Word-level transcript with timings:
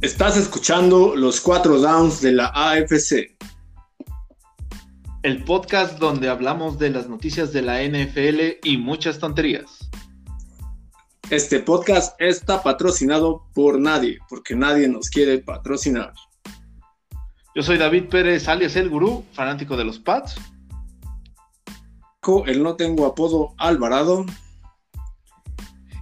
Estás 0.00 0.36
escuchando 0.36 1.16
los 1.16 1.40
cuatro 1.40 1.80
downs 1.80 2.20
de 2.20 2.30
la 2.30 2.52
AFC. 2.54 3.36
El 5.24 5.42
podcast 5.42 5.98
donde 5.98 6.28
hablamos 6.28 6.78
de 6.78 6.90
las 6.90 7.08
noticias 7.08 7.52
de 7.52 7.62
la 7.62 7.82
NFL 7.82 8.58
y 8.62 8.76
muchas 8.76 9.18
tonterías. 9.18 9.90
Este 11.30 11.58
podcast 11.58 12.14
está 12.20 12.62
patrocinado 12.62 13.48
por 13.54 13.80
nadie, 13.80 14.18
porque 14.28 14.54
nadie 14.54 14.86
nos 14.86 15.10
quiere 15.10 15.38
patrocinar. 15.38 16.12
Yo 17.56 17.64
soy 17.64 17.76
David 17.76 18.04
Pérez, 18.08 18.46
alias 18.46 18.76
El 18.76 18.90
Gurú, 18.90 19.24
fanático 19.32 19.76
de 19.76 19.84
los 19.84 19.98
Pats. 19.98 20.36
El 22.46 22.62
no 22.62 22.76
tengo 22.76 23.04
apodo 23.04 23.54
Alvarado. 23.58 24.26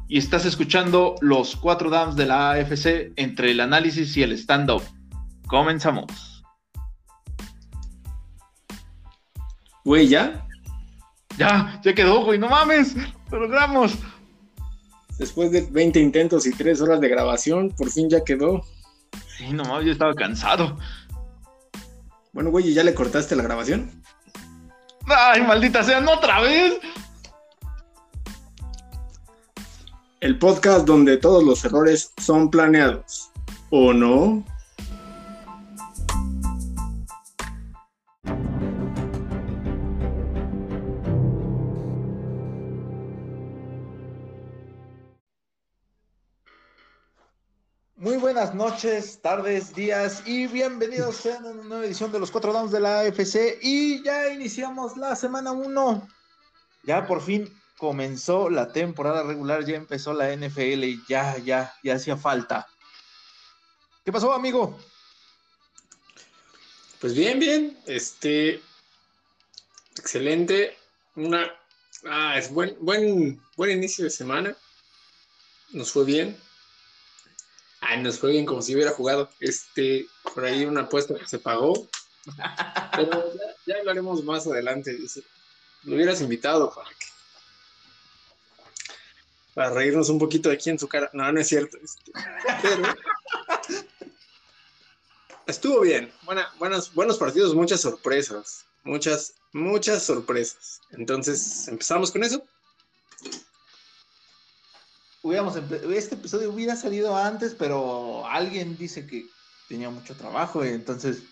Y 0.08 0.18
estás 0.18 0.44
escuchando 0.44 1.16
los 1.20 1.56
cuatro 1.56 1.90
downs 1.90 2.14
de 2.16 2.26
la 2.26 2.52
AFC 2.52 3.12
entre 3.16 3.50
el 3.50 3.60
análisis 3.60 4.16
y 4.16 4.22
el 4.22 4.32
stand-up. 4.32 4.82
Comenzamos. 5.46 6.44
Güey, 9.84 10.08
¿ya? 10.08 10.46
Ya, 11.38 11.80
ya 11.84 11.94
quedó, 11.94 12.24
güey, 12.24 12.38
no 12.38 12.48
mames, 12.48 12.96
lo 13.30 13.40
logramos. 13.40 13.96
Después 15.18 15.50
de 15.50 15.62
20 15.70 16.00
intentos 16.00 16.46
y 16.46 16.52
3 16.52 16.80
horas 16.80 17.00
de 17.00 17.08
grabación, 17.08 17.70
por 17.70 17.90
fin 17.90 18.08
ya 18.08 18.24
quedó. 18.24 18.64
Sí, 19.36 19.52
no 19.52 19.64
mames, 19.64 19.86
yo 19.86 19.92
estaba 19.92 20.14
cansado. 20.14 20.78
Bueno, 22.32 22.50
güey, 22.50 22.68
¿y 22.68 22.74
ya 22.74 22.84
le 22.84 22.94
cortaste 22.94 23.34
la 23.34 23.42
grabación? 23.42 24.02
Ay, 25.06 25.42
maldita 25.42 25.82
sea, 25.82 26.00
no 26.00 26.12
otra 26.12 26.40
vez. 26.40 26.74
El 30.26 30.40
podcast 30.40 30.84
donde 30.84 31.18
todos 31.18 31.44
los 31.44 31.64
errores 31.64 32.12
son 32.20 32.50
planeados. 32.50 33.30
¿O 33.70 33.92
no? 33.92 34.44
Muy 47.94 48.16
buenas 48.16 48.52
noches, 48.52 49.20
tardes, 49.22 49.76
días 49.76 50.24
y 50.26 50.48
bienvenidos 50.48 51.24
a 51.26 51.38
una 51.38 51.62
nueva 51.62 51.86
edición 51.86 52.10
de 52.10 52.18
los 52.18 52.32
cuatro 52.32 52.52
downs 52.52 52.72
de 52.72 52.80
la 52.80 53.02
AFC 53.02 53.60
y 53.62 54.02
ya 54.02 54.30
iniciamos 54.30 54.96
la 54.96 55.14
semana 55.14 55.52
1. 55.52 56.08
Ya 56.82 57.06
por 57.06 57.22
fin 57.22 57.48
comenzó 57.76 58.50
la 58.50 58.72
temporada 58.72 59.22
regular, 59.22 59.64
ya 59.64 59.76
empezó 59.76 60.12
la 60.12 60.34
NFL 60.34 60.84
y 60.84 61.02
ya, 61.08 61.38
ya, 61.38 61.74
ya 61.82 61.94
hacía 61.94 62.16
falta. 62.16 62.66
¿Qué 64.04 64.12
pasó, 64.12 64.32
amigo? 64.32 64.78
Pues 67.00 67.14
bien, 67.14 67.38
bien, 67.38 67.78
este, 67.86 68.62
excelente, 69.96 70.76
una, 71.14 71.52
ah, 72.08 72.38
es 72.38 72.50
buen, 72.50 72.76
buen, 72.80 73.40
buen 73.56 73.70
inicio 73.70 74.04
de 74.04 74.10
semana, 74.10 74.56
nos 75.72 75.92
fue 75.92 76.04
bien, 76.04 76.36
Ay, 77.80 78.02
nos 78.02 78.18
fue 78.18 78.30
bien 78.32 78.46
como 78.46 78.62
si 78.62 78.74
hubiera 78.74 78.90
jugado. 78.90 79.30
Este, 79.40 80.06
por 80.34 80.44
ahí 80.44 80.64
una 80.64 80.82
apuesta 80.82 81.14
que 81.14 81.26
se 81.26 81.38
pagó. 81.38 81.88
Pero 82.96 83.32
ya, 83.66 83.76
hablaremos 83.78 84.24
más 84.24 84.46
adelante. 84.46 84.98
Lo 85.84 85.94
hubieras 85.94 86.20
invitado 86.20 86.74
para 86.74 86.88
que. 86.90 87.06
Para 89.56 89.70
reírnos 89.70 90.08
un 90.08 90.20
poquito 90.20 90.50
aquí 90.50 90.70
en 90.70 90.78
su 90.78 90.86
cara. 90.86 91.10
No, 91.12 91.32
no 91.32 91.40
es 91.40 91.48
cierto. 91.48 91.76
Este. 91.82 92.12
Estuvo 95.46 95.80
bien. 95.80 96.12
Buena, 96.22 96.48
buenos, 96.60 96.94
buenos 96.94 97.18
partidos, 97.18 97.56
muchas 97.56 97.80
sorpresas. 97.80 98.64
Muchas, 98.84 99.32
muchas 99.52 100.04
sorpresas. 100.04 100.80
Entonces, 100.92 101.66
empezamos 101.66 102.12
con 102.12 102.22
eso 102.22 102.44
este 105.94 106.14
episodio 106.14 106.50
hubiera 106.50 106.76
salido 106.76 107.16
antes, 107.16 107.54
pero 107.54 108.26
alguien 108.26 108.76
dice 108.76 109.06
que 109.06 109.26
tenía 109.68 109.90
mucho 109.90 110.14
trabajo, 110.14 110.64
y 110.64 110.68
entonces 110.68 111.22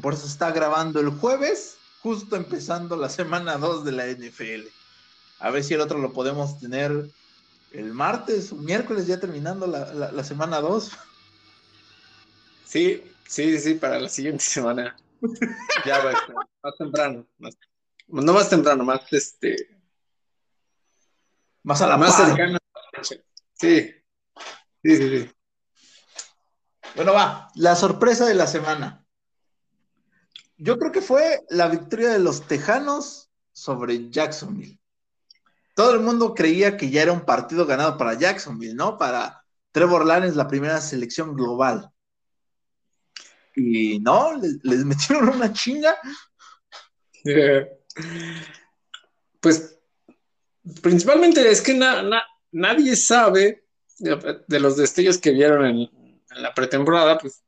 por 0.00 0.14
eso 0.14 0.26
está 0.26 0.50
grabando 0.50 1.00
el 1.00 1.10
jueves, 1.10 1.76
justo 2.02 2.36
empezando 2.36 2.96
la 2.96 3.08
semana 3.08 3.56
2 3.56 3.84
de 3.84 3.92
la 3.92 4.06
NFL. 4.06 4.68
A 5.42 5.50
ver 5.50 5.64
si 5.64 5.74
el 5.74 5.80
otro 5.80 5.98
lo 5.98 6.12
podemos 6.12 6.60
tener 6.60 7.10
el 7.72 7.92
martes 7.92 8.52
o 8.52 8.54
miércoles, 8.54 9.08
ya 9.08 9.18
terminando 9.18 9.66
la, 9.66 10.22
semana 10.22 10.60
2. 10.60 10.92
Sí, 12.64 13.02
sí, 13.26 13.58
sí, 13.58 13.74
para 13.74 13.98
la 13.98 14.08
siguiente 14.08 14.44
semana. 14.44 14.96
ya 15.84 15.98
va, 15.98 16.12
más 16.62 16.76
temprano. 16.78 17.26
no 18.06 18.32
más 18.32 18.48
temprano, 18.48 18.84
más 18.84 19.00
este. 19.12 19.56
Más 21.64 21.82
a 21.82 21.88
la 21.88 21.96
más 21.96 22.16
cercano 22.16 22.58
Sí, 23.02 23.16
sí, 24.84 24.96
sí, 24.96 25.18
sí. 25.18 25.30
Bueno, 26.94 27.14
va, 27.14 27.50
la 27.56 27.74
sorpresa 27.74 28.26
de 28.26 28.34
la 28.34 28.46
semana. 28.46 29.04
Yo 30.56 30.78
creo 30.78 30.92
que 30.92 31.02
fue 31.02 31.44
la 31.48 31.66
victoria 31.66 32.10
de 32.10 32.20
los 32.20 32.46
Tejanos 32.46 33.32
sobre 33.50 34.08
Jacksonville. 34.08 34.81
Todo 35.74 35.94
el 35.94 36.00
mundo 36.00 36.34
creía 36.34 36.76
que 36.76 36.90
ya 36.90 37.02
era 37.02 37.12
un 37.12 37.24
partido 37.24 37.66
ganado 37.66 37.96
para 37.96 38.14
Jacksonville, 38.14 38.74
¿no? 38.74 38.98
Para 38.98 39.42
Trevor 39.72 40.06
Lawrence, 40.06 40.36
la 40.36 40.48
primera 40.48 40.80
selección 40.80 41.34
global. 41.34 41.90
Y 43.54 43.98
no, 44.00 44.32
les, 44.36 44.60
metieron 44.84 45.28
una 45.28 45.52
chinga. 45.52 45.96
Pues 49.40 49.76
principalmente 50.80 51.50
es 51.50 51.60
que 51.60 51.74
na, 51.74 52.22
nadie 52.52 52.94
sabe 52.94 53.64
de, 53.98 54.60
los 54.60 54.76
destellos 54.76 55.18
que 55.18 55.32
vieron 55.32 55.66
en, 55.66 55.90
la 56.36 56.54
pretemporada, 56.54 57.18
pues 57.18 57.42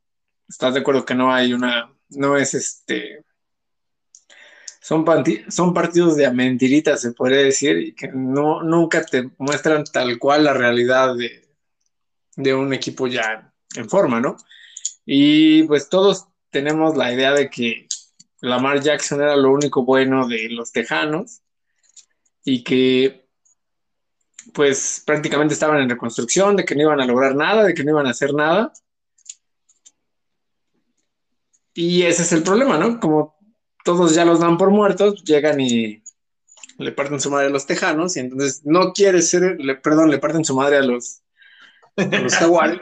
estás 0.47 0.73
de 0.73 0.81
acuerdo 0.81 1.05
que 1.05 1.15
no 1.15 1.33
hay 1.33 1.53
una, 1.53 1.91
no 2.09 2.37
es 2.37 2.53
este, 2.53 3.25
son, 4.85 5.03
son 5.47 5.73
partidos 5.73 6.15
de 6.15 6.29
mentiritas, 6.29 7.01
se 7.01 7.11
podría 7.11 7.39
decir, 7.39 7.75
y 7.75 7.95
que 7.95 8.07
no, 8.09 8.61
nunca 8.61 9.03
te 9.03 9.31
muestran 9.39 9.83
tal 9.83 10.19
cual 10.19 10.43
la 10.43 10.53
realidad 10.53 11.15
de, 11.15 11.49
de 12.35 12.53
un 12.53 12.71
equipo 12.71 13.07
ya 13.07 13.51
en 13.75 13.89
forma, 13.89 14.19
¿no? 14.19 14.37
Y 15.03 15.63
pues 15.63 15.89
todos 15.89 16.27
tenemos 16.51 16.95
la 16.95 17.11
idea 17.11 17.33
de 17.33 17.49
que 17.49 17.87
Lamar 18.41 18.79
Jackson 18.79 19.21
era 19.21 19.35
lo 19.35 19.51
único 19.51 19.83
bueno 19.83 20.27
de 20.27 20.49
los 20.51 20.71
Tejanos 20.71 21.41
y 22.43 22.63
que 22.63 23.27
pues 24.53 25.01
prácticamente 25.03 25.55
estaban 25.55 25.81
en 25.81 25.89
reconstrucción, 25.89 26.55
de 26.55 26.63
que 26.63 26.75
no 26.75 26.83
iban 26.83 27.01
a 27.01 27.07
lograr 27.07 27.35
nada, 27.35 27.63
de 27.63 27.73
que 27.73 27.83
no 27.83 27.89
iban 27.89 28.05
a 28.05 28.11
hacer 28.11 28.35
nada. 28.35 28.71
Y 31.73 32.03
ese 32.03 32.21
es 32.21 32.31
el 32.33 32.43
problema, 32.43 32.77
¿no? 32.77 32.99
Como 32.99 33.34
todos 33.85 34.15
ya 34.15 34.25
los 34.25 34.39
dan 34.39 34.57
por 34.57 34.71
muertos, 34.71 35.23
llegan 35.23 35.61
y 35.61 36.01
le 36.79 36.91
parten 36.91 37.21
su 37.21 37.29
madre 37.29 37.47
a 37.47 37.51
los 37.51 37.67
tejanos, 37.67 38.17
y 38.17 38.19
entonces 38.19 38.65
no 38.65 38.93
quiere 38.93 39.21
ser, 39.21 39.57
perdón, 39.83 40.09
le 40.09 40.17
parten 40.17 40.43
su 40.43 40.55
madre 40.55 40.77
a 40.77 40.81
los, 40.81 41.21
los 41.95 42.33
jaguares, 42.35 42.81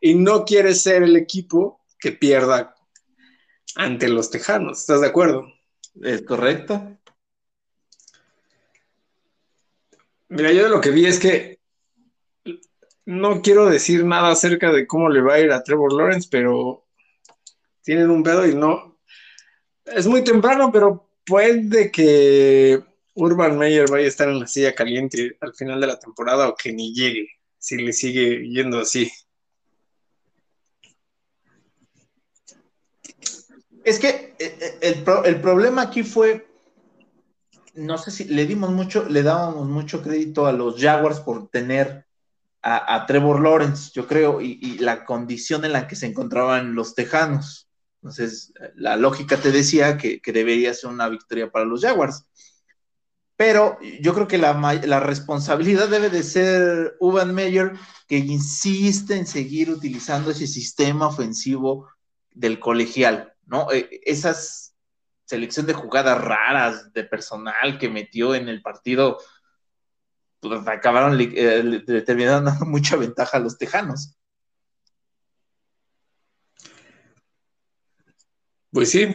y, 0.00 0.14
no 0.14 0.44
quiere 0.44 0.74
ser 0.74 1.02
el 1.02 1.16
equipo 1.16 1.80
que 1.98 2.12
pierda 2.12 2.76
ante 3.74 4.08
los 4.08 4.30
tejanos. 4.30 4.80
¿Estás 4.80 5.00
de 5.00 5.08
acuerdo? 5.08 5.52
Es 6.00 6.22
correcto. 6.22 6.98
Mira, 10.28 10.52
yo 10.52 10.62
de 10.62 10.70
lo 10.70 10.80
que 10.80 10.90
vi 10.90 11.06
es 11.06 11.18
que 11.18 11.58
no 13.06 13.42
quiero 13.42 13.66
decir 13.66 14.04
nada 14.04 14.30
acerca 14.30 14.70
de 14.70 14.86
cómo 14.86 15.08
le 15.08 15.20
va 15.20 15.34
a 15.34 15.40
ir 15.40 15.50
a 15.50 15.64
Trevor 15.64 15.92
Lawrence, 15.92 16.28
pero 16.30 16.86
tienen 17.82 18.10
un 18.10 18.22
pedo 18.22 18.46
y 18.46 18.54
no. 18.54 18.93
Es 19.84 20.06
muy 20.06 20.24
temprano, 20.24 20.70
pero 20.72 21.08
puede 21.24 21.90
que 21.90 22.82
Urban 23.14 23.58
Meyer 23.58 23.88
vaya 23.90 24.06
a 24.06 24.08
estar 24.08 24.28
en 24.28 24.40
la 24.40 24.46
silla 24.46 24.74
caliente 24.74 25.36
al 25.40 25.54
final 25.54 25.80
de 25.80 25.86
la 25.86 25.98
temporada 25.98 26.48
o 26.48 26.56
que 26.56 26.72
ni 26.72 26.94
llegue, 26.94 27.28
si 27.58 27.76
le 27.76 27.92
sigue 27.92 28.48
yendo 28.48 28.80
así. 28.80 29.10
Es 33.84 33.98
que 33.98 34.34
eh, 34.38 34.58
eh, 34.60 34.78
el, 34.80 35.04
el 35.26 35.40
problema 35.40 35.82
aquí 35.82 36.02
fue 36.02 36.46
no 37.74 37.98
sé 37.98 38.10
si 38.10 38.24
le 38.24 38.46
dimos 38.46 38.70
mucho, 38.70 39.08
le 39.08 39.22
dábamos 39.22 39.66
mucho 39.66 40.02
crédito 40.02 40.46
a 40.46 40.52
los 40.52 40.80
Jaguars 40.80 41.20
por 41.20 41.48
tener 41.48 42.06
a, 42.66 43.04
Trevor 43.06 43.42
Lawrence, 43.42 43.90
yo 43.94 44.06
creo, 44.06 44.40
y, 44.40 44.78
la 44.78 45.04
condición 45.04 45.66
en 45.66 45.72
la 45.72 45.86
que 45.86 45.96
se 45.96 46.06
encontraban 46.06 46.74
los 46.74 46.94
Tejanos. 46.94 47.63
Entonces, 48.04 48.52
la 48.74 48.98
lógica 48.98 49.38
te 49.38 49.50
decía 49.50 49.96
que, 49.96 50.20
debería 50.26 50.74
ser 50.74 50.90
una 50.90 51.08
victoria 51.08 51.50
para 51.50 51.64
los 51.64 51.80
Jaguars. 51.80 52.26
Pero 53.34 53.78
yo 54.02 54.12
creo 54.12 54.28
que 54.28 54.36
la, 54.36 55.00
responsabilidad 55.00 55.88
debe 55.88 56.10
de 56.10 56.22
ser 56.22 56.96
Uban 57.00 57.34
Meyer, 57.34 57.72
que 58.06 58.18
insiste 58.18 59.16
en 59.16 59.26
seguir 59.26 59.70
utilizando 59.70 60.32
ese 60.32 60.46
sistema 60.46 61.06
ofensivo 61.06 61.88
del 62.30 62.60
colegial, 62.60 63.32
¿no? 63.46 63.72
E, 63.72 63.88
esas 64.04 64.74
selección 65.24 65.64
de 65.64 65.72
jugadas 65.72 66.20
raras 66.20 66.92
de 66.92 67.04
personal 67.04 67.78
que 67.78 67.88
metió 67.88 68.34
en 68.34 68.50
el 68.50 68.60
partido, 68.60 69.18
pues 70.40 70.60
acabaron, 70.68 71.18
eh, 71.18 72.02
terminaron 72.04 72.44
dando 72.44 72.66
mucha 72.66 72.96
ventaja 72.96 73.38
a 73.38 73.40
los 73.40 73.56
tejanos. 73.56 74.14
Pues 78.74 78.90
sí. 78.90 79.14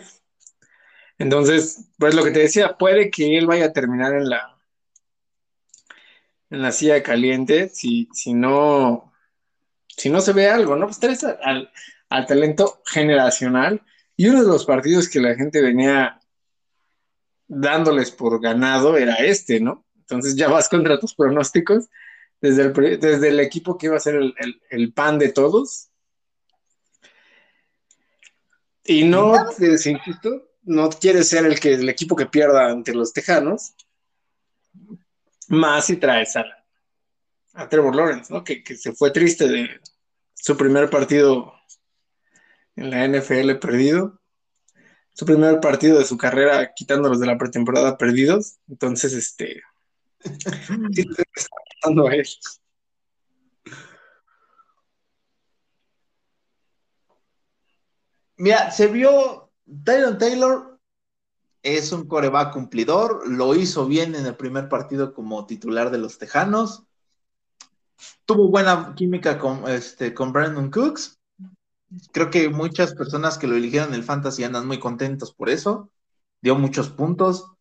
Entonces, 1.18 1.90
pues 1.98 2.16
lo 2.16 2.24
que 2.24 2.32
te 2.32 2.40
decía, 2.40 2.78
puede 2.78 3.12
que 3.12 3.38
él 3.38 3.46
vaya 3.46 3.66
a 3.66 3.74
terminar 3.74 4.14
en 4.14 4.30
la 4.30 4.56
en 6.50 6.62
la 6.64 6.72
silla 6.72 7.04
caliente 7.04 7.70
si, 7.70 8.08
si 8.14 8.34
no 8.34 9.14
si 9.90 10.10
no 10.10 10.22
se 10.22 10.32
ve 10.32 10.50
algo, 10.50 10.78
¿no? 10.78 10.86
Pues 10.86 11.00
traes 11.00 11.26
al, 11.26 11.70
al 12.08 12.26
talento 12.26 12.82
generacional 12.86 13.84
y 14.16 14.30
uno 14.30 14.44
de 14.44 14.48
los 14.48 14.66
partidos 14.66 15.10
que 15.10 15.20
la 15.20 15.36
gente 15.36 15.62
venía 15.62 16.22
dándoles 17.48 18.12
por 18.12 18.42
ganado 18.42 18.96
era 18.96 19.16
este, 19.16 19.60
¿no? 19.60 19.86
Entonces 19.98 20.38
ya 20.38 20.48
vas 20.48 20.70
contra 20.70 21.00
tus 21.00 21.16
pronósticos 21.16 21.90
desde 22.40 22.64
el, 22.64 23.00
desde 23.00 23.28
el 23.28 23.42
equipo 23.42 23.78
que 23.78 23.88
iba 23.88 23.98
a 23.98 24.00
ser 24.00 24.16
el, 24.16 24.34
el 24.70 24.94
pan 24.94 25.20
de 25.20 25.34
todos 25.34 25.89
y 28.90 29.04
no, 29.04 29.36
insisto, 29.60 30.50
no 30.64 30.90
quiere 30.90 31.24
ser 31.24 31.46
el 31.46 31.60
que 31.60 31.76
el 31.76 31.88
equipo 31.90 32.16
que 32.16 32.26
pierda 32.26 32.72
ante 32.72 32.92
los 32.92 33.14
Tejanos, 33.14 33.76
más 35.48 35.86
si 35.86 35.98
traes 35.98 36.36
a, 36.36 36.44
a 37.54 37.70
Trevor 37.70 37.96
Lawrence, 37.96 38.34
¿no? 38.34 38.44
Que, 38.44 38.64
se 38.76 38.94
fue 38.94 39.12
triste 39.12 39.48
de 39.48 39.80
su 40.34 40.58
primer 40.58 40.90
partido 40.90 41.54
en 42.76 42.90
la 42.90 43.08
NFL 43.08 43.60
perdido, 43.60 44.20
su 45.14 45.24
primer 45.24 45.60
partido 45.60 46.00
de 46.00 46.06
su 46.06 46.18
carrera 46.18 46.74
quitándolos 46.74 47.20
de 47.20 47.28
la 47.28 47.38
pretemporada 47.38 47.96
perdidos, 47.96 48.58
entonces 48.68 49.14
este, 49.14 49.62
¿qué 50.96 51.02
está 51.36 51.54
pasando 51.80 52.08
a 52.08 52.16
él? 52.16 52.28
Mira, 58.40 58.72
se 58.72 58.88
vio 58.88 59.52
Tyron 59.84 60.18
Taylor 60.18 60.80
es 61.62 61.92
un 61.92 62.08
coreback 62.08 62.54
cumplidor, 62.54 63.28
lo 63.28 63.54
hizo 63.54 63.86
bien 63.86 64.16
en 64.16 64.26
el 64.26 64.36
primer 64.36 64.70
partido 64.70 65.14
como 65.14 65.46
titular 65.46 65.92
de 65.92 65.98
los 65.98 66.18
Tejanos. 66.18 66.86
Tuvo 68.24 68.50
buena 68.50 68.94
química 68.96 69.38
con, 69.38 69.68
este, 69.68 70.14
con 70.14 70.32
Brandon 70.32 70.72
Cooks. 70.72 71.20
Creo 72.14 72.30
que 72.30 72.48
muchas 72.48 72.94
personas 72.94 73.38
que 73.38 73.48
lo 73.48 73.58
eligieron 73.58 73.90
en 73.90 73.96
el 73.96 74.04
Fantasy 74.04 74.46
andan 74.46 74.68
muy 74.68 74.80
contentos 74.80 75.34
por 75.34 75.50
eso. 75.50 75.92
Dio 76.40 76.56
muchos 76.56 76.88
puntos. 76.88 77.52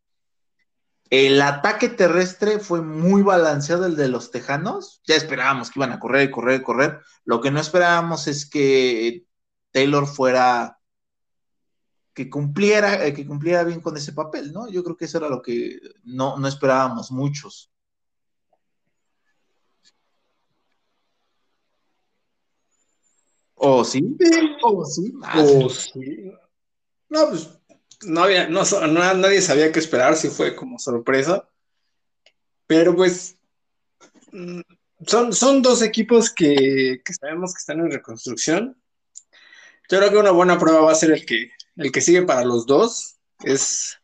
El 1.10 1.42
ataque 1.42 1.88
terrestre 1.88 2.60
fue 2.60 2.82
muy 2.82 3.22
balanceado 3.22 3.86
el 3.86 3.96
de 3.96 4.08
los 4.08 4.30
Tejanos. 4.30 5.00
Ya 5.04 5.16
esperábamos 5.16 5.70
que 5.70 5.80
iban 5.80 5.90
a 5.90 5.98
correr, 5.98 6.30
correr, 6.30 6.62
correr. 6.62 7.00
Lo 7.24 7.40
que 7.40 7.50
no 7.50 7.58
esperábamos 7.58 8.28
es 8.28 8.48
que 8.48 9.24
Taylor 9.72 10.06
fuera 10.06 10.78
que 12.18 12.28
cumpliera, 12.28 13.06
eh, 13.06 13.14
que 13.14 13.24
cumpliera 13.24 13.62
bien 13.62 13.80
con 13.80 13.96
ese 13.96 14.12
papel, 14.12 14.52
¿no? 14.52 14.68
Yo 14.68 14.82
creo 14.82 14.96
que 14.96 15.04
eso 15.04 15.18
era 15.18 15.28
lo 15.28 15.40
que 15.40 15.78
no, 16.02 16.48
esperábamos 16.48 17.12
muchos. 17.12 17.70
¿O 23.54 23.84
sí? 23.84 24.16
¿O 24.62 24.84
sí? 24.84 25.12
Ah, 25.22 25.44
sí. 25.70 26.32
No, 27.08 27.28
pues 27.28 27.50
no 28.02 28.22
había, 28.22 28.48
no, 28.48 28.62
nadie 29.14 29.40
sabía 29.40 29.72
qué 29.72 29.78
esperar, 29.78 30.16
si 30.16 30.28
fue 30.28 30.54
como 30.56 30.78
sorpresa. 30.78 31.48
Pero 32.66 32.94
pues 32.94 33.38
mm, 34.32 34.60
son, 35.06 35.32
son 35.32 35.62
dos 35.62 35.82
equipos 35.82 36.30
que, 36.30 37.00
que 37.04 37.14
sabemos 37.14 37.54
que 37.54 37.58
están 37.58 37.80
en 37.80 37.90
reconstrucción 37.90 38.77
yo 39.88 39.98
creo 39.98 40.10
que 40.10 40.18
una 40.18 40.32
buena 40.32 40.58
prueba 40.58 40.80
va 40.80 40.92
a 40.92 40.96
ser 40.96 41.12
el 41.12 41.24
que, 41.24 41.50
el 41.76 41.90
que 41.90 42.00
sigue 42.02 42.22
para 42.22 42.44
los 42.44 42.66
dos. 42.66 43.16
Es, 43.42 43.98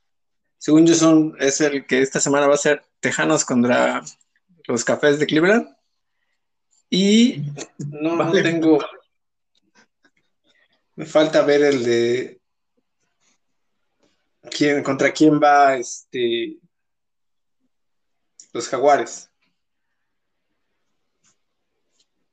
según 0.56 0.86
yo, 0.86 0.94
son, 0.94 1.36
es 1.38 1.60
el 1.60 1.86
que 1.86 2.00
esta 2.00 2.20
semana 2.20 2.46
va 2.46 2.54
a 2.54 2.58
ser 2.58 2.84
Tejanos 3.00 3.44
contra 3.44 4.02
los 4.66 4.84
Cafés 4.84 5.18
de 5.18 5.26
Cleveland. 5.26 5.68
Y 6.88 7.42
no, 7.78 8.32
tengo. 8.32 8.78
Me 10.96 11.04
falta 11.04 11.42
ver 11.42 11.62
el 11.62 11.84
de. 11.84 12.40
¿Quién, 14.50 14.82
¿Contra 14.82 15.12
quién 15.12 15.40
va 15.42 15.76
este, 15.76 16.58
los 18.52 18.68
Jaguares? 18.68 19.30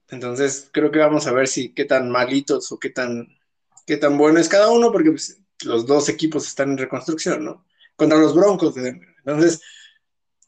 Entonces, 0.10 0.70
creo 0.72 0.92
que 0.92 1.00
vamos 1.00 1.26
a 1.28 1.32
ver 1.32 1.48
si 1.48 1.74
qué 1.74 1.86
tan 1.86 2.10
malitos 2.12 2.72
o 2.72 2.80
qué 2.80 2.90
tan 2.90 3.41
qué 3.86 3.98
tan 3.98 4.18
bueno 4.18 4.40
es 4.40 4.50
cada 4.50 4.70
uno, 4.70 4.92
porque 4.92 5.12
pues, 5.12 5.42
los 5.64 5.86
dos 5.86 6.10
equipos 6.10 6.48
están 6.48 6.72
en 6.72 6.78
reconstrucción, 6.78 7.44
¿no? 7.44 7.66
Contra 7.96 8.18
los 8.18 8.34
Broncos 8.36 8.76
de 8.76 8.82
Denver. 8.82 9.10
Entonces, 9.20 9.62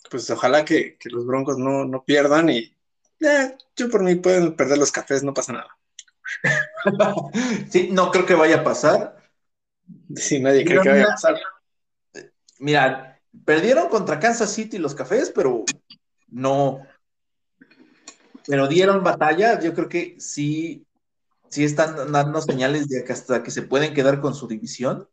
pues 0.10 0.30
ojalá 0.30 0.66
que, 0.66 0.98
los 1.06 1.26
Broncos 1.26 1.58
no, 1.58 2.04
pierdan 2.06 2.50
y 2.50 2.76
eh, 3.20 3.58
yo 3.76 3.90
por 3.90 4.04
mí 4.04 4.16
pueden 4.16 4.56
perder 4.56 4.78
los 4.78 4.92
cafés, 4.92 5.24
no 5.24 5.34
pasa 5.34 5.54
nada. 5.54 5.78
sí, 7.70 7.90
no 7.92 8.12
creo 8.12 8.26
que 8.26 8.36
vaya 8.36 8.58
a 8.58 8.64
pasar. 8.64 9.18
Sí, 10.16 10.40
nadie 10.40 10.66
cree 10.66 10.82
que 10.82 10.90
vaya 10.90 11.04
a 11.06 11.08
pasar. 11.08 11.40
Mira, 12.60 13.20
perdieron 13.46 13.90
contra 13.90 14.20
Kansas 14.20 14.52
City 14.52 14.78
los 14.78 14.96
cafés, 14.96 15.32
pero 15.34 15.64
no. 16.28 16.86
Pero 18.46 18.68
dieron 18.68 19.04
batalla. 19.04 19.60
Yo 19.60 19.74
creo 19.74 19.90
que 19.90 20.16
sí 20.20 20.86
sí 21.54 21.64
están 21.64 22.12
dando 22.12 22.42
señales 22.42 22.88
de 22.90 23.04
que 23.04 23.14
hasta 23.14 23.44
que 23.44 23.52
se 23.52 23.62
pueden 23.62 23.94
quedar 23.94 24.20
con 24.20 24.34
su 24.34 24.48
división. 24.48 25.08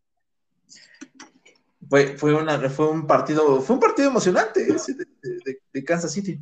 Fue, 1.87 2.17
fue, 2.17 2.35
una, 2.35 2.71
fue 2.71 2.89
un 2.89 3.07
partido, 3.07 3.61
fue 3.61 3.75
un 3.75 3.81
partido 3.81 4.09
emocionante 4.09 4.67
ese 4.73 4.95
de, 4.95 5.85
Kansas 5.85 6.13
City. 6.13 6.41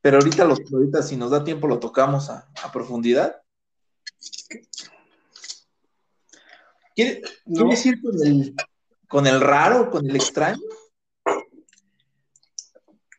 Pero 0.00 0.18
ahorita, 0.18 0.44
lo, 0.44 0.54
ahorita, 0.72 1.02
si 1.02 1.16
nos 1.16 1.32
da 1.32 1.42
tiempo, 1.42 1.66
lo 1.66 1.80
tocamos 1.80 2.30
a, 2.30 2.48
profundidad. 2.72 3.42
¿Quieres 6.94 7.86
ir 7.86 8.00
con 8.00 8.24
el, 8.24 8.54
con 9.08 9.26
el 9.26 9.40
raro, 9.40 9.90
con 9.90 10.08
el 10.08 10.14
extraño? 10.14 10.62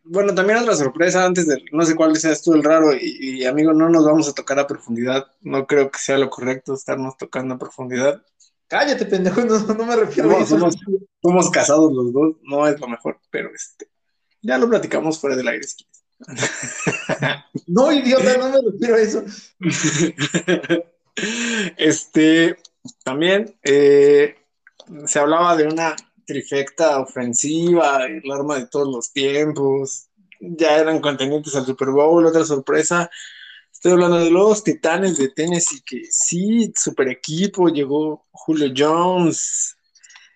Bueno, 0.08 0.36
también 0.36 0.60
otra 0.60 0.76
sorpresa 0.76 1.26
antes 1.26 1.48
de, 1.48 1.64
no 1.72 1.84
sé 1.86 1.96
cuál 1.96 2.16
seas 2.16 2.42
tú 2.42 2.54
el 2.54 2.64
raro, 2.64 2.94
y, 2.94 3.44
amigo, 3.46 3.74
no 3.74 3.90
nos 3.90 4.06
vamos 4.06 4.30
a 4.30 4.34
tocar 4.34 4.60
a 4.60 4.68
profundidad. 4.68 5.26
No 5.42 5.66
creo 5.66 5.90
que 5.90 6.00
sea 6.00 6.18
lo 6.18 6.30
correcto 6.30 6.76
estarnos 6.76 7.18
tocando 7.18 7.56
a 7.56 7.60
profundidad. 7.60 8.24
Cállate, 8.68 9.06
pendejo, 9.06 9.42
no, 9.42 9.86
me 9.86 9.96
refiero 9.96 10.32
a 10.32 10.40
eso. 10.42 10.58
Somos, 11.22 11.50
casados 11.50 11.92
los 11.92 12.14
dos, 12.14 12.36
no 12.44 12.68
es 12.68 12.80
lo 12.80 12.88
mejor, 12.88 13.20
pero 13.32 13.50
este, 13.54 13.90
ya 14.42 14.58
lo 14.58 14.70
platicamos 14.70 15.20
fuera 15.20 15.36
del 15.36 15.48
aire. 15.48 15.68
no, 17.68 17.92
idiota, 17.92 18.38
no 18.38 18.50
me 18.50 18.72
refiero 18.72 18.96
a 18.96 19.00
eso. 19.00 19.24
este, 21.78 22.58
también 23.04 23.58
eh, 23.64 24.36
se 25.06 25.20
hablaba 25.20 25.56
de 25.56 25.68
una 25.68 25.96
trifecta 26.26 27.00
ofensiva, 27.00 28.06
el 28.06 28.32
arma 28.32 28.60
de 28.60 28.68
todos 28.68 28.94
los 28.94 29.12
tiempos, 29.12 30.10
ya 30.40 30.78
eran 30.78 31.00
contendientes 31.00 31.56
al 31.56 31.66
Super 31.66 31.90
Bowl, 31.90 32.26
otra 32.26 32.44
sorpresa. 32.44 33.10
Estoy 33.72 33.94
hablando 33.94 34.18
de 34.18 34.32
los 34.32 34.64
Titanes 34.64 35.18
de 35.18 35.30
Tennessee, 35.30 35.82
que 35.86 36.04
sí, 36.10 36.74
super 36.76 37.08
equipo, 37.10 37.70
llegó 37.70 38.26
Julio 38.32 38.74
Jones, 38.76 39.76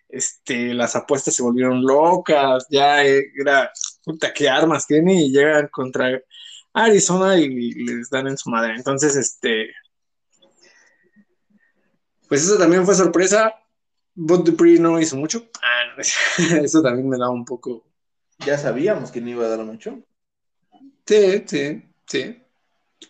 este, 0.09 0.73
las 0.73 0.95
apuestas 0.95 1.35
se 1.35 1.43
volvieron 1.43 1.83
locas, 1.83 2.65
ya 2.69 3.03
era, 3.03 3.71
puta, 4.03 4.33
qué 4.33 4.49
armas 4.49 4.87
tiene 4.87 5.23
y 5.23 5.31
llegan 5.31 5.67
contra 5.67 6.19
Arizona 6.73 7.37
y, 7.37 7.73
les 7.73 8.09
dan 8.09 8.27
en 8.27 8.37
su 8.37 8.49
madre. 8.49 8.75
Entonces, 8.75 9.15
este, 9.15 9.71
pues 12.27 12.43
eso 12.43 12.57
también 12.57 12.85
fue 12.85 12.95
sorpresa. 12.95 13.53
Bud 14.21 14.43
Dupree 14.43 14.79
no 14.79 14.99
hizo 14.99 15.15
mucho. 15.15 15.49
Ah, 15.61 15.95
eso 16.63 16.81
también 16.81 17.09
me 17.09 17.17
da 17.17 17.29
un 17.29 17.45
poco. 17.45 17.85
Ya 18.45 18.57
sabíamos 18.57 19.11
que 19.11 19.21
no 19.21 19.29
iba 19.29 19.45
a 19.45 19.49
dar 19.49 19.59
mucho. 19.59 20.01
Sí, 21.05 21.43
sí, 21.45 21.83
sí. 22.05 22.43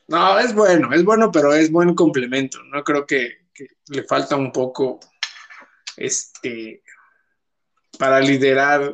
No, 0.08 0.40
es 0.40 0.54
bueno, 0.54 0.94
es 0.94 1.04
bueno, 1.04 1.32
pero 1.32 1.54
es 1.54 1.72
buen 1.72 1.96
complemento. 1.96 2.64
No 2.64 2.84
creo 2.84 3.06
que, 3.06 3.48
le 3.90 4.04
falta 4.04 4.36
un 4.38 4.52
poco 4.52 5.00
este 5.98 6.82
para 7.98 8.22
liderar 8.22 8.92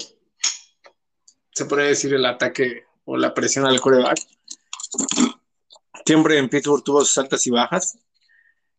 se 1.56 1.66
podría 1.66 1.88
decir, 1.88 2.14
el 2.14 2.26
ataque 2.26 2.84
o 3.06 3.16
la 3.16 3.34
presión 3.34 3.66
al 3.66 3.80
coreback. 3.80 4.20
Siempre 6.06 6.38
en 6.38 6.50
Pittsburgh 6.50 6.84
tuvo 6.84 7.06
sus 7.06 7.18
altas 7.18 7.48
y 7.48 7.50
bajas. 7.50 7.98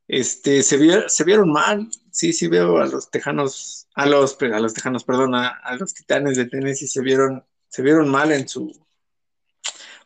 Este, 0.09 0.63
se, 0.63 1.09
se 1.09 1.25
vieron 1.25 1.51
mal. 1.51 1.89
Sí, 2.11 2.33
sí 2.33 2.49
veo 2.49 2.79
a 2.79 2.87
los 2.87 3.11
tejanos, 3.11 3.89
a 3.95 4.07
los, 4.07 4.41
a 4.41 4.61
los 4.61 4.75
tejanos, 4.75 5.05
perdón, 5.05 5.35
a, 5.35 5.77
los 5.79 5.93
titanes 5.93 6.37
de 6.37 6.47
Tennessee 6.47 6.89
se 6.89 7.03
vieron, 7.03 7.45
se 7.69 7.83
vieron 7.83 8.09
mal 8.09 8.33
en 8.33 8.49
su, 8.49 8.73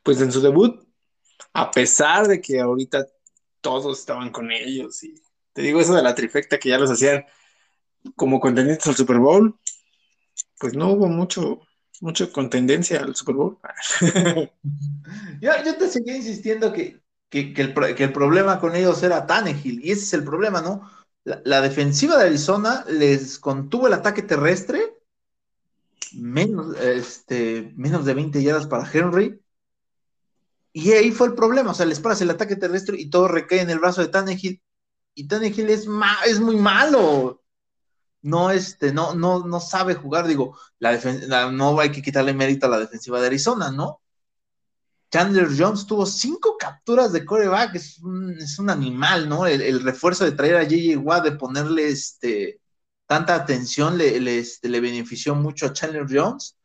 pues 0.02 0.20
en 0.20 0.32
su 0.32 0.40
debut, 0.40 0.84
a 1.52 1.70
pesar 1.70 2.26
de 2.26 2.40
que 2.40 2.60
ahorita 2.60 3.06
todos 3.60 3.98
estaban 3.98 4.30
con 4.30 4.50
ellos. 4.50 5.02
Y 5.04 5.14
te 5.52 5.62
digo 5.62 5.80
eso 5.80 5.94
de 5.94 6.02
la 6.02 6.14
trifecta 6.14 6.58
que 6.58 6.70
ya 6.70 6.78
los 6.78 6.90
hacían 6.90 7.24
como 8.16 8.40
contendientes 8.40 8.86
al 8.86 8.96
Super 8.96 9.18
Bowl, 9.18 9.58
pues 10.58 10.74
no 10.74 10.92
hubo 10.92 11.06
mucho, 11.06 11.60
mucho 12.00 12.32
contendencia 12.32 13.00
al 13.00 13.14
Super 13.14 13.34
Bowl. 13.34 13.58
yo, 15.40 15.52
yo 15.64 15.76
te 15.76 15.88
seguía 15.88 16.16
insistiendo 16.16 16.72
que, 16.72 17.00
que, 17.30 17.54
el, 17.56 18.12
problema 18.12 18.58
con 18.60 18.74
ellos 18.74 19.02
era 19.02 19.26
Tannehill, 19.26 19.84
y 19.84 19.92
ese 19.92 20.02
es 20.02 20.12
el 20.14 20.24
problema, 20.24 20.60
¿no? 20.60 20.90
La, 21.24 21.60
defensiva 21.60 22.16
de 22.16 22.26
Arizona 22.26 22.84
les 22.88 23.38
contuvo 23.38 23.86
el 23.86 23.92
ataque 23.92 24.22
terrestre, 24.22 24.98
menos, 26.12 26.76
este, 26.78 27.72
menos 27.76 28.04
de 28.04 28.14
20 28.14 28.42
yardas 28.42 28.66
para 28.66 28.90
Henry, 28.90 29.40
y 30.72 30.92
ahí 30.92 31.12
fue 31.12 31.28
el 31.28 31.34
problema, 31.34 31.70
o 31.70 31.74
sea, 31.74 31.86
les 31.86 32.00
paras 32.00 32.20
el 32.20 32.30
ataque 32.30 32.56
terrestre 32.56 32.96
y 32.98 33.10
todo 33.10 33.28
recae 33.28 33.60
en 33.60 33.70
el 33.70 33.78
brazo 33.78 34.00
de 34.00 34.08
Tannehill, 34.08 34.60
y 35.14 35.28
Tannehill 35.28 35.70
es, 35.70 35.86
es 36.26 36.40
muy 36.40 36.56
malo, 36.56 37.42
no, 38.22 38.50
este, 38.50 38.92
no, 38.92 39.14
no, 39.14 39.46
no 39.46 39.60
sabe 39.60 39.94
jugar, 39.94 40.26
digo, 40.26 40.58
la, 40.80 40.98
no 41.52 41.78
hay 41.78 41.92
que 41.92 42.02
quitarle 42.02 42.34
mérito 42.34 42.66
a 42.66 42.70
la 42.70 42.80
defensiva 42.80 43.20
de 43.20 43.28
Arizona, 43.28 43.70
¿no? 43.70 43.99
Chandler 45.10 45.48
Jones 45.56 45.86
tuvo 45.86 46.06
cinco 46.06 46.56
capturas 46.56 47.12
de 47.12 47.24
coreback, 47.24 47.74
es 47.74 47.98
un, 47.98 48.30
es 48.38 48.58
un 48.58 48.70
animal, 48.70 49.28
¿no? 49.28 49.46
El, 49.46 49.82
refuerzo 49.82 50.24
de 50.24 50.32
traer 50.32 50.56
a 50.56 50.64
J.J. 50.64 50.98
Watt, 51.00 51.24
de 51.24 51.32
ponerle 51.32 51.88
este, 51.88 52.60
tanta 53.06 53.34
atención, 53.34 53.98
le, 53.98 54.38
este, 54.38 54.68
le, 54.68 54.80
benefició 54.80 55.34
mucho 55.34 55.66
a 55.66 55.72
Chandler 55.72 56.06
Jones. 56.08 56.56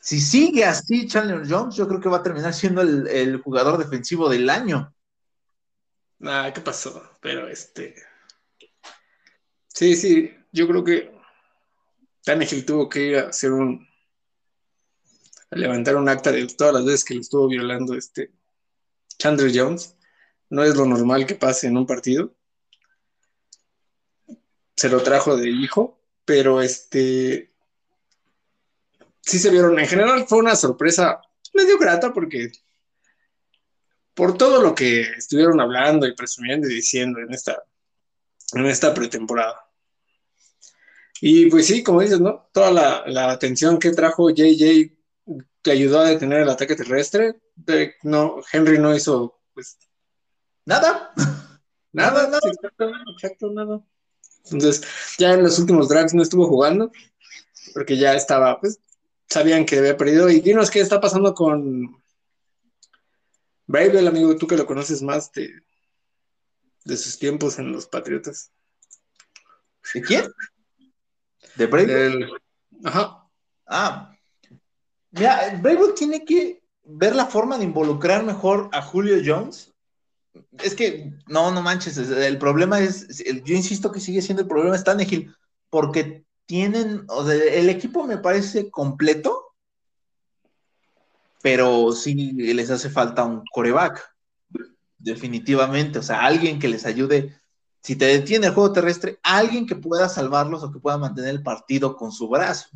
Si 0.00 0.20
sigue 0.20 0.64
así 0.64 1.06
Chandler 1.06 1.48
Jones, 1.48 1.76
yo 1.76 1.86
creo 1.86 2.00
que 2.00 2.08
va 2.08 2.16
a 2.16 2.22
terminar 2.22 2.52
siendo 2.52 2.82
el, 2.82 3.40
jugador 3.42 3.78
defensivo 3.78 4.28
del 4.28 4.50
año. 4.50 4.92
Ah, 6.22 6.50
¿qué 6.52 6.60
pasó? 6.60 7.16
Pero 7.20 7.48
este. 7.48 7.94
Sí, 9.68 9.94
sí, 9.94 10.34
yo 10.50 10.66
creo 10.66 10.82
que 10.82 11.20
Tannehill 12.24 12.66
tuvo 12.66 12.88
que 12.88 13.02
ir 13.02 13.18
a 13.18 13.28
hacer 13.28 13.52
un, 13.52 13.86
levantar 15.50 15.96
un 15.96 16.08
acta 16.08 16.32
de 16.32 16.46
todas 16.46 16.74
las 16.74 16.84
veces 16.84 17.04
que 17.04 17.14
le 17.14 17.20
estuvo 17.20 17.48
violando 17.48 17.94
este 17.94 18.32
Chandler 19.18 19.52
Jones. 19.54 19.96
No 20.48 20.64
es 20.64 20.76
lo 20.76 20.86
normal 20.86 21.26
que 21.26 21.34
pase 21.34 21.66
en 21.66 21.76
un 21.76 21.86
partido. 21.86 22.34
Se 24.76 24.88
lo 24.88 25.02
trajo 25.02 25.36
de 25.36 25.50
hijo, 25.50 26.00
pero 26.24 26.62
este 26.62 27.52
sí 29.20 29.38
se 29.38 29.50
vieron. 29.50 29.78
En 29.78 29.86
general 29.86 30.26
fue 30.26 30.38
una 30.38 30.56
sorpresa 30.56 31.20
medio 31.52 31.78
grata 31.78 32.12
porque 32.12 32.50
por 34.14 34.36
todo 34.36 34.62
lo 34.62 34.74
que 34.74 35.02
estuvieron 35.02 35.60
hablando 35.60 36.06
y 36.06 36.14
presumiendo 36.14 36.68
y 36.68 36.74
diciendo 36.74 37.20
en 37.20 37.32
esta, 37.32 37.62
en 38.54 38.66
esta 38.66 38.92
pretemporada. 38.94 39.66
Y 41.20 41.50
pues 41.50 41.66
sí, 41.66 41.82
como 41.82 42.00
dices, 42.00 42.20
¿no? 42.20 42.48
Toda 42.52 42.70
la, 42.70 43.04
la 43.06 43.30
atención 43.30 43.78
que 43.78 43.90
trajo 43.90 44.30
JJ 44.30 44.99
te 45.62 45.70
ayudó 45.72 46.00
a 46.00 46.08
detener 46.08 46.40
el 46.40 46.48
ataque 46.48 46.76
terrestre. 46.76 47.40
no, 48.02 48.40
Henry 48.52 48.78
no 48.78 48.94
hizo 48.94 49.40
pues 49.54 49.78
nada. 50.64 51.12
Nada, 51.92 52.28
nada. 52.28 52.38
Exacto, 53.12 53.50
nada. 53.50 53.82
Entonces, 54.44 54.82
ya 55.18 55.32
en 55.32 55.42
los 55.42 55.58
últimos 55.58 55.88
drags 55.88 56.14
no 56.14 56.22
estuvo 56.22 56.46
jugando, 56.46 56.92
porque 57.74 57.96
ya 57.96 58.14
estaba, 58.14 58.60
pues, 58.60 58.78
sabían 59.28 59.66
que 59.66 59.78
había 59.78 59.96
perdido. 59.96 60.30
Y 60.30 60.40
dinos 60.40 60.70
qué 60.70 60.78
está 60.78 61.00
pasando 61.00 61.34
con 61.34 62.00
el 63.74 64.06
amigo, 64.06 64.36
tú 64.36 64.46
que 64.46 64.56
lo 64.56 64.66
conoces 64.66 65.02
más 65.02 65.32
de, 65.32 65.52
de 66.84 66.96
sus 66.96 67.18
tiempos 67.18 67.58
en 67.58 67.72
los 67.72 67.86
Patriotas. 67.86 68.52
¿De 69.94 70.02
quién? 70.02 70.32
¿De 71.56 71.66
Brave? 71.66 72.28
Ajá. 72.84 73.28
Ah, 73.66 74.16
Mira, 75.12 75.58
Braywood 75.60 75.94
tiene 75.94 76.24
que 76.24 76.62
ver 76.84 77.14
la 77.14 77.26
forma 77.26 77.58
de 77.58 77.64
involucrar 77.64 78.24
mejor 78.24 78.68
a 78.72 78.82
Julio 78.82 79.20
Jones. 79.24 79.72
Es 80.62 80.74
que, 80.74 81.12
no, 81.26 81.50
no 81.50 81.62
manches, 81.62 81.98
el 81.98 82.38
problema 82.38 82.80
es, 82.80 83.08
yo 83.44 83.54
insisto 83.54 83.90
que 83.90 84.00
sigue 84.00 84.22
siendo 84.22 84.42
el 84.42 84.48
problema 84.48 84.76
es 84.76 84.84
Tannehill, 84.84 85.34
porque 85.68 86.24
tienen, 86.46 87.04
o 87.08 87.26
sea, 87.26 87.34
el 87.34 87.68
equipo 87.68 88.04
me 88.04 88.18
parece 88.18 88.70
completo, 88.70 89.54
pero 91.42 91.92
sí 91.92 92.32
les 92.32 92.70
hace 92.70 92.90
falta 92.90 93.24
un 93.24 93.42
coreback, 93.52 94.14
definitivamente, 94.98 95.98
o 95.98 96.02
sea, 96.02 96.20
alguien 96.20 96.58
que 96.58 96.68
les 96.68 96.86
ayude, 96.86 97.34
si 97.82 97.96
te 97.96 98.04
detiene 98.04 98.48
el 98.48 98.54
juego 98.54 98.72
terrestre, 98.72 99.18
alguien 99.22 99.66
que 99.66 99.74
pueda 99.74 100.08
salvarlos 100.08 100.62
o 100.62 100.70
que 100.70 100.78
pueda 100.78 100.98
mantener 100.98 101.30
el 101.30 101.42
partido 101.42 101.96
con 101.96 102.12
su 102.12 102.28
brazo. 102.28 102.68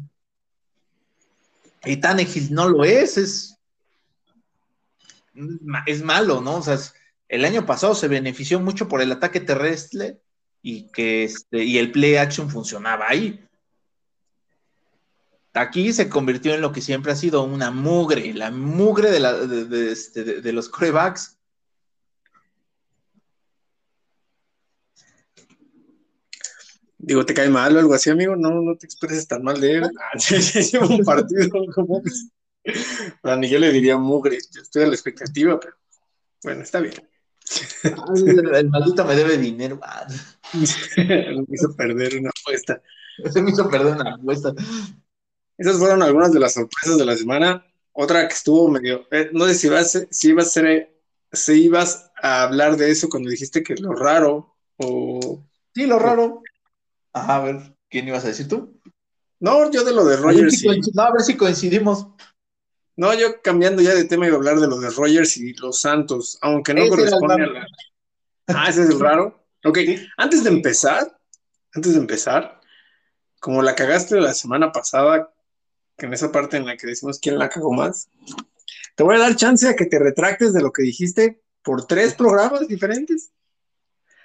Y 1.84 1.96
Tannehill 1.96 2.52
no 2.52 2.68
lo 2.68 2.84
es, 2.84 3.18
es, 3.18 3.58
es 5.86 6.02
malo, 6.02 6.40
¿no? 6.40 6.56
O 6.56 6.62
sea, 6.62 6.78
el 7.28 7.44
año 7.44 7.66
pasado 7.66 7.94
se 7.94 8.08
benefició 8.08 8.60
mucho 8.60 8.88
por 8.88 9.00
el 9.00 9.12
ataque 9.12 9.40
terrestre 9.40 10.20
y 10.62 10.90
que 10.92 11.24
este, 11.24 11.64
y 11.64 11.78
el 11.78 11.92
play 11.92 12.16
action 12.16 12.50
funcionaba 12.50 13.08
ahí. 13.08 13.46
Aquí 15.52 15.92
se 15.92 16.08
convirtió 16.08 16.54
en 16.54 16.60
lo 16.60 16.72
que 16.72 16.80
siempre 16.80 17.12
ha 17.12 17.16
sido 17.16 17.44
una 17.44 17.70
mugre, 17.70 18.32
la 18.34 18.50
mugre 18.50 19.10
de, 19.10 19.20
la, 19.20 19.34
de, 19.34 19.92
este, 19.92 20.52
los 20.52 20.68
corebacks. 20.68 21.38
Digo, 27.06 27.26
¿te 27.26 27.34
cae 27.34 27.50
mal 27.50 27.76
o 27.76 27.80
algo 27.80 27.92
así, 27.92 28.08
amigo? 28.08 28.34
No, 28.34 28.62
no 28.62 28.76
te 28.76 28.86
expreses 28.86 29.28
tan 29.28 29.42
mal 29.42 29.60
de 29.60 29.74
él. 29.74 29.82
Ah, 30.00 30.18
lleva 30.18 30.86
un 30.86 31.04
partido 31.04 31.48
como... 31.74 32.02
A 33.22 33.36
Miguel 33.36 33.60
le 33.60 33.72
diría 33.72 33.98
mugre. 33.98 34.38
Yo 34.52 34.62
estoy 34.62 34.84
a 34.84 34.86
la 34.86 34.94
expectativa, 34.94 35.60
pero 35.60 35.74
bueno, 36.42 36.62
está 36.62 36.80
bien. 36.80 36.94
el, 37.84 38.70
maldito 38.70 39.04
me 39.04 39.16
debe 39.16 39.36
dinero. 39.36 39.78
me 40.54 41.44
hizo 41.50 41.76
perder 41.76 42.16
una 42.16 42.30
apuesta. 42.30 42.80
Se 43.30 43.42
me 43.42 43.50
hizo 43.50 43.68
perder 43.68 43.94
una 43.96 44.14
apuesta. 44.14 44.54
Esas 45.58 45.76
fueron 45.76 46.02
algunas 46.02 46.32
de 46.32 46.40
las 46.40 46.54
sorpresas 46.54 46.96
de 46.96 47.04
la 47.04 47.16
semana. 47.16 47.66
Otra 47.92 48.26
que 48.26 48.34
estuvo 48.34 48.70
medio... 48.70 49.06
Eh, 49.10 49.28
no 49.32 49.46
sé 49.46 49.54
si, 49.54 49.68
vas, 49.68 50.06
si, 50.10 50.28
ibas 50.30 50.46
a 50.46 50.50
ser, 50.50 50.98
si 51.32 51.64
ibas 51.64 52.10
a 52.22 52.44
hablar 52.44 52.78
de 52.78 52.90
eso 52.90 53.10
cuando 53.10 53.28
dijiste 53.28 53.62
que 53.62 53.74
lo 53.74 53.92
raro 53.92 54.56
o... 54.78 55.44
Sí, 55.74 55.86
lo 55.86 55.98
raro. 55.98 56.42
Ajá, 57.14 57.36
a 57.36 57.40
ver, 57.40 57.76
¿quién 57.88 58.08
ibas 58.08 58.24
a 58.24 58.28
decir 58.28 58.48
tú? 58.48 58.78
No, 59.40 59.70
yo 59.70 59.84
de 59.84 59.94
lo 59.94 60.04
de 60.04 60.16
Rogers. 60.16 60.62
no, 60.92 61.02
a 61.02 61.12
ver 61.12 61.22
si 61.22 61.36
coincidimos. 61.36 62.08
No, 62.96 63.14
yo 63.14 63.40
cambiando 63.42 63.82
ya 63.82 63.94
de 63.94 64.04
tema 64.04 64.26
iba 64.26 64.34
a 64.34 64.38
hablar 64.38 64.60
de 64.60 64.66
lo 64.66 64.78
de 64.78 64.90
Rogers 64.90 65.36
y 65.36 65.54
los 65.54 65.80
Santos, 65.80 66.38
aunque 66.42 66.74
no 66.74 66.88
corresponde 66.88 67.44
a 67.44 67.46
la. 67.46 67.66
Ah, 68.48 68.68
ese 68.68 68.82
es 68.82 68.90
el 68.90 69.00
raro. 69.00 69.46
Ok, 69.64 69.78
antes 70.16 70.44
de 70.44 70.50
empezar, 70.50 71.18
antes 71.72 71.94
de 71.94 71.98
empezar, 71.98 72.60
como 73.40 73.62
la 73.62 73.74
cagaste 73.74 74.20
la 74.20 74.34
semana 74.34 74.72
pasada, 74.72 75.32
que 75.96 76.06
en 76.06 76.14
esa 76.14 76.32
parte 76.32 76.56
en 76.56 76.66
la 76.66 76.76
que 76.76 76.86
decimos 76.86 77.18
quién 77.18 77.38
la 77.38 77.48
cagó 77.48 77.72
más, 77.72 78.08
te 78.96 79.02
voy 79.02 79.16
a 79.16 79.20
dar 79.20 79.36
chance 79.36 79.68
a 79.68 79.76
que 79.76 79.86
te 79.86 79.98
retractes 79.98 80.52
de 80.52 80.62
lo 80.62 80.72
que 80.72 80.82
dijiste 80.82 81.42
por 81.62 81.86
tres 81.86 82.14
programas 82.18 82.66
diferentes. 82.66 83.33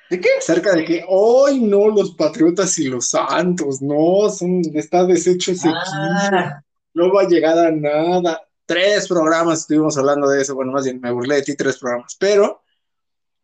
¿De 0.09 0.19
qué? 0.19 0.29
Acerca 0.39 0.73
de 0.73 0.85
que 0.85 1.05
hoy 1.07 1.59
no 1.59 1.89
los 1.89 2.15
Patriotas 2.15 2.79
y 2.79 2.87
los 2.87 3.09
Santos, 3.09 3.81
no, 3.81 4.29
son, 4.29 4.61
está 4.73 5.05
deshecho 5.05 5.51
ese 5.51 5.69
ah. 5.69 6.61
no 6.95 7.13
va 7.13 7.21
a 7.21 7.27
llegar 7.27 7.57
a 7.57 7.71
nada. 7.71 8.41
Tres 8.65 9.07
programas 9.07 9.61
estuvimos 9.61 9.97
hablando 9.97 10.27
de 10.27 10.41
eso, 10.41 10.55
bueno, 10.55 10.71
más 10.71 10.85
bien 10.85 10.99
me 10.99 11.11
burlé 11.11 11.35
de 11.35 11.41
ti 11.43 11.55
tres 11.55 11.77
programas, 11.77 12.15
pero 12.19 12.63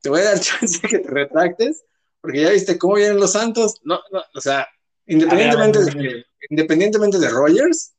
te 0.01 0.09
voy 0.09 0.21
a 0.21 0.25
dar 0.25 0.39
chance 0.39 0.79
que 0.87 0.99
te 0.99 1.09
retractes, 1.09 1.83
porque 2.19 2.41
ya 2.41 2.49
viste 2.49 2.79
cómo 2.79 2.95
vienen 2.95 3.19
los 3.19 3.33
Santos, 3.33 3.79
no, 3.83 3.99
no, 4.11 4.23
o 4.33 4.41
sea, 4.41 4.67
independientemente, 5.05 5.79
de, 5.83 6.25
independientemente 6.49 7.19
de 7.19 7.29
Rogers, 7.29 7.93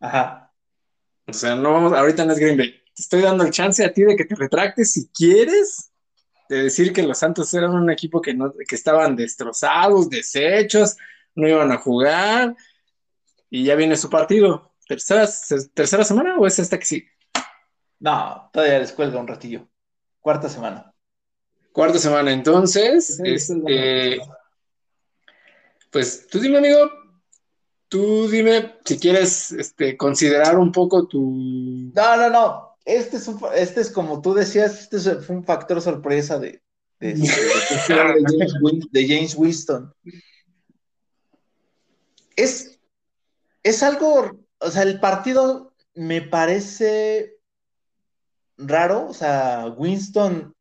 ajá. 0.00 0.52
O 1.26 1.32
sea, 1.32 1.54
no 1.54 1.72
vamos, 1.72 1.92
ahorita 1.92 2.24
no 2.24 2.32
es 2.32 2.38
Green 2.38 2.56
Bay. 2.56 2.72
Te 2.94 3.02
estoy 3.02 3.22
dando 3.22 3.44
el 3.44 3.52
chance 3.52 3.84
a 3.84 3.92
ti 3.92 4.02
de 4.02 4.16
que 4.16 4.24
te 4.24 4.34
retractes 4.34 4.92
si 4.92 5.08
quieres 5.08 5.91
de 6.52 6.64
decir 6.64 6.92
que 6.92 7.02
los 7.02 7.18
Santos 7.18 7.52
eran 7.54 7.70
un 7.70 7.90
equipo 7.90 8.20
que, 8.20 8.34
no, 8.34 8.52
que 8.52 8.74
estaban 8.74 9.16
destrozados, 9.16 10.10
deshechos, 10.10 10.98
no 11.34 11.48
iban 11.48 11.72
a 11.72 11.78
jugar, 11.78 12.54
y 13.48 13.64
ya 13.64 13.74
viene 13.74 13.96
su 13.96 14.10
partido. 14.10 14.74
tercera, 14.86 15.26
tercera 15.72 16.04
semana 16.04 16.36
o 16.38 16.46
es 16.46 16.58
esta 16.58 16.78
que 16.78 16.84
sí? 16.84 17.06
No, 18.00 18.50
todavía 18.52 18.80
les 18.80 18.92
cuelga 18.92 19.18
un 19.18 19.28
ratillo. 19.28 19.66
Cuarta 20.20 20.50
semana. 20.50 20.92
Cuarta 21.72 21.98
semana, 21.98 22.30
entonces, 22.32 23.18
este, 23.24 24.20
pues 25.90 26.26
tú 26.26 26.38
dime, 26.38 26.58
amigo, 26.58 26.90
tú 27.88 28.28
dime 28.28 28.74
si 28.84 28.98
quieres 28.98 29.52
este, 29.52 29.96
considerar 29.96 30.58
un 30.58 30.70
poco 30.70 31.08
tu... 31.08 31.90
No, 31.94 32.16
no, 32.18 32.28
no, 32.28 32.71
este 32.84 33.16
es, 33.16 33.30
este 33.54 33.80
es 33.80 33.90
como 33.90 34.20
tú 34.20 34.34
decías, 34.34 34.80
este 34.80 34.98
fue 35.20 35.36
un 35.36 35.44
factor 35.44 35.80
sorpresa 35.80 36.38
de, 36.38 36.62
de, 37.00 37.14
de, 38.90 39.06
James, 39.08 39.34
Winston. 39.36 39.92
Es, 42.36 42.78
es 43.62 43.82
algo, 43.82 44.46
o 44.58 44.70
sea, 44.70 44.82
el 44.82 45.00
partido 45.00 45.74
me 45.94 46.22
parece 46.22 47.36
raro, 48.56 49.08
o 49.08 49.14
sea, 49.14 49.72
Winston, 49.76 50.54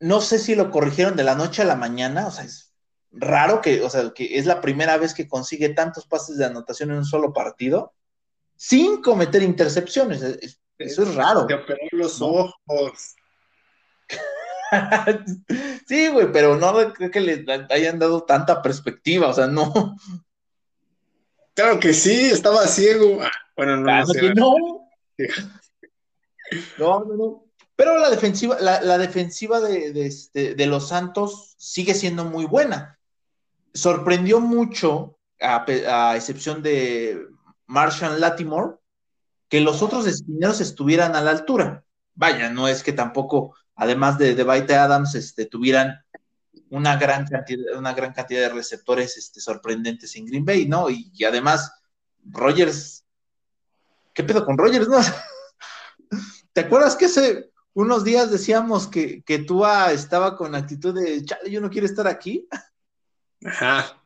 no 0.00 0.20
sé 0.20 0.38
si 0.38 0.54
lo 0.54 0.70
corrigieron 0.70 1.16
de 1.16 1.24
la 1.24 1.34
noche 1.34 1.62
a 1.62 1.66
la 1.66 1.76
mañana, 1.76 2.26
o 2.26 2.30
sea, 2.30 2.44
es 2.44 2.72
raro 3.12 3.60
que, 3.60 3.82
o 3.82 3.90
sea, 3.90 4.12
que 4.14 4.38
es 4.38 4.46
la 4.46 4.60
primera 4.60 4.96
vez 4.96 5.14
que 5.14 5.28
consigue 5.28 5.70
tantos 5.70 6.06
pases 6.06 6.36
de 6.36 6.44
anotación 6.44 6.90
en 6.90 6.98
un 6.98 7.04
solo 7.04 7.32
partido 7.32 7.94
sin 8.56 9.00
cometer 9.00 9.42
intercepciones. 9.42 10.22
Eso 10.80 11.02
es 11.02 11.14
raro. 11.14 11.46
Te 11.46 11.54
operó 11.54 11.78
los 11.92 12.20
ojos. 12.20 13.14
sí, 15.86 16.08
güey, 16.08 16.32
pero 16.32 16.56
no 16.56 16.92
creo 16.92 17.10
que 17.10 17.20
le 17.20 17.44
hayan 17.70 17.98
dado 17.98 18.22
tanta 18.22 18.62
perspectiva, 18.62 19.28
o 19.28 19.32
sea, 19.32 19.46
no. 19.46 19.96
Claro 21.54 21.78
que 21.80 21.92
sí, 21.92 22.30
estaba 22.30 22.66
ciego. 22.66 23.18
Ah, 23.22 23.30
bueno, 23.56 23.76
no, 23.76 23.98
no, 23.98 24.06
sé. 24.06 24.34
no. 24.34 24.54
No, 26.78 27.04
no, 27.04 27.44
Pero 27.76 27.98
la 27.98 28.10
defensiva, 28.10 28.58
la, 28.60 28.98
defensiva 28.98 29.60
este, 29.68 30.54
de, 30.54 30.66
los 30.66 30.88
Santos 30.88 31.54
sigue 31.58 31.94
siendo 31.94 32.24
muy 32.24 32.46
buena. 32.46 32.98
Sorprendió 33.72 34.40
mucho, 34.40 35.18
a, 35.40 36.14
excepción 36.16 36.62
de 36.62 37.26
Marshall 37.66 38.20
Latimore, 38.20 38.76
que 39.50 39.60
los 39.60 39.82
otros 39.82 40.06
espineros 40.06 40.60
estuvieran 40.60 41.16
a 41.16 41.20
la 41.20 41.32
altura. 41.32 41.84
Vaya, 42.14 42.50
no 42.50 42.68
es 42.68 42.82
que 42.84 42.92
tampoco, 42.92 43.56
además 43.74 44.16
de, 44.16 44.34
de 44.34 44.74
Adams, 44.76 45.14
este, 45.16 45.44
tuvieran 45.44 46.02
una 46.70 46.96
gran 46.96 47.26
cantidad, 47.26 47.76
una 47.76 47.92
gran 47.92 48.12
cantidad 48.12 48.42
de 48.42 48.48
receptores 48.48 49.18
este, 49.18 49.40
sorprendentes 49.40 50.14
en 50.14 50.26
Green 50.26 50.44
Bay, 50.44 50.68
¿no? 50.68 50.88
Y, 50.88 51.10
y 51.12 51.24
además, 51.24 51.72
Rogers, 52.24 53.04
¿qué 54.14 54.22
pedo 54.22 54.46
con 54.46 54.56
Rogers, 54.56 54.88
no? 54.88 54.98
¿Te 56.52 56.60
acuerdas 56.60 56.94
que 56.94 57.06
hace 57.06 57.50
unos 57.74 58.04
días 58.04 58.30
decíamos 58.30 58.86
que, 58.86 59.22
que 59.24 59.40
Tua 59.40 59.90
estaba 59.90 60.36
con 60.36 60.54
actitud 60.54 60.94
de, 60.94 61.24
chale, 61.24 61.50
yo 61.50 61.60
no 61.60 61.70
quiero 61.70 61.86
estar 61.86 62.06
aquí? 62.06 62.48
Ajá. 63.44 63.96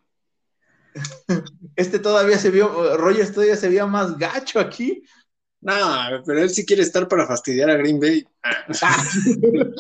Este 1.77 1.99
todavía 1.99 2.39
se 2.39 2.51
vio, 2.51 2.97
Rogers 2.97 3.33
todavía 3.33 3.57
se 3.57 3.69
veía 3.69 3.85
más 3.85 4.17
gacho 4.17 4.61
aquí. 4.61 5.03
No, 5.65 6.23
pero 6.25 6.43
él 6.43 6.51
sí 6.51 6.65
quiere 6.65 6.83
estar 6.83 7.09
para 7.09 7.27
fastidiar 7.27 7.71
a 7.71 7.77
Green 7.77 7.99
Bay. 7.99 8.27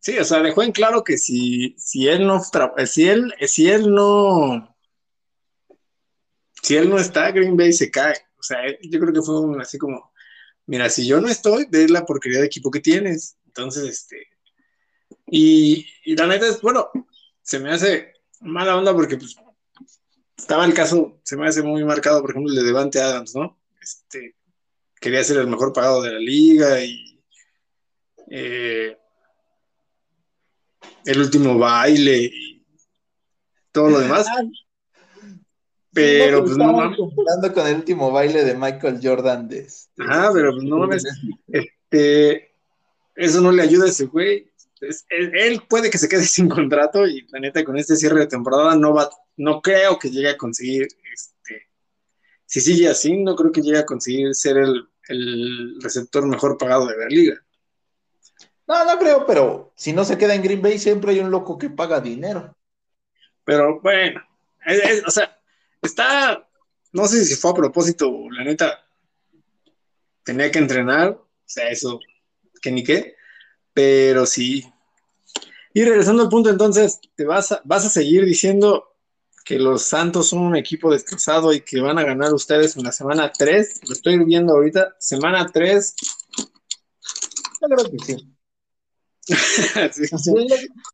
sí, 0.00 0.18
o 0.18 0.24
sea, 0.24 0.42
dejó 0.42 0.62
en 0.62 0.72
claro 0.72 1.02
que 1.04 1.16
si, 1.16 1.74
si 1.78 2.08
él 2.08 2.26
no 2.26 2.42
si 2.84 3.08
él, 3.08 3.32
si 3.46 3.70
él 3.70 3.94
no 3.94 4.76
si 6.62 6.76
él 6.76 6.90
no 6.90 6.98
está, 6.98 7.30
Green 7.30 7.56
Bay 7.56 7.72
se 7.72 7.90
cae. 7.90 8.16
O 8.38 8.42
sea, 8.42 8.58
yo 8.82 9.00
creo 9.00 9.12
que 9.12 9.22
fue 9.22 9.40
un, 9.40 9.60
así 9.60 9.78
como 9.78 10.12
mira, 10.66 10.90
si 10.90 11.06
yo 11.06 11.20
no 11.20 11.28
estoy, 11.28 11.66
ves 11.70 11.90
la 11.90 12.04
porquería 12.04 12.40
de 12.40 12.46
equipo 12.46 12.70
que 12.70 12.80
tienes. 12.80 13.36
Entonces, 13.46 13.84
este, 13.84 14.26
y, 15.26 15.86
la 16.14 16.26
neta 16.26 16.46
es, 16.46 16.60
bueno, 16.60 16.90
se 17.42 17.58
me 17.58 17.70
hace 17.70 18.12
mala 18.40 18.76
onda 18.76 18.92
porque 18.92 19.16
pues 19.16 19.36
estaba 20.36 20.64
el 20.64 20.74
caso, 20.74 21.20
se 21.24 21.36
me 21.36 21.48
hace 21.48 21.62
muy 21.62 21.84
marcado, 21.84 22.20
por 22.20 22.30
ejemplo, 22.30 22.52
el 22.52 22.58
de 22.58 22.64
Devante 22.64 23.00
Adams, 23.00 23.34
¿no? 23.34 23.58
Este, 23.80 24.36
quería 25.00 25.24
ser 25.24 25.38
el 25.38 25.46
mejor 25.46 25.72
pagado 25.72 26.02
de 26.02 26.12
la 26.12 26.18
liga 26.18 26.82
y 26.82 27.20
eh, 28.30 28.96
el 31.04 31.20
último 31.20 31.58
baile 31.58 32.16
y 32.24 32.66
todo 33.72 33.90
lo 33.90 34.00
demás. 34.00 34.26
Ah, 34.28 34.42
pero 35.92 36.44
pues 36.44 36.56
no 36.56 36.72
mames. 36.72 36.98
Comparando 36.98 37.54
con 37.54 37.66
el 37.66 37.76
último 37.76 38.10
baile 38.10 38.44
de 38.44 38.54
Michael 38.54 39.00
Jordan 39.02 39.48
de 39.48 39.60
este, 39.60 40.02
Ah, 40.08 40.30
pero 40.32 40.52
pues 40.52 40.64
no 40.64 40.78
mames. 40.78 41.04
Este, 41.48 42.50
eso 43.14 43.40
no 43.40 43.52
le 43.52 43.62
ayuda 43.62 43.86
a 43.86 43.88
ese 43.88 44.06
güey. 44.06 44.50
él, 45.08 45.62
puede 45.68 45.90
que 45.90 45.98
se 45.98 46.08
quede 46.08 46.24
sin 46.24 46.48
contrato 46.48 47.06
y 47.06 47.26
la 47.28 47.40
neta 47.40 47.64
con 47.64 47.78
este 47.78 47.96
cierre 47.96 48.20
de 48.20 48.26
temporada 48.26 48.76
no 48.76 48.92
va, 48.92 49.08
no 49.36 49.62
creo 49.62 49.98
que 49.98 50.10
llegue 50.10 50.30
a 50.30 50.36
conseguir, 50.36 50.88
este, 51.12 51.35
si 52.46 52.60
sigue 52.60 52.88
así, 52.88 53.16
no 53.16 53.36
creo 53.36 53.52
que 53.52 53.60
llegue 53.60 53.78
a 53.78 53.86
conseguir 53.86 54.34
ser 54.34 54.56
el, 54.56 54.88
el 55.08 55.80
receptor 55.82 56.26
mejor 56.26 56.56
pagado 56.56 56.86
de 56.86 56.96
la 56.96 57.06
liga. 57.06 57.42
No, 58.66 58.84
no 58.84 58.98
creo, 58.98 59.26
pero 59.26 59.72
si 59.76 59.92
no 59.92 60.04
se 60.04 60.18
queda 60.18 60.34
en 60.34 60.42
Green 60.42 60.62
Bay 60.62 60.78
siempre 60.78 61.12
hay 61.12 61.20
un 61.20 61.30
loco 61.30 61.58
que 61.58 61.70
paga 61.70 62.00
dinero. 62.00 62.56
Pero 63.44 63.80
bueno, 63.80 64.20
o 65.06 65.10
sea, 65.10 65.40
está, 65.80 66.48
no 66.92 67.06
sé 67.06 67.24
si 67.24 67.36
fue 67.36 67.52
a 67.52 67.54
propósito, 67.54 68.12
la 68.30 68.42
neta, 68.42 68.84
tenía 70.24 70.50
que 70.50 70.58
entrenar, 70.58 71.10
o 71.10 71.28
sea, 71.44 71.68
eso, 71.68 72.00
que 72.60 72.72
ni 72.72 72.82
qué, 72.82 73.14
pero 73.72 74.26
sí. 74.26 74.68
Y 75.72 75.84
regresando 75.84 76.24
al 76.24 76.28
punto, 76.28 76.50
entonces, 76.50 76.98
te 77.14 77.24
vas 77.24 77.52
a, 77.52 77.60
vas 77.64 77.86
a 77.86 77.90
seguir 77.90 78.24
diciendo 78.24 78.95
que 79.46 79.60
los 79.60 79.84
Santos 79.84 80.28
son 80.28 80.40
un 80.40 80.56
equipo 80.56 80.90
destrozado 80.90 81.52
y 81.52 81.60
que 81.60 81.80
van 81.80 82.00
a 82.00 82.02
ganar 82.02 82.34
ustedes 82.34 82.76
en 82.76 82.82
la 82.82 82.90
semana 82.90 83.30
3. 83.30 83.82
Lo 83.86 83.92
estoy 83.92 84.18
viendo 84.24 84.54
ahorita, 84.54 84.96
semana 84.98 85.46
3. 85.46 85.94
Yo 87.60 87.68
creo 87.68 87.90
que 87.92 87.98
sí. 88.04 88.32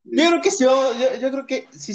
Yo, 0.05 0.29
creo 0.29 0.41
que 0.43 0.51
sí, 0.51 0.65
yo, 0.65 0.93
yo, 1.21 1.31
creo 1.31 1.47
que 1.47 1.69
sí, 1.71 1.95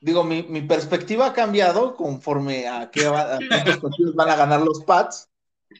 digo, 0.00 0.22
mi, 0.22 0.62
perspectiva 0.62 1.26
ha 1.26 1.32
cambiado 1.32 1.96
conforme 1.96 2.68
a 2.68 2.90
qué 2.90 3.08
van 3.08 4.30
a 4.30 4.36
ganar 4.36 4.60
los 4.60 4.84
Pats 4.84 5.28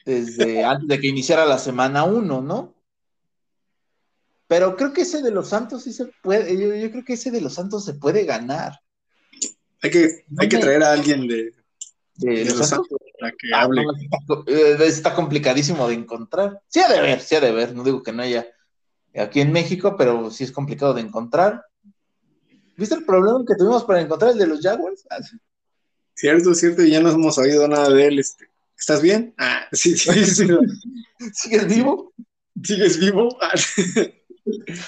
desde 0.05 0.65
antes 0.65 0.89
de 0.89 1.01
que 1.01 1.07
iniciara 1.09 1.45
la 1.45 1.59
semana 1.59 2.05
1, 2.05 2.41
¿no? 2.41 2.75
Pero 4.49 4.77
creo 4.77 4.93
que 4.93 5.03
ese 5.03 5.23
de 5.23 5.31
los 5.31 5.49
Santos 5.49 5.85
sí 5.85 5.93
se 5.93 6.07
puede, 6.23 6.57
yo, 6.81 6.91
creo 6.91 7.05
que 7.05 7.15
ese 7.15 7.31
de 7.31 7.41
los 7.41 7.55
Santos 7.55 7.85
se 7.85 7.95
puede 7.95 8.25
ganar. 8.25 8.84
Hay 9.85 9.91
que, 9.91 10.25
hay 10.39 10.49
que 10.49 10.57
traer 10.57 10.83
a 10.83 10.93
alguien 10.93 11.29
de, 11.29 11.53
los, 12.17 12.67
Santos 12.67 12.99
para 13.21 13.33
que 13.33 13.53
ah, 13.53 13.65
hable. 13.65 13.85
Eh, 14.47 14.79
está, 14.81 15.15
complicadísimo 15.15 15.87
de 15.87 15.93
encontrar. 15.93 16.63
Sí 16.69 16.81
ha 16.81 16.89
de 16.89 17.03
ver, 17.03 17.21
sí 17.21 17.35
ha 17.35 17.41
de 17.41 17.53
ver, 17.53 17.75
no 17.75 17.85
digo 17.85 18.03
que 18.03 18.11
no 18.11 18.23
haya 18.23 18.47
aquí 19.15 19.43
en 19.43 19.53
México, 19.53 19.95
pero 19.99 20.31
sí 20.31 20.43
es 20.43 20.53
complicado 20.53 20.95
de 20.95 21.03
encontrar. 21.03 21.67
¿Viste 22.79 22.95
el 22.95 23.05
problema 23.05 23.45
que 23.47 23.57
tuvimos 23.57 23.85
para 23.85 24.01
encontrar 24.01 24.31
el 24.31 24.39
de 24.39 24.47
los 24.47 24.63
Jaguars? 24.63 25.05
Ah, 25.11 25.19
cierto, 26.15 26.55
cierto, 26.55 26.83
y 26.83 26.91
ya 26.91 27.01
no 27.01 27.11
hemos 27.11 27.37
oído 27.37 27.69
nada 27.69 27.91
de 27.91 28.07
él. 28.07 28.19
Este. 28.19 28.47
¿Estás 28.79 29.03
bien? 29.03 29.35
Ah, 29.37 29.67
sí, 29.73 29.95
sí. 29.99 30.49
¿Sigues 31.35 31.67
vivo? 31.69 32.15
¿Sigues 32.63 32.99
vivo? 32.99 33.37
Ah. 33.43 33.53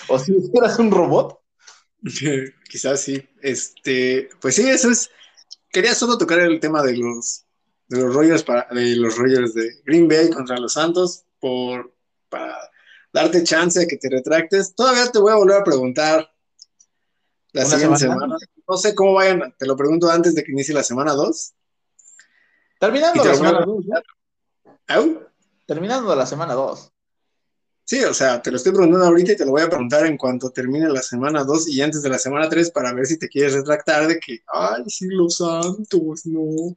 ¿O 0.09 0.19
si 0.19 0.33
eras 0.55 0.79
un 0.79 0.91
robot? 0.91 1.39
Quizás 2.69 3.01
sí. 3.03 3.29
Este, 3.41 4.29
pues 4.41 4.55
sí, 4.57 4.69
eso 4.69 4.91
es. 4.91 5.11
Quería 5.71 5.95
solo 5.95 6.17
tocar 6.17 6.41
el 6.41 6.61
tema 6.61 6.83
de 6.83 6.97
los 6.97 7.45
de 7.89 8.01
los 8.01 8.15
Rogers 8.15 8.43
para, 8.43 8.67
de 8.75 8.97
los 8.97 9.17
Rogers 9.17 9.55
de 9.55 9.81
Green 9.85 10.09
Bay 10.09 10.31
contra 10.31 10.59
los 10.59 10.73
Santos 10.73 11.25
por 11.39 11.95
para 12.29 12.57
darte 13.13 13.45
chance 13.45 13.79
de 13.79 13.87
que 13.87 13.97
te 13.97 14.09
retractes. 14.09 14.75
Todavía 14.75 15.11
te 15.11 15.19
voy 15.19 15.33
a 15.33 15.37
volver 15.37 15.61
a 15.61 15.65
preguntar 15.65 16.31
la 17.53 17.65
siguiente 17.65 17.99
semana? 17.99 18.37
No 18.69 18.77
sé 18.77 18.95
cómo 18.95 19.15
vayan, 19.15 19.55
te 19.59 19.67
lo 19.67 19.77
pregunto 19.77 20.11
antes 20.11 20.35
de 20.35 20.43
que 20.43 20.53
inicie 20.53 20.75
la 20.75 20.83
semana 20.83 21.13
2. 21.13 21.55
Terminando 22.79 23.25
la 23.25 23.35
semana 23.35 23.65
2. 23.65 23.85
Terminando 25.65 26.15
la 26.15 26.27
semana 26.27 26.55
2. 26.55 26.93
Sí, 27.87 28.03
o 28.03 28.13
sea, 28.13 28.43
te 28.43 28.51
lo 28.51 28.57
estoy 28.57 28.73
preguntando 28.73 29.07
ahorita 29.07 29.33
y 29.33 29.37
te 29.37 29.45
lo 29.45 29.53
voy 29.53 29.63
a 29.63 29.69
preguntar 29.69 30.05
en 30.07 30.19
cuanto 30.19 30.51
termine 30.51 30.89
la 30.89 31.03
semana 31.03 31.45
2 31.45 31.69
y 31.69 31.81
antes 31.81 32.03
de 32.03 32.09
la 32.09 32.19
semana 32.19 32.49
3 32.49 32.73
para 32.73 32.93
ver 32.93 33.07
si 33.07 33.17
te 33.17 33.29
quieres 33.29 33.55
retractar 33.55 34.09
de 34.09 34.19
que, 34.19 34.41
ay, 34.53 34.83
sí, 34.89 35.07
los 35.09 35.37
santos, 35.37 36.27
no. 36.27 36.77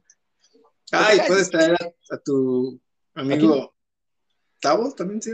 Ay, 0.92 1.18
puedes 1.26 1.50
traer 1.50 1.76
a, 2.10 2.16
tu 2.18 2.80
amigo 3.14 3.74
Tavo 4.60 4.92
también, 4.92 5.20
¿sí? 5.20 5.32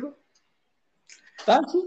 Ah, 1.46 1.60
sí. 1.70 1.86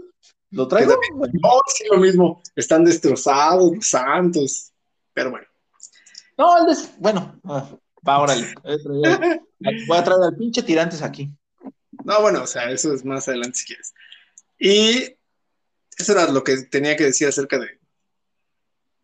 ¿Lo 0.50 0.68
traigo? 0.68 0.94
No, 1.16 1.50
sí, 1.74 1.84
lo 1.90 1.98
mismo. 1.98 2.42
Están 2.54 2.84
destrozados, 2.84 3.74
los 3.74 3.88
santos. 3.88 4.72
Pero 5.12 5.32
bueno. 5.32 5.46
No, 6.38 6.68
el 6.68 6.76
bueno, 6.98 7.40
ah, 7.44 7.68
Va, 8.06 8.20
órale. 8.20 8.54
Voy 9.88 9.98
a 9.98 10.04
traer 10.04 10.22
al 10.22 10.36
pinche 10.36 10.62
tirantes 10.62 11.02
aquí. 11.02 11.28
No, 12.04 12.20
bueno, 12.20 12.42
o 12.42 12.46
sea, 12.46 12.70
eso 12.70 12.92
es 12.92 13.04
más 13.04 13.28
adelante 13.28 13.58
si 13.58 13.66
quieres. 13.66 13.94
Y 14.58 15.16
eso 15.96 16.12
era 16.12 16.30
lo 16.30 16.44
que 16.44 16.64
tenía 16.64 16.96
que 16.96 17.04
decir 17.04 17.28
acerca 17.28 17.58
de, 17.58 17.80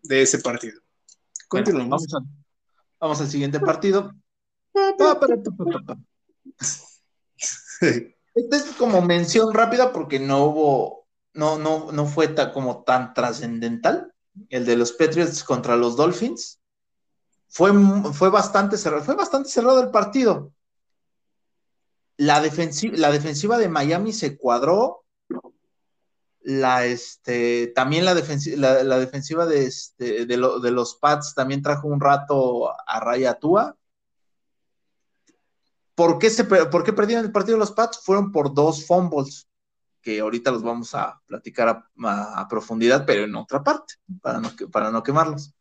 de 0.03 0.23
ese 0.23 0.39
partido. 0.39 0.81
Continuamos. 1.49 2.07
vamos, 2.99 3.21
al 3.21 3.29
siguiente 3.29 3.61
partido. 3.61 4.13
Esta 8.35 8.57
es 8.57 8.65
como 8.79 9.01
mención 9.03 9.55
rápida 9.55 9.93
porque 9.93 10.19
no 10.19 10.45
hubo, 10.45 11.09
no, 11.33 11.59
no, 11.59 11.93
no 11.93 12.07
fue 12.07 12.35
como 12.53 12.85
tan 12.85 13.15
trascendental. 13.15 14.13
El 14.51 14.67
de 14.67 14.77
los 14.77 14.93
Patriots 14.93 15.43
contra 15.43 15.77
los 15.77 15.97
Dolphins. 15.97 16.61
Fue, 17.49 17.73
fue, 18.13 18.29
bastante 18.29 18.77
cerrado, 18.77 19.05
fue 19.05 19.15
bastante 19.15 19.49
cerrado 19.49 19.81
el 19.83 19.91
partido. 19.91 20.53
La 22.19 22.41
defensiva, 22.41 22.97
la 22.97 23.11
defensiva 23.11 23.59
de 23.59 23.69
Miami 23.69 24.13
se 24.13 24.37
cuadró. 24.37 25.05
La, 26.41 26.87
este, 26.87 27.73
también 27.75 28.05
la, 28.05 28.15
la, 28.15 28.99
defensiva 29.01 29.47
de, 29.47 29.67
este, 29.67 30.27
de, 30.27 30.37
los 30.37 30.95
Pats 30.95 31.35
también 31.35 31.61
trajo 31.61 31.89
un 31.89 32.01
rato 32.01 32.71
a 32.71 33.01
Raya 33.01 33.35
Tua. 33.35 33.77
¿Por 35.97 36.19
qué, 36.19 36.31
se, 36.31 36.45
¿Por 36.45 36.85
qué 36.85 36.93
perdieron 36.93 37.25
el 37.25 37.33
partido 37.33 37.59
los 37.59 37.73
Pats? 37.73 38.01
Fueron 38.05 38.31
por 38.31 38.55
dos 38.55 38.87
fumbles, 38.87 39.49
que 40.01 40.21
ahorita 40.21 40.53
los 40.53 40.63
vamos 40.63 40.95
a 40.95 41.21
platicar 41.27 41.85
a, 42.05 42.47
profundidad, 42.49 43.05
pero 43.05 43.25
en 43.25 43.35
otra 43.35 43.65
parte, 43.65 43.95
para 44.23 44.39
no, 44.39 44.53
para 44.71 44.93
no 44.93 45.03
quemarlos. 45.03 45.53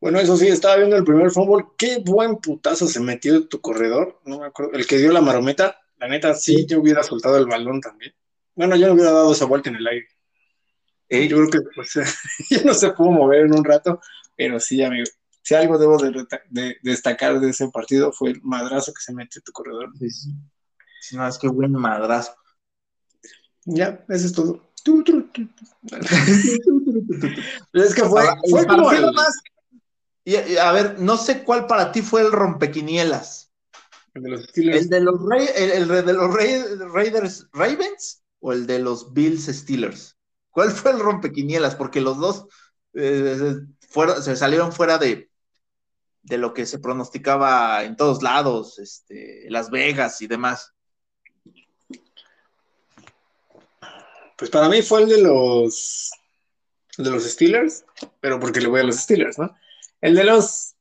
Bueno, 0.00 0.18
eso 0.18 0.36
sí, 0.36 0.48
estaba 0.48 0.76
viendo 0.76 0.96
el 0.96 1.04
primer 1.04 1.30
fútbol. 1.30 1.74
Qué 1.78 2.02
buen 2.04 2.36
putazo 2.36 2.86
se 2.86 3.00
metió 3.00 3.48
tu 3.48 3.60
corredor. 3.60 4.20
No 4.24 4.40
me 4.40 4.46
acuerdo. 4.46 4.72
El 4.72 4.86
que 4.86 4.98
dio 4.98 5.12
la 5.12 5.20
marometa. 5.20 5.80
La 5.98 6.08
neta, 6.08 6.34
sí, 6.34 6.66
yo 6.66 6.80
hubiera 6.80 7.02
soltado 7.02 7.38
el 7.38 7.46
balón 7.46 7.80
también. 7.80 8.12
Bueno, 8.54 8.76
yo 8.76 8.88
no 8.88 8.94
hubiera 8.94 9.12
dado 9.12 9.32
esa 9.32 9.46
vuelta 9.46 9.70
en 9.70 9.76
el 9.76 9.86
aire. 9.86 10.08
Eh, 11.08 11.28
yo 11.28 11.36
creo 11.36 11.50
que 11.50 11.60
pues, 11.74 11.94
ya 12.50 12.62
no 12.62 12.74
se 12.74 12.90
pudo 12.90 13.10
mover 13.12 13.46
en 13.46 13.54
un 13.54 13.64
rato, 13.64 14.00
pero 14.36 14.60
sí, 14.60 14.82
amigo. 14.82 15.06
Si 15.42 15.54
algo 15.54 15.78
debo 15.78 15.96
de, 15.96 16.76
destacar 16.82 17.38
de 17.38 17.50
ese 17.50 17.68
partido 17.68 18.12
fue 18.12 18.30
el 18.30 18.42
madrazo 18.42 18.92
que 18.92 19.00
se 19.00 19.14
metió 19.14 19.40
tu 19.42 19.52
corredor. 19.52 19.90
Sí, 19.98 20.10
sí. 20.10 20.32
No, 21.12 21.26
es 21.26 21.38
que 21.38 21.46
buen 21.48 21.72
madrazo. 21.72 22.34
Ya, 23.64 24.04
eso 24.08 24.26
es 24.26 24.32
todo. 24.32 24.66
es 27.72 27.94
que 27.94 28.04
fue, 28.04 28.22
fue 28.50 28.66
como 28.66 28.92
el, 28.92 29.12
más, 29.12 29.34
y, 30.26 30.56
a 30.56 30.72
ver, 30.72 30.98
no 30.98 31.16
sé 31.16 31.44
cuál 31.44 31.68
para 31.68 31.92
ti 31.92 32.02
fue 32.02 32.20
el 32.20 32.32
rompequinielas. 32.32 33.52
El 34.12 34.24
de 34.24 34.30
los 34.30 34.42
Steelers. 34.42 34.82
¿El 34.82 34.88
de 34.88 35.00
los, 35.00 35.20
el, 35.54 35.88
de 35.88 36.12
los 36.12 36.34
Raiders 36.34 37.46
Ravens 37.52 38.24
o 38.40 38.52
el 38.52 38.66
de 38.66 38.80
los 38.80 39.14
Bills 39.14 39.46
Steelers? 39.46 40.16
¿Cuál 40.50 40.72
fue 40.72 40.90
el 40.90 40.98
rompequinielas? 40.98 41.76
Porque 41.76 42.00
los 42.00 42.18
dos 42.18 42.46
eh, 42.94 43.54
se 44.20 44.34
salieron 44.34 44.72
fuera 44.72 44.98
de, 44.98 45.30
de 46.22 46.38
lo 46.38 46.52
que 46.54 46.66
se 46.66 46.80
pronosticaba 46.80 47.84
en 47.84 47.94
todos 47.96 48.20
lados, 48.20 48.80
este, 48.80 49.46
Las 49.48 49.70
Vegas 49.70 50.20
y 50.22 50.26
demás. 50.26 50.72
Pues 54.36 54.50
para 54.50 54.68
mí 54.68 54.82
fue 54.82 55.02
el 55.02 55.08
de 55.08 55.22
los 55.22 56.10
de 56.98 57.10
los 57.10 57.22
Steelers, 57.22 57.84
pero 58.20 58.40
porque 58.40 58.60
le 58.60 58.66
voy 58.66 58.80
a 58.80 58.84
los 58.84 58.96
Steelers, 58.96 59.38
¿no? 59.38 59.56
El 60.06 60.14
de 60.14 60.22
los, 60.22 60.76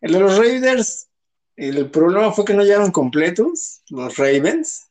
el 0.00 0.14
de 0.14 0.18
los 0.18 0.36
Raiders, 0.36 1.08
el 1.54 1.88
problema 1.92 2.32
fue 2.32 2.44
que 2.44 2.54
no 2.54 2.64
llegaron 2.64 2.90
completos, 2.90 3.82
los 3.88 4.16
Ravens. 4.16 4.90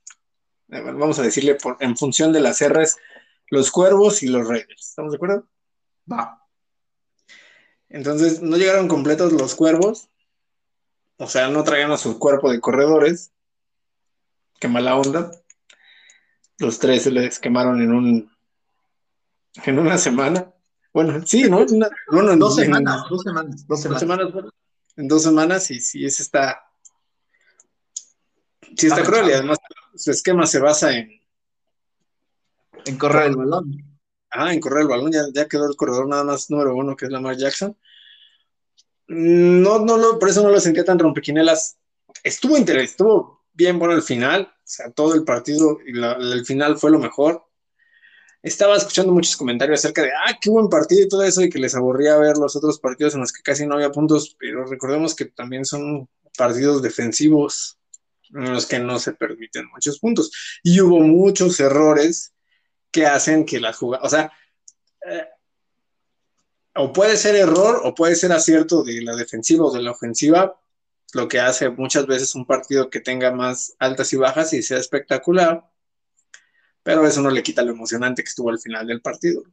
Vamos 0.70 1.20
a 1.20 1.24
decirle 1.24 1.56
por, 1.56 1.76
en 1.82 1.98
función 1.98 2.32
de 2.32 2.40
las 2.40 2.66
R's, 2.66 2.96
los 3.50 3.70
Cuervos 3.70 4.24
y 4.24 4.28
los 4.28 4.48
Raiders. 4.48 4.88
¿Estamos 4.88 5.12
de 5.12 5.18
acuerdo? 5.18 5.50
Va. 6.10 6.48
Entonces, 7.90 8.42
no 8.42 8.56
llegaron 8.56 8.88
completos 8.88 9.34
los 9.34 9.54
Cuervos. 9.54 10.08
O 11.18 11.28
sea, 11.28 11.50
no 11.50 11.66
traían 11.66 11.92
a 11.92 11.98
su 11.98 12.18
cuerpo 12.20 12.50
de 12.50 12.62
corredores. 12.62 13.34
Qué 14.62 14.70
mala 14.70 14.96
onda. 14.96 15.30
Los 16.58 16.80
tres 16.80 17.04
se 17.04 17.12
les 17.12 17.38
quemaron 17.38 17.82
en 17.82 17.92
un 17.92 18.32
en 19.66 19.78
una 19.78 19.98
semana. 19.98 20.54
Bueno, 20.98 21.22
sí, 21.28 21.48
¿no? 21.48 21.64
bueno, 22.12 22.36
dos, 22.38 22.56
semanas, 22.56 23.04
dos 23.08 23.22
semanas, 23.22 23.68
dos 23.68 23.82
semanas, 24.00 24.34
en 24.96 25.08
dos 25.08 25.22
semanas 25.22 25.70
y 25.70 25.80
sí, 25.80 26.04
ese 26.04 26.24
está. 26.24 26.60
Sí, 28.76 28.88
está 28.88 29.04
cruel 29.04 29.30
y 29.30 29.34
además 29.34 29.60
su 29.94 30.10
esquema 30.10 30.48
se 30.48 30.58
basa 30.58 30.98
en. 30.98 31.22
En 32.84 32.98
correr 32.98 33.28
el 33.28 33.36
balón. 33.36 34.00
Ah, 34.32 34.52
en 34.52 34.60
correr 34.60 34.82
el 34.82 34.88
balón, 34.88 35.12
ya, 35.12 35.48
quedó 35.48 35.70
el 35.70 35.76
corredor 35.76 36.08
nada 36.08 36.24
más 36.24 36.50
número 36.50 36.76
uno, 36.76 36.96
que 36.96 37.06
es 37.06 37.12
Lamar 37.12 37.38
Jackson. 37.38 37.78
No, 39.06 39.78
no, 39.78 39.98
no, 39.98 40.18
por 40.18 40.30
eso 40.30 40.42
no 40.42 40.50
lo 40.50 40.60
sentía 40.60 40.84
tan 40.84 40.98
rompequinelas. 40.98 41.78
Estuvo 42.24 42.58
interesante, 42.58 42.92
estuvo 42.92 43.46
bien 43.54 43.78
bueno 43.78 43.94
el 43.94 44.02
final, 44.02 44.52
o 44.52 44.62
sea, 44.64 44.90
todo 44.90 45.14
el 45.14 45.24
partido 45.24 45.78
y 45.86 45.96
el 45.96 46.44
final 46.44 46.80
fue 46.80 46.90
lo 46.90 46.98
mejor 46.98 47.47
estaba 48.44 48.78
escuchando 48.78 49.12
muchos 49.14 49.36
comentarios 49.36 49.80
acerca 49.80 50.04
de, 50.04 50.12
ah, 50.12 50.38
qué 50.40 50.50
buen 50.50 50.70
partido 50.70 51.04
y 51.04 51.08
todo 51.08 51.24
eso, 51.24 51.42
y 51.42 51.50
que 51.50 51.60
les 51.60 51.76
aburría 51.76 52.18
ver 52.18 52.38
los 52.38 52.56
otros 52.56 52.80
partidos 52.80 53.16
en 53.16 53.22
los 53.22 53.34
que 53.34 53.42
casi 53.42 53.66
no 53.66 53.76
había 53.76 53.92
puntos, 53.92 54.36
pero 54.40 54.66
recordemos 54.66 55.16
que 55.16 55.26
también 55.26 55.66
son 55.66 56.08
partidos 56.38 56.82
defensivos 56.82 57.78
en 58.34 58.54
los 58.54 58.66
que 58.66 58.80
no 58.80 59.00
se 59.00 59.14
permiten 59.14 59.68
muchos 59.74 60.00
puntos. 60.00 60.32
Y 60.64 60.80
hubo 60.82 61.00
muchos 61.00 61.60
errores 61.60 62.34
que 62.92 63.06
hacen 63.06 63.46
que 63.46 63.60
las 63.60 63.78
jugadas, 63.78 64.06
o 64.06 64.10
sea, 64.10 64.32
eh, 65.10 65.28
o 66.76 66.94
puede 66.94 67.18
ser 67.18 67.36
error 67.36 67.82
o 67.84 67.96
puede 67.96 68.16
ser 68.16 68.32
acierto 68.32 68.84
de 68.84 69.02
la 69.02 69.16
defensiva 69.16 69.66
o 69.66 69.72
de 69.72 69.82
la 69.82 69.92
ofensiva, 69.92 70.60
lo 71.14 71.28
que 71.28 71.40
hace 71.40 71.70
muchas 71.70 72.06
veces 72.06 72.36
un 72.36 72.46
partido 72.46 72.90
que 72.90 73.00
tenga 73.00 73.32
más 73.32 73.76
altas 73.80 74.14
y 74.14 74.18
bajas 74.18 74.54
y 74.54 74.62
sea 74.62 74.78
espectacular 74.78 75.64
pero 76.88 77.06
eso 77.06 77.22
no 77.22 77.30
le 77.30 77.44
quita 77.44 77.64
lo 77.64 77.72
emocionante 77.72 78.24
que 78.24 78.30
estuvo 78.30 78.50
al 78.50 78.60
final 78.60 78.88
del 78.88 79.02
partido. 79.02 79.44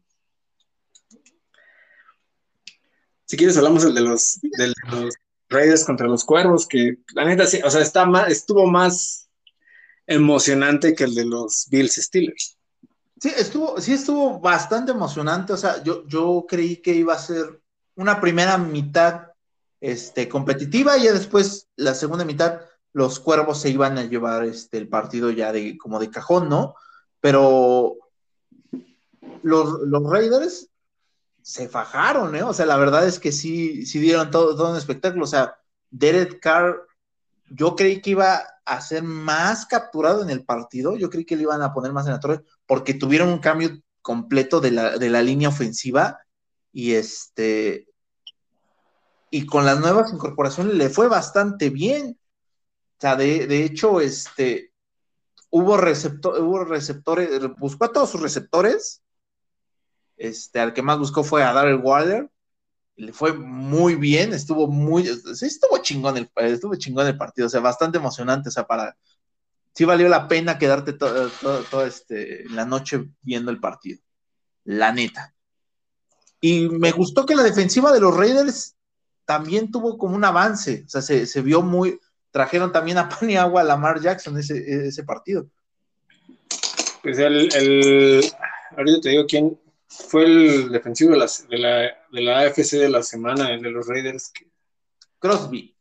Si 3.24 3.36
quieres, 3.36 3.56
hablamos 3.56 3.82
del 3.82 3.92
de 3.92 4.02
los, 4.02 4.38
Raiders 5.48 5.82
contra 5.82 6.06
los 6.06 6.24
Cuervos, 6.24 6.68
que 6.68 6.98
la 7.12 7.24
neta 7.24 7.44
sí, 7.44 7.60
o 7.64 7.68
sea, 7.68 7.80
está 7.80 8.06
más, 8.06 8.30
estuvo 8.30 8.68
más 8.68 9.28
emocionante 10.06 10.94
que 10.94 11.02
el 11.02 11.16
de 11.16 11.24
los 11.24 11.66
Bills 11.68 11.96
Steelers. 11.96 12.56
Sí, 13.20 13.32
estuvo, 13.36 13.80
sí 13.80 13.94
estuvo 13.94 14.38
bastante 14.38 14.92
emocionante. 14.92 15.54
O 15.54 15.56
sea, 15.56 15.82
yo, 15.82 16.06
yo 16.06 16.46
creí 16.48 16.76
que 16.76 16.94
iba 16.94 17.14
a 17.14 17.18
ser 17.18 17.60
una 17.96 18.20
primera 18.20 18.58
mitad 18.58 19.32
este, 19.80 20.28
competitiva 20.28 20.98
y 20.98 21.08
después 21.08 21.68
la 21.74 21.96
segunda 21.96 22.24
mitad 22.24 22.60
los 22.92 23.18
cuervos 23.18 23.60
se 23.60 23.70
iban 23.70 23.98
a 23.98 24.04
llevar 24.04 24.44
este, 24.44 24.78
el 24.78 24.88
partido 24.88 25.32
ya 25.32 25.50
de 25.50 25.76
como 25.76 25.98
de 25.98 26.10
cajón, 26.10 26.48
¿no? 26.48 26.76
Pero 27.24 27.96
los, 29.42 29.80
Raiders 30.10 30.68
se 31.40 31.70
fajaron, 31.70 32.36
¿eh? 32.36 32.42
O 32.42 32.52
sea, 32.52 32.66
la 32.66 32.76
verdad 32.76 33.08
es 33.08 33.18
que 33.18 33.32
sí, 33.32 33.86
sí 33.86 33.98
dieron 33.98 34.30
todo, 34.30 34.54
todo 34.54 34.72
un 34.72 34.76
espectáculo. 34.76 35.24
O 35.24 35.26
sea, 35.26 35.56
Derek 35.88 36.38
Carr, 36.38 36.86
yo 37.48 37.76
creí 37.76 38.02
que 38.02 38.10
iba 38.10 38.42
a 38.66 38.80
ser 38.82 39.04
más 39.04 39.64
capturado 39.64 40.22
en 40.22 40.28
el 40.28 40.44
partido, 40.44 40.98
yo 40.98 41.08
creí 41.08 41.24
que 41.24 41.36
le 41.36 41.44
iban 41.44 41.62
a 41.62 41.72
poner 41.72 41.94
más 41.94 42.04
en 42.04 42.12
la 42.12 42.20
torre, 42.20 42.42
porque 42.66 42.92
tuvieron 42.92 43.30
un 43.30 43.38
cambio 43.38 43.70
completo 44.02 44.60
de 44.60 44.72
la, 44.72 44.98
de 44.98 45.08
la 45.08 45.22
línea 45.22 45.48
ofensiva 45.48 46.18
y 46.74 46.92
este 46.92 47.88
y 49.30 49.46
con 49.46 49.64
las 49.64 49.80
nuevas 49.80 50.12
incorporaciones 50.12 50.74
le 50.74 50.90
fue 50.90 51.08
bastante 51.08 51.70
bien. 51.70 52.18
O 52.98 53.00
sea, 53.00 53.16
de, 53.16 53.46
de 53.46 53.64
hecho, 53.64 54.02
este, 54.02 54.73
hubo, 55.54 55.76
receptor, 55.76 56.42
hubo 56.42 56.64
receptores, 56.64 57.28
buscó 57.58 57.84
a 57.84 57.92
todos 57.92 58.10
sus 58.10 58.20
receptores. 58.20 59.02
Este, 60.16 60.58
al 60.58 60.74
que 60.74 60.82
más 60.82 60.98
buscó 60.98 61.22
fue 61.22 61.44
a 61.44 61.52
Darrell 61.52 61.80
Waller. 61.80 62.28
Le 62.96 63.12
fue 63.12 63.32
muy 63.32 63.94
bien, 63.94 64.32
estuvo 64.32 64.66
muy, 64.66 65.06
estuvo 65.06 65.78
chingón 65.78 66.16
el, 66.16 66.30
estuvo 66.36 66.74
chingón 66.74 67.06
el 67.06 67.16
partido, 67.16 67.46
o 67.46 67.50
sea, 67.50 67.60
bastante 67.60 67.98
emocionante, 67.98 68.48
o 68.48 68.52
sea, 68.52 68.66
para, 68.66 68.96
sí 69.74 69.84
valió 69.84 70.08
la 70.08 70.28
pena 70.28 70.58
quedarte 70.58 70.92
toda 70.92 71.28
todo, 71.70 71.84
este, 71.84 72.44
la 72.50 72.64
noche 72.64 73.08
viendo 73.22 73.50
el 73.50 73.58
partido, 73.58 74.00
la 74.62 74.92
neta. 74.92 75.34
Y 76.40 76.68
me 76.68 76.92
gustó 76.92 77.26
que 77.26 77.34
la 77.34 77.42
defensiva 77.42 77.92
de 77.92 78.00
los 78.00 78.16
Raiders 78.16 78.76
también 79.24 79.72
tuvo 79.72 79.98
como 79.98 80.14
un 80.14 80.24
avance, 80.24 80.84
o 80.86 80.88
sea, 80.88 81.02
se, 81.02 81.26
se 81.26 81.42
vio 81.42 81.62
muy, 81.62 81.98
trajeron 82.34 82.72
también 82.72 82.98
a 82.98 83.08
pan 83.20 83.30
y 83.30 83.36
agua 83.36 83.60
a 83.60 83.64
Lamar 83.64 84.00
Jackson 84.00 84.36
ese, 84.36 84.88
ese 84.88 85.04
partido. 85.04 85.46
Pues 87.02 87.18
el, 87.18 87.54
el, 87.54 88.24
ahorita 88.76 89.00
te 89.00 89.08
digo 89.10 89.26
quién 89.26 89.58
fue 89.86 90.24
el 90.24 90.72
defensivo 90.72 91.12
de 91.12 91.18
la, 91.18 91.30
de 91.48 91.58
la, 91.58 91.78
de 92.10 92.20
la 92.20 92.40
AFC 92.40 92.72
de 92.72 92.88
la 92.88 93.02
semana, 93.02 93.52
el 93.52 93.62
de 93.62 93.70
los 93.70 93.86
Raiders. 93.86 94.32
Crosby. 95.20 95.76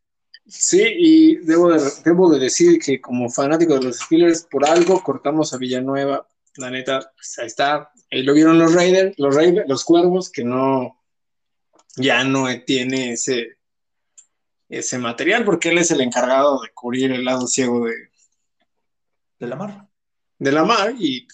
Sí, 0.45 0.83
y 0.83 1.35
debo 1.37 1.71
de, 1.71 1.81
debo 2.03 2.29
de 2.29 2.39
decir 2.39 2.77
que 2.77 3.01
como 3.01 3.29
fanático 3.29 3.73
de 3.75 3.85
los 3.85 3.97
Steelers, 3.97 4.43
por 4.43 4.65
algo 4.65 5.01
cortamos 5.01 5.53
a 5.53 5.57
Villanueva. 5.57 6.27
La 6.57 6.69
neta, 6.69 7.11
pues 7.15 7.39
ahí 7.39 7.47
está. 7.47 7.89
Ahí 8.11 8.21
lo 8.21 8.33
vieron 8.33 8.59
los 8.59 8.73
Raiders, 8.73 9.17
los 9.17 9.33
Raiders, 9.33 9.67
los 9.67 9.83
Cuervos, 9.83 10.29
que 10.29 10.43
no, 10.43 11.01
ya 11.95 12.23
no 12.25 12.45
tiene 12.65 13.13
ese, 13.13 13.57
ese 14.69 14.97
material, 14.97 15.45
porque 15.45 15.69
él 15.69 15.78
es 15.78 15.91
el 15.91 16.02
encargado 16.02 16.62
de 16.62 16.69
cubrir 16.73 17.12
el 17.12 17.26
lado 17.26 17.47
ciego 17.47 17.86
de, 17.86 17.93
de 19.39 19.47
la 19.47 19.56
mar. 19.56 19.88
De 20.39 20.52
la 20.52 20.63
mar, 20.63 20.93
y, 20.97 21.28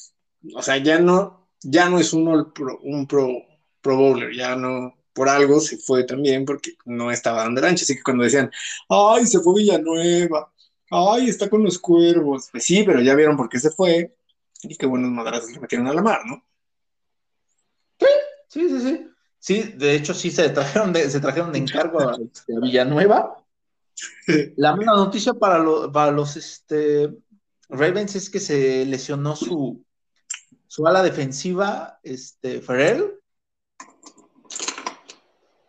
o 0.55 0.61
sea, 0.61 0.77
ya 0.77 0.99
no, 0.99 1.49
ya 1.61 1.89
no 1.89 1.99
es 1.99 2.13
uno 2.13 2.53
un 2.83 3.07
pro, 3.07 3.29
pro 3.81 3.97
bowler, 3.97 4.35
ya 4.35 4.55
no, 4.55 4.95
por 5.13 5.29
algo 5.29 5.59
se 5.59 5.77
fue 5.77 6.03
también 6.05 6.45
porque 6.45 6.73
no 6.85 7.11
estaba 7.11 7.43
dando 7.43 7.65
ancho. 7.65 7.83
Así 7.83 7.95
que 7.95 8.03
cuando 8.03 8.23
decían, 8.23 8.51
ay, 8.87 9.25
se 9.25 9.39
fue 9.39 9.55
Villanueva, 9.55 10.51
ay, 10.89 11.29
está 11.29 11.49
con 11.49 11.63
los 11.63 11.79
cuervos, 11.79 12.49
pues 12.51 12.63
sí, 12.63 12.83
pero 12.83 13.01
ya 13.01 13.15
vieron 13.15 13.37
por 13.37 13.49
qué 13.49 13.59
se 13.59 13.71
fue 13.71 14.15
y 14.63 14.75
qué 14.75 14.85
buenos 14.85 15.11
madrazos 15.11 15.51
le 15.51 15.59
metieron 15.59 15.87
a 15.87 15.93
la 15.93 16.01
mar, 16.01 16.21
¿no? 16.25 16.43
Sí, 18.47 18.69
sí, 18.69 18.79
sí. 18.79 18.79
Sí, 18.79 19.08
de 19.47 19.95
hecho 19.95 20.13
sí 20.13 20.31
se 20.31 20.49
trajeron 20.49 20.93
de, 20.93 21.09
se 21.09 21.19
trajeron 21.19 21.51
de 21.51 21.59
encargo 21.59 22.01
a, 22.01 22.15
este, 22.15 22.59
Villanueva. 22.59 23.37
La 24.55 24.75
buena 24.75 24.93
noticia 24.93 25.33
para, 25.33 25.63
para 25.91 26.11
los 26.11 26.37
este, 26.37 27.09
Ravens 27.69 28.15
es 28.15 28.29
que 28.29 28.39
se 28.39 28.85
lesionó 28.85 29.35
su, 29.35 29.83
su 30.67 30.87
ala 30.87 31.03
defensiva, 31.03 31.99
este, 32.03 32.61
Ferrell, 32.61 33.19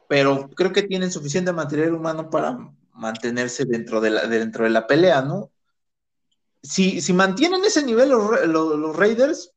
pero 0.08 0.48
creo 0.50 0.72
que 0.72 0.82
tienen 0.82 1.12
suficiente 1.12 1.52
material 1.52 1.94
humano 1.94 2.30
para 2.30 2.58
mantenerse 2.94 3.64
dentro 3.64 4.00
de 4.00 4.10
la, 4.10 4.26
dentro 4.26 4.64
de 4.64 4.70
la 4.70 4.86
pelea, 4.86 5.22
¿no? 5.22 5.50
Si, 6.62 7.00
si 7.00 7.12
mantienen 7.12 7.64
ese 7.64 7.84
nivel 7.84 8.10
los, 8.10 8.96
Raiders, 8.96 9.52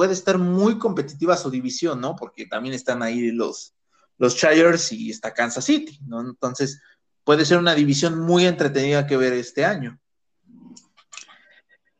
puede 0.00 0.14
estar 0.14 0.38
muy 0.38 0.78
competitiva 0.78 1.36
su 1.36 1.50
división, 1.50 2.00
¿no? 2.00 2.16
Porque 2.16 2.46
también 2.46 2.74
están 2.74 3.02
ahí 3.02 3.32
los, 3.32 3.74
los 4.16 4.34
Chargers 4.34 4.92
y 4.92 5.10
está 5.10 5.34
Kansas 5.34 5.66
City, 5.66 6.00
¿no? 6.06 6.22
Entonces, 6.22 6.80
puede 7.22 7.44
ser 7.44 7.58
una 7.58 7.74
división 7.74 8.18
muy 8.18 8.46
entretenida 8.46 9.06
que 9.06 9.18
ver 9.18 9.34
este 9.34 9.62
año. 9.62 10.00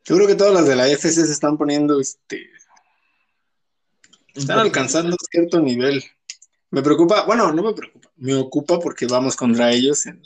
Seguro 0.02 0.26
que 0.26 0.34
todas 0.34 0.54
las 0.54 0.66
de 0.66 0.76
la 0.76 0.88
FC 0.88 1.26
se 1.26 1.30
están 1.30 1.58
poniendo, 1.58 2.00
este, 2.00 2.48
están 4.32 4.60
alcanzando 4.60 5.14
cierto 5.30 5.60
nivel. 5.60 6.02
Me 6.70 6.80
preocupa, 6.80 7.26
bueno, 7.26 7.52
no 7.52 7.62
me 7.62 7.74
preocupa, 7.74 8.10
me 8.16 8.34
ocupa 8.34 8.78
porque 8.78 9.04
vamos 9.04 9.36
contra 9.36 9.70
ellos 9.70 10.06
en, 10.06 10.22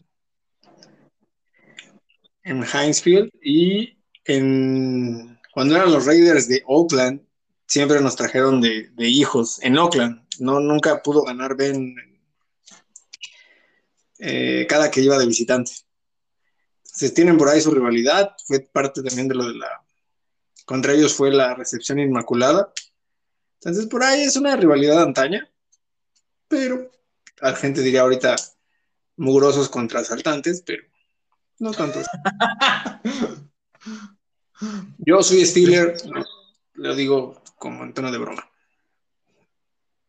en 2.45 2.59
Hinesfield 2.59 3.33
y 3.43 3.99
en, 4.27 5.41
cuando 5.53 5.75
eran 5.75 5.91
los 5.91 6.07
Raiders 6.07 6.47
de 6.47 6.63
Oakland, 6.67 7.24
siempre 7.67 8.01
nos 8.01 8.17
trajeron 8.17 8.61
de, 8.61 8.91
hijos 8.99 9.59
en 9.63 9.79
Oakland. 9.79 10.27
No, 10.39 10.61
nunca 10.61 11.03
pudo 11.03 11.23
ganar 11.23 11.57
Ben 11.57 11.95
eh, 14.19 14.67
cada 14.69 14.91
que 14.91 15.01
iba 15.01 15.19
de 15.19 15.27
visitante. 15.27 15.73
Entonces 16.85 17.15
tienen 17.15 17.37
por 17.37 17.49
ahí 17.49 17.61
su 17.61 17.71
rivalidad, 17.73 18.35
fue 18.47 18.61
parte 18.61 19.03
también 19.03 19.29
de 19.29 19.35
lo 19.35 19.47
de 19.47 19.55
la... 19.55 19.85
Contra 20.65 20.93
ellos 20.93 21.15
fue 21.15 21.31
la 21.31 21.55
recepción 21.55 21.99
inmaculada. 21.99 22.73
Entonces 23.61 23.87
por 23.87 24.03
ahí 24.03 24.23
es 24.23 24.37
una 24.37 24.57
rivalidad 24.57 25.03
antaña 25.03 25.49
pero 26.55 26.91
la 27.41 27.55
gente 27.55 27.81
diría 27.81 28.03
ahorita 28.03 28.37
mugrosos 29.17 29.69
contra 29.69 30.01
asaltantes, 30.01 30.63
pero 30.65 30.85
no 31.59 31.73
tanto. 31.73 32.01
Yo 34.99 35.23
soy 35.23 35.45
Steeler, 35.45 35.97
lo 36.75 36.95
digo 36.95 37.43
como 37.65 37.83
en 37.83 37.95
tono 37.95 38.13
de 38.13 38.19
broma. 38.19 38.47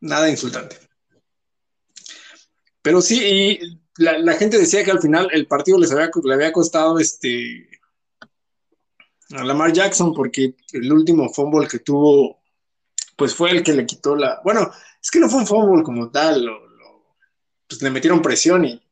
Nada 0.00 0.28
insultante. 0.28 0.76
Pero 2.82 3.00
sí, 3.00 3.18
y 3.24 3.80
la, 3.96 4.34
gente 4.34 4.58
decía 4.58 4.84
que 4.84 4.90
al 4.90 5.00
final 5.00 5.30
el 5.32 5.46
partido 5.46 5.78
les 5.78 5.90
había, 5.90 6.10
le 6.22 6.34
había 6.34 6.52
costado 6.52 6.98
este 6.98 7.70
a 9.30 9.42
Lamar 9.42 9.72
Jackson 9.72 10.12
porque 10.12 10.54
el 10.72 10.92
último 10.92 11.32
fumble 11.32 11.66
que 11.66 11.78
tuvo 11.78 12.42
pues 13.16 13.34
fue 13.34 13.50
el 13.52 13.62
que 13.62 13.72
le 13.72 13.86
quitó 13.86 14.14
la. 14.14 14.42
Bueno, 14.44 14.70
es 15.02 15.10
que 15.10 15.18
no 15.18 15.30
fue 15.30 15.40
un 15.40 15.46
fútbol 15.46 15.82
como 15.82 16.10
tal, 16.10 16.46
pues 17.66 17.80
le 17.80 17.88
metieron 17.88 18.20
presión 18.20 18.66
y 18.66 18.85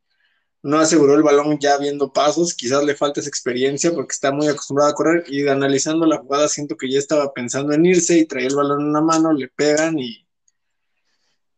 no 0.64 0.78
aseguró 0.78 1.14
el 1.14 1.22
balón 1.22 1.58
ya 1.60 1.76
viendo 1.76 2.10
pasos. 2.10 2.54
Quizás 2.54 2.82
le 2.82 2.94
falta 2.94 3.20
esa 3.20 3.28
experiencia 3.28 3.92
porque 3.92 4.12
está 4.12 4.32
muy 4.32 4.48
acostumbrado 4.48 4.90
a 4.90 4.94
correr 4.94 5.24
y 5.28 5.46
analizando 5.46 6.06
la 6.06 6.16
jugada 6.16 6.48
siento 6.48 6.74
que 6.74 6.90
ya 6.90 6.98
estaba 6.98 7.34
pensando 7.34 7.74
en 7.74 7.84
irse 7.84 8.16
y 8.16 8.24
traía 8.24 8.48
el 8.48 8.56
balón 8.56 8.80
en 8.80 8.88
una 8.88 9.02
mano, 9.02 9.30
le 9.30 9.48
pegan 9.48 9.98
y 9.98 10.26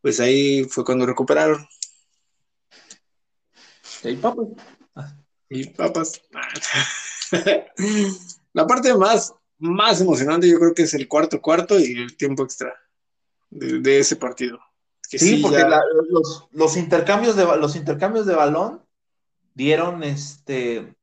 pues 0.03 0.19
ahí 0.19 0.65
fue 0.65 0.85
cuando 0.85 1.07
recuperaron. 1.07 1.65
Y 4.03 4.17
papas. 4.17 4.49
Y 5.51 5.69
papas. 5.69 6.21
la 8.53 8.67
parte 8.67 8.93
más 8.95 9.33
más 9.59 10.01
emocionante 10.01 10.49
yo 10.49 10.59
creo 10.59 10.75
que 10.75 10.83
es 10.83 10.95
el 10.95 11.07
cuarto 11.07 11.41
cuarto 11.41 11.79
y 11.79 11.93
el 11.93 12.17
tiempo 12.17 12.43
extra 12.43 12.75
de, 13.51 14.01
ese 14.01 14.17
partido. 14.17 14.59
sí, 15.01 15.39
porque 15.41 15.65
los, 16.53 16.77
intercambios 16.77 17.37
de, 17.37 17.45
los 17.57 17.77
intercambios 17.77 18.27
de 18.27 18.35
balón 18.35 18.86
dieron 19.57 20.03
este 20.05 20.95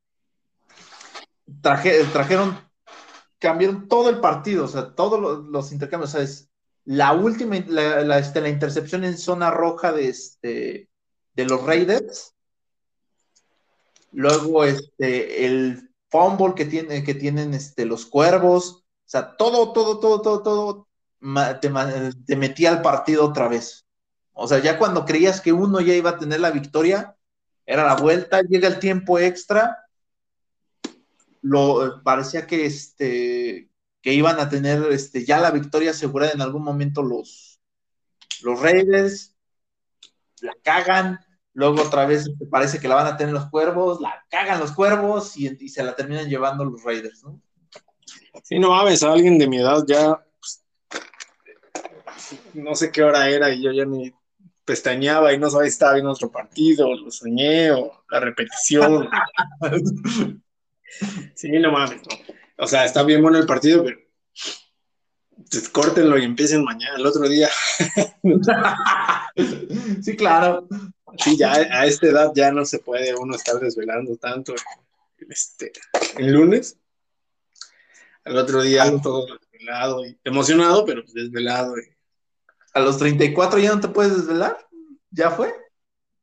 trajeron 1.62 2.58
cambiaron 3.40 3.90
todo 3.90 4.10
el 4.10 4.22
partido, 4.22 4.64
o 4.64 4.68
sea, 4.70 4.96
todos 4.96 5.20
los, 5.20 5.72
intercambios, 5.74 6.12
o 6.12 6.18
sea, 6.18 6.24
es 6.24 6.50
la 6.86 7.12
última, 7.12 7.58
la, 7.68 8.18
este, 8.18 8.40
la 8.40 8.48
intercepción 8.48 9.04
en 9.04 9.18
zona 9.18 9.52
roja 9.52 9.92
de, 9.92 10.08
este, 10.08 10.90
de 11.34 11.46
los 11.46 11.62
Raiders, 11.62 12.34
luego 14.14 14.64
este, 14.64 15.46
el 15.46 15.94
fumble 16.10 16.54
que, 16.56 16.64
tiene, 16.64 17.04
que 17.04 17.16
tienen 17.16 17.54
este, 17.54 17.86
los 17.86 18.06
cuervos, 18.06 18.86
o 18.86 18.86
sea, 19.04 19.36
todo, 19.36 19.74
todo, 19.74 20.00
todo, 20.00 20.22
todo, 20.22 20.42
todo 20.42 20.88
te, 21.60 22.36
metía 22.38 22.72
al 22.72 22.82
partido 22.82 23.26
otra 23.26 23.50
vez. 23.50 23.86
O 24.32 24.48
sea, 24.48 24.60
ya 24.60 24.78
cuando 24.78 25.06
creías 25.06 25.42
que 25.42 25.52
uno 25.52 25.82
ya 25.82 25.94
iba 25.94 26.12
a 26.12 26.18
tener 26.18 26.40
la 26.40 26.52
victoria, 26.52 27.18
era 27.66 27.86
la 27.86 27.96
vuelta, 27.96 28.42
llega 28.42 28.68
el 28.68 28.80
tiempo 28.80 29.20
extra, 29.20 29.78
lo, 31.42 32.02
parecía 32.04 32.48
que, 32.48 32.66
este, 32.66 33.70
que 34.02 34.14
iban 34.14 34.40
a 34.40 34.50
tener 34.50 34.84
este, 34.92 35.26
ya 35.26 35.40
la 35.40 35.52
victoria 35.52 35.92
asegurada 35.92 36.32
en 36.32 36.42
algún 36.42 36.64
momento 36.64 37.02
los, 37.02 37.60
los 38.42 38.60
Raiders, 38.62 39.36
la 40.42 40.54
cagan, 40.62 41.20
Luego 41.54 41.84
otra 41.84 42.06
vez 42.06 42.32
parece 42.50 42.80
que 42.80 42.88
la 42.88 42.96
van 42.96 43.08
a 43.08 43.16
tener 43.16 43.32
los 43.32 43.48
cuervos, 43.50 44.02
la 44.02 44.26
cagan 44.30 44.60
los 44.60 44.72
cuervos 44.72 45.38
y, 45.38 45.70
se 45.70 45.84
la 45.84 45.96
terminan 45.96 46.28
llevando 46.28 46.66
los 46.66 46.84
Raiders, 46.84 47.24
¿no? 47.24 47.40
Sí, 48.42 48.58
no 48.58 48.72
mames, 48.72 49.04
a 49.04 49.12
alguien 49.12 49.38
de 49.38 49.48
mi 49.48 49.60
edad 49.60 49.84
ya, 49.88 50.26
pues, 50.40 50.66
no 52.56 52.74
sé 52.74 52.92
qué 52.92 53.04
hora 53.04 53.30
era 53.30 53.52
y 53.52 53.62
yo 53.62 53.72
ya 53.72 53.86
ni 53.86 54.12
pestañeaba 54.66 55.34
y 55.34 55.38
no 55.38 55.50
sabía 55.50 55.70
si 55.70 55.74
estaba 55.74 55.94
viendo 55.94 56.12
otro 56.12 56.32
partido, 56.32 56.94
lo 56.94 57.12
soñé 57.12 57.72
o 57.72 58.04
la 58.10 58.20
repetición. 58.20 59.10
sí, 61.36 61.50
no 61.60 61.72
mames, 61.72 62.02
no. 62.02 62.34
O 62.58 62.68
sea, 62.68 62.86
está 62.86 63.04
bien 63.04 63.22
bueno 63.22 63.38
el 63.38 63.46
partido, 63.46 63.84
pero 63.84 64.00
pues, 65.50 65.70
córtenlo 65.70 66.18
y 66.18 66.24
empiecen 66.24 66.64
mañana, 66.64 66.98
el 66.98 67.06
otro 67.06 67.28
día. 67.28 67.50
sí, 70.02 70.16
claro. 70.16 70.68
Sí, 71.18 71.38
ya 71.38 71.54
a 71.54 71.86
esta 71.86 72.08
edad 72.08 72.32
ya 72.34 72.52
no 72.52 72.66
se 72.66 72.80
puede 72.80 73.14
uno 73.16 73.36
estar 73.36 73.60
desvelando 73.60 74.16
tanto. 74.18 74.56
Este, 75.30 75.72
el 76.18 76.34
lunes, 76.34 76.78
al 78.26 78.38
otro 78.38 78.62
día 78.62 78.92
todo 79.02 79.28
desvelado 79.52 80.06
y 80.06 80.18
emocionado, 80.24 80.86
pero 80.86 81.04
desvelado. 81.14 81.76
¿A 82.74 82.80
los 82.80 82.98
34 82.98 83.60
ya 83.60 83.76
no 83.76 83.82
te 83.82 83.88
puedes 83.88 84.16
desvelar? 84.16 84.58
¿Ya 85.12 85.30
fue? 85.30 85.54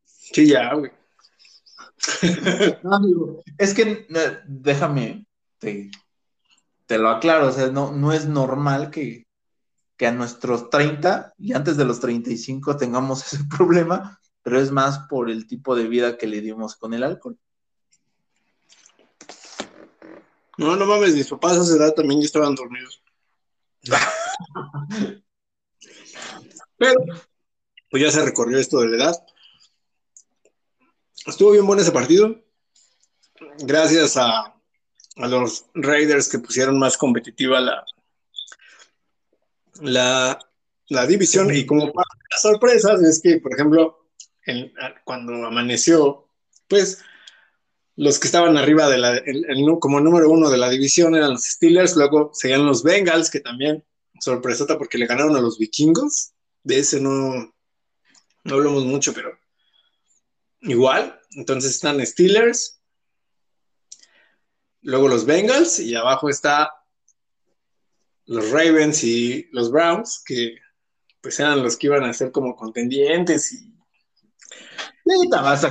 Sí, 0.04 0.48
ya, 0.48 0.74
güey. 0.74 0.90
es 3.58 3.74
que 3.74 4.06
déjame, 4.46 5.26
te, 5.58 5.90
lo 6.98 7.10
aclaro, 7.10 7.48
o 7.48 7.52
sea, 7.52 7.68
no, 7.68 7.92
no 7.92 8.12
es 8.12 8.26
normal 8.26 8.90
que, 8.90 9.26
que 9.96 10.06
a 10.06 10.12
nuestros 10.12 10.70
30 10.70 11.34
y 11.38 11.52
antes 11.52 11.76
de 11.76 11.84
los 11.84 12.00
35 12.00 12.76
tengamos 12.76 13.24
ese 13.32 13.44
problema, 13.44 14.18
pero 14.42 14.60
es 14.60 14.72
más 14.72 15.00
por 15.08 15.30
el 15.30 15.46
tipo 15.46 15.76
de 15.76 15.86
vida 15.86 16.16
que 16.16 16.26
le 16.26 16.40
dimos 16.40 16.76
con 16.76 16.94
el 16.94 17.04
alcohol. 17.04 17.38
No, 20.58 20.76
no 20.76 20.84
mames, 20.84 21.14
mis 21.14 21.28
papás 21.28 21.58
a 21.58 21.62
esa 21.62 21.76
edad 21.76 21.94
también 21.94 22.20
ya 22.20 22.26
estaban 22.26 22.54
dormidos. 22.54 23.02
pero, 26.76 27.04
pues 27.90 28.02
ya 28.02 28.10
se 28.10 28.24
recorrió 28.24 28.58
esto 28.58 28.80
de 28.80 28.88
la 28.88 28.96
edad. 28.96 29.26
Estuvo 31.26 31.52
bien 31.52 31.66
bueno 31.66 31.82
ese 31.82 31.92
partido. 31.92 32.42
gracias 33.58 34.16
a, 34.16 34.54
los 35.16 35.66
Raiders 35.74 36.28
que 36.28 36.38
pusieron 36.38 36.78
más 36.78 36.96
competitiva 36.96 37.60
la, 37.60 37.84
la, 40.88 41.06
división. 41.06 41.54
Y 41.54 41.66
como 41.66 41.92
las 42.30 42.40
sorpresas 42.40 43.02
es 43.02 43.20
que, 43.20 43.38
por 43.38 43.52
ejemplo, 43.52 44.08
cuando 45.04 45.46
amaneció, 45.46 46.26
pues 46.68 47.02
los 47.96 48.18
que 48.18 48.28
estaban 48.28 48.56
arriba 48.56 48.88
de 48.88 48.96
la, 48.96 49.22
como 49.78 50.00
número 50.00 50.30
uno 50.30 50.48
de 50.48 50.56
la 50.56 50.70
división 50.70 51.14
eran 51.14 51.32
los 51.32 51.44
Steelers, 51.44 51.96
luego 51.96 52.30
seguían 52.32 52.64
los 52.64 52.82
Bengals, 52.82 53.30
que 53.30 53.40
también 53.40 53.84
sorpresota 54.20 54.78
porque 54.78 54.98
le 54.98 55.06
ganaron 55.06 55.36
a 55.36 55.40
los 55.40 55.58
vikingos. 55.58 56.32
De 56.62 56.78
ese 56.78 57.00
no, 57.00 57.54
no 58.44 58.54
hablamos 58.54 58.84
mucho, 58.84 59.12
pero 59.12 59.38
igual. 60.60 61.20
Entonces 61.32 61.74
están 61.74 62.04
Steelers, 62.04 62.80
luego 64.82 65.08
los 65.08 65.24
Bengals 65.24 65.78
y 65.78 65.94
abajo 65.94 66.28
está 66.28 66.72
los 68.26 68.50
Ravens 68.50 69.02
y 69.04 69.48
los 69.52 69.70
Browns, 69.70 70.22
que 70.24 70.56
pues 71.20 71.38
eran 71.40 71.62
los 71.62 71.76
que 71.76 71.88
iban 71.88 72.04
a 72.04 72.12
ser 72.12 72.30
como 72.32 72.56
contendientes 72.56 73.52
y... 73.52 73.74
más 75.30 75.62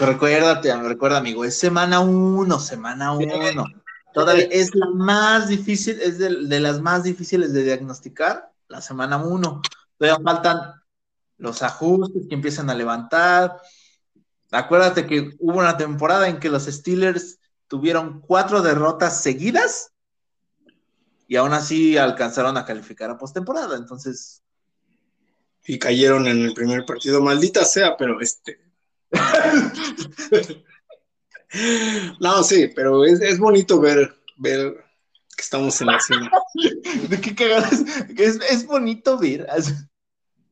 recuérdate, 0.00 0.74
recuerda 0.82 1.18
amigo, 1.18 1.44
es 1.44 1.58
semana 1.58 2.00
uno, 2.00 2.58
semana 2.58 3.12
uno. 3.12 3.64
Todavía 4.12 4.46
es 4.50 4.74
la 4.74 4.88
más 4.90 5.48
difícil, 5.48 6.00
es 6.00 6.18
de, 6.18 6.60
las 6.60 6.80
más 6.80 7.02
difíciles 7.02 7.52
de 7.52 7.64
diagnosticar, 7.64 8.52
la 8.68 8.80
semana 8.80 9.16
uno. 9.16 9.62
Todavía 9.96 10.22
faltan 10.22 10.58
los 11.38 11.62
ajustes 11.62 12.26
que 12.28 12.34
empiezan 12.34 12.70
a 12.70 12.74
levantar. 12.74 13.60
Acuérdate 14.50 15.06
que 15.06 15.34
hubo 15.38 15.58
una 15.58 15.76
temporada 15.76 16.28
en 16.28 16.38
que 16.38 16.50
los 16.50 16.64
Steelers 16.64 17.38
tuvieron 17.68 18.20
cuatro 18.20 18.60
derrotas 18.60 19.22
seguidas 19.22 19.92
y 21.26 21.36
aún 21.36 21.54
así 21.54 21.96
alcanzaron 21.96 22.56
a 22.58 22.64
calificar 22.64 23.10
a 23.10 23.18
postemporada. 23.18 23.76
Entonces. 23.76 24.42
Y 25.64 25.78
cayeron 25.78 26.26
en 26.26 26.42
el 26.42 26.54
primer 26.54 26.84
partido, 26.84 27.22
maldita 27.22 27.64
sea, 27.64 27.96
pero 27.96 28.20
este. 28.20 28.60
no, 32.20 32.42
sí, 32.42 32.70
pero 32.74 33.04
es, 33.04 33.38
bonito 33.38 33.80
ver, 33.80 34.14
ver 34.36 34.84
que 35.36 35.42
estamos 35.42 35.80
en 35.80 35.86
la 35.88 36.00
cima. 36.00 36.30
¿De 37.08 37.20
qué 37.20 37.34
cagadas? 37.34 37.82
Es, 38.16 38.38
es 38.50 38.66
bonito 38.66 39.18
ver. 39.18 39.46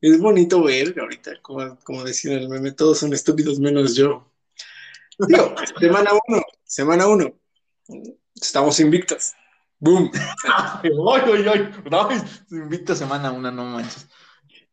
Es 0.01 0.19
bonito 0.19 0.63
ver, 0.63 0.99
ahorita, 0.99 1.41
como, 1.41 1.77
como 1.79 2.03
decía 2.03 2.33
el 2.33 2.49
meme, 2.49 2.71
todos 2.71 2.99
son 2.99 3.13
estúpidos 3.13 3.59
menos 3.59 3.95
yo. 3.95 4.31
Digo, 5.27 5.53
semana 5.79 6.11
uno, 6.27 6.41
semana 6.63 7.07
uno. 7.07 7.33
Estamos 8.35 8.79
invictos. 8.79 9.33
¡Boom! 9.79 10.11
¡Ay, 10.43 10.91
ay, 10.93 11.45
ay! 11.47 12.23
Invicto 12.51 12.95
semana 12.95 13.31
una, 13.31 13.51
no 13.51 13.65
manches. 13.65 14.07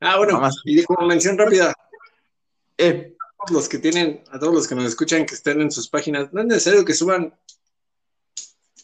Ah, 0.01 0.17
bueno, 0.17 0.41
y 0.65 0.83
como 0.85 1.07
mención 1.07 1.37
rápida. 1.37 1.75
Eh, 2.77 3.17
todos 3.39 3.51
los 3.51 3.69
que 3.69 3.79
tienen, 3.79 4.23
a 4.31 4.39
todos 4.39 4.55
los 4.55 4.69
que 4.69 4.75
nos 4.75 4.85
escuchan 4.85 5.27
que 5.27 5.35
estén 5.35 5.61
en 5.61 5.71
sus 5.71 5.89
páginas, 5.89 6.33
no 6.33 6.41
es 6.41 6.47
necesario 6.47 6.85
que 6.85 6.95
suban 6.95 7.35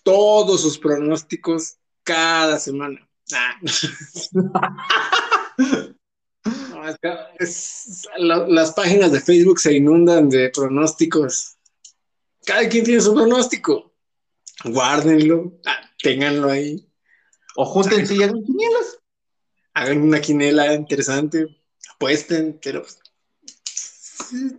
todos 0.02 0.60
sus 0.60 0.78
pronósticos 0.78 1.76
cada 2.02 2.58
semana. 2.58 3.08
Ah. 3.32 3.58
las 8.18 8.72
páginas 8.72 9.12
de 9.12 9.20
Facebook 9.20 9.58
se 9.58 9.74
inundan 9.74 10.28
de 10.28 10.50
pronósticos. 10.50 11.56
Cada 12.44 12.68
quien 12.68 12.84
tiene 12.84 13.00
su 13.00 13.14
pronóstico. 13.14 13.94
Guárdenlo, 14.64 15.58
ah, 15.66 15.90
ténganlo 16.02 16.50
ahí. 16.50 16.86
O 17.56 17.64
júntense 17.64 18.14
y 18.14 18.22
hagan 18.22 18.42
quinielas. 18.42 18.98
Hagan 19.72 20.02
una 20.02 20.20
quinela 20.20 20.74
interesante, 20.74 21.46
apuesten, 21.94 22.60
pero 22.62 22.82
pues, 22.82 22.98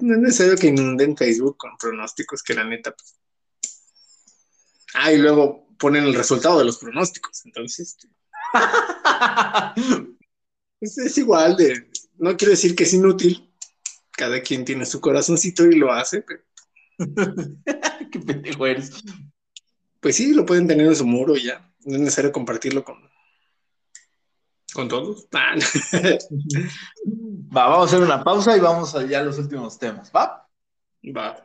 no 0.02 0.16
es 0.16 0.20
necesario 0.20 0.58
que 0.58 0.68
inunden 0.68 1.18
Facebook 1.18 1.58
con 1.58 1.78
pronósticos, 1.78 2.44
que 2.44 2.54
la 2.54 2.64
neta. 2.64 2.96
Pues. 2.96 3.16
Ah, 4.94 5.12
y 5.12 5.18
luego 5.18 5.68
ponen 5.78 6.06
el 6.06 6.14
resultado 6.14 6.60
de 6.60 6.66
los 6.66 6.78
pronósticos. 6.78 7.46
Entonces, 7.46 7.98
es 10.82 11.18
igual 11.18 11.58
de, 11.58 11.90
no 12.18 12.38
quiero 12.38 12.52
decir 12.52 12.76
que 12.76 12.84
es 12.84 12.94
inútil, 12.94 13.52
cada 14.12 14.42
quien 14.42 14.64
tiene 14.64 14.86
su 14.86 15.02
corazoncito 15.02 15.66
y 15.66 15.76
lo 15.76 15.92
hace, 15.92 16.22
pero... 16.22 16.42
Qué 18.12 18.20
pendejo 18.20 18.66
eres. 18.66 19.04
Pues 20.00 20.16
sí, 20.16 20.34
lo 20.34 20.46
pueden 20.46 20.68
tener 20.68 20.88
en 20.88 20.96
su 20.96 21.06
muro 21.06 21.36
ya. 21.36 21.72
No 21.84 21.96
es 21.96 22.02
necesario 22.02 22.32
compartirlo 22.32 22.84
con, 22.84 22.98
con 24.74 24.88
todos. 24.88 25.28
Va, 27.56 27.68
vamos 27.68 27.84
a 27.84 27.96
hacer 27.96 28.06
una 28.06 28.24
pausa 28.24 28.58
y 28.58 28.60
vamos 28.60 28.94
allá 28.96 29.20
a 29.20 29.24
los 29.24 29.38
últimos 29.40 29.78
temas. 29.80 30.12
¿Va? 30.14 30.46
Va. 31.16 31.38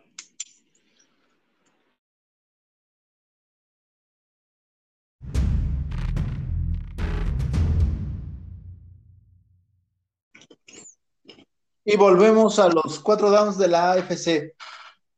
Y 11.84 11.96
volvemos 11.96 12.58
a 12.58 12.68
los 12.68 13.00
cuatro 13.00 13.30
downs 13.30 13.56
de 13.58 13.68
la 13.68 13.92
AFC. 13.92 14.54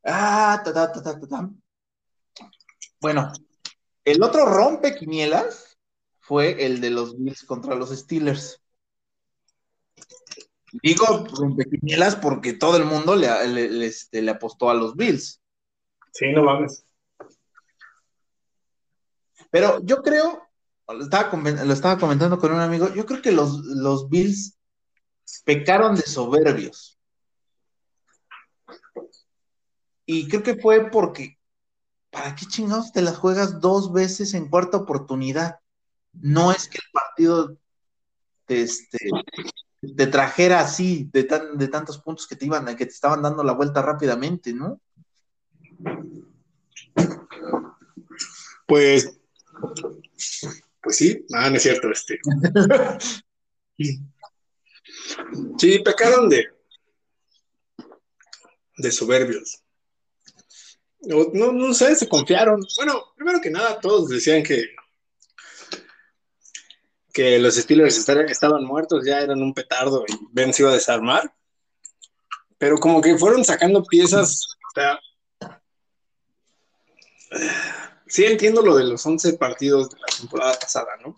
Ah, 0.03 0.61
ta, 0.63 0.73
ta, 0.73 0.91
ta, 0.91 1.19
ta, 1.19 1.49
Bueno, 3.01 3.31
el 4.05 4.21
otro 4.21 4.45
rompe 4.45 4.95
quinielas 4.95 5.77
fue 6.19 6.65
el 6.65 6.81
de 6.81 6.89
los 6.91 7.17
Bills 7.17 7.43
contra 7.43 7.75
los 7.75 7.89
Steelers. 7.89 8.62
Digo 10.81 11.27
rompe 11.37 11.65
quinielas 11.65 12.15
porque 12.15 12.53
todo 12.53 12.77
el 12.77 12.85
mundo 12.85 13.15
le, 13.15 13.85
este, 13.85 14.21
le, 14.21 14.31
apostó 14.31 14.69
a 14.69 14.73
los 14.73 14.95
Bills. 14.95 15.39
Sí, 16.11 16.31
no 16.31 16.43
mames. 16.43 16.85
Pero 19.51 19.79
yo 19.83 20.01
creo, 20.01 20.41
lo 20.87 21.03
estaba, 21.03 21.31
lo 21.37 21.73
estaba 21.73 21.99
comentando 21.99 22.39
con 22.39 22.53
un 22.53 22.59
amigo, 22.59 22.91
yo 22.93 23.05
creo 23.05 23.21
que 23.21 23.31
los, 23.31 23.59
los 23.65 24.09
Bills 24.09 24.57
pecaron 25.45 25.95
de 25.95 26.01
soberbios. 26.01 26.99
Y 30.05 30.27
creo 30.27 30.41
que 30.41 30.55
fue 30.55 30.89
porque, 30.89 31.37
¿para 32.09 32.35
qué 32.35 32.47
chingados 32.47 32.91
te 32.91 33.01
las 33.03 33.17
juegas 33.17 33.61
dos 33.61 33.93
veces 33.93 34.33
en 34.33 34.49
cuarta 34.49 34.77
oportunidad? 34.77 35.59
No 36.13 36.51
es 36.51 36.67
que 36.67 36.79
el 36.79 36.91
partido 36.91 37.57
te, 38.45 38.63
este, 38.63 38.97
te 39.95 40.07
trajera 40.07 40.61
así 40.61 41.09
de, 41.11 41.23
tan, 41.25 41.57
de 41.57 41.67
tantos 41.67 41.99
puntos 41.99 42.27
que 42.27 42.35
te 42.35 42.45
iban, 42.45 42.65
que 42.75 42.85
te 42.85 42.91
estaban 42.91 43.21
dando 43.21 43.43
la 43.43 43.53
vuelta 43.53 43.81
rápidamente, 43.81 44.53
¿no? 44.53 44.81
Pues, 48.65 49.19
pues 50.81 50.95
sí, 50.95 51.25
nada, 51.29 51.49
no 51.49 51.57
es 51.57 51.63
cierto, 51.63 51.89
este. 51.91 52.19
Sí, 55.57 55.79
pecaron 55.79 56.29
de, 56.29 56.45
de 58.77 58.91
soberbios. 58.91 59.63
No, 61.01 61.51
no 61.51 61.73
sé, 61.73 61.95
se 61.95 62.07
confiaron. 62.07 62.61
Bueno, 62.77 63.13
primero 63.15 63.41
que 63.41 63.49
nada, 63.49 63.79
todos 63.79 64.09
decían 64.09 64.43
que, 64.43 64.75
que 67.13 67.37
los 67.37 67.55
Steelers 67.55 68.09
estaban 68.29 68.65
muertos, 68.65 69.05
ya 69.05 69.19
eran 69.19 69.41
un 69.41 69.53
petardo 69.53 70.03
y 70.07 70.13
Ben 70.31 70.51
se 70.51 70.63
iba 70.63 70.71
a 70.71 70.75
desarmar. 70.75 71.31
Pero 72.57 72.77
como 72.77 73.01
que 73.01 73.17
fueron 73.17 73.45
sacando 73.45 73.83
piezas. 73.83 74.47
O 74.49 74.73
sea, 74.73 74.99
sí 78.07 78.25
entiendo 78.25 78.63
lo 78.63 78.75
de 78.75 78.85
los 78.85 79.05
11 79.05 79.33
partidos 79.33 79.91
de 79.91 79.99
la 79.99 80.07
temporada 80.17 80.53
pasada, 80.59 80.91
¿no? 81.03 81.15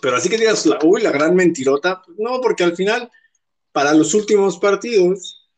Pero 0.00 0.16
así 0.16 0.28
que 0.28 0.38
digas, 0.38 0.64
la, 0.64 0.78
uy, 0.84 1.02
la 1.02 1.10
gran 1.10 1.34
mentirota, 1.34 2.02
no, 2.18 2.40
porque 2.40 2.64
al 2.64 2.76
final, 2.76 3.10
para 3.72 3.92
los 3.94 4.14
últimos 4.14 4.58
partidos, 4.58 5.48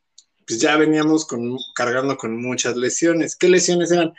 pues 0.47 0.61
ya 0.61 0.77
veníamos 0.77 1.27
con, 1.27 1.57
cargando 1.75 2.17
con 2.17 2.41
muchas 2.41 2.77
lesiones. 2.77 3.37
¿Qué 3.37 3.49
lesiones 3.49 3.91
eran? 3.93 4.15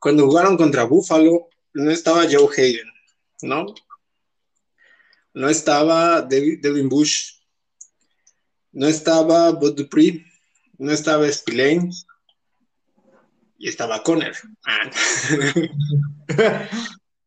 Cuando 0.00 0.26
jugaron 0.26 0.56
contra 0.56 0.84
Buffalo, 0.84 1.48
no 1.74 1.90
estaba 1.90 2.26
Joe 2.30 2.48
Hayden, 2.56 2.88
¿no? 3.42 3.66
No 5.34 5.48
estaba 5.48 6.22
Devin 6.22 6.88
Bush, 6.88 7.34
no 8.72 8.86
estaba 8.86 9.50
Bud 9.52 9.74
Dupree, 9.74 10.24
no 10.78 10.92
estaba 10.92 11.30
Spillane 11.30 11.90
y 13.58 13.68
estaba 13.68 14.02
Conner. 14.02 14.36
Ah. 14.64 14.90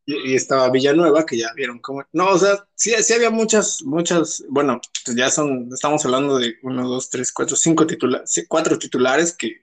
y, 0.06 0.34
estaba 0.34 0.70
Villanueva, 0.70 1.24
que 1.26 1.38
ya 1.38 1.52
vieron 1.54 1.78
cómo. 1.78 2.04
No, 2.12 2.30
o 2.30 2.38
sea, 2.38 2.66
sí, 2.74 2.92
sí 3.02 3.12
había 3.12 3.30
muchas, 3.30 3.82
muchas, 3.82 4.44
bueno, 4.48 4.80
pues 5.04 5.16
ya 5.16 5.30
son, 5.30 5.68
estamos 5.72 6.04
hablando 6.04 6.38
de 6.38 6.56
uno, 6.62 6.88
dos, 6.88 7.10
tres, 7.10 7.32
cuatro, 7.32 7.56
cinco 7.56 7.86
titulares, 7.86 8.44
cuatro 8.48 8.78
titulares 8.78 9.36
que 9.36 9.62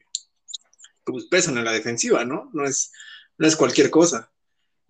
pues, 1.04 1.26
pesan 1.26 1.58
en 1.58 1.66
la 1.66 1.72
defensiva, 1.72 2.24
¿no? 2.24 2.50
No 2.54 2.66
es, 2.66 2.92
no 3.38 3.48
es 3.48 3.56
cualquier 3.56 3.90
cosa. 3.90 4.32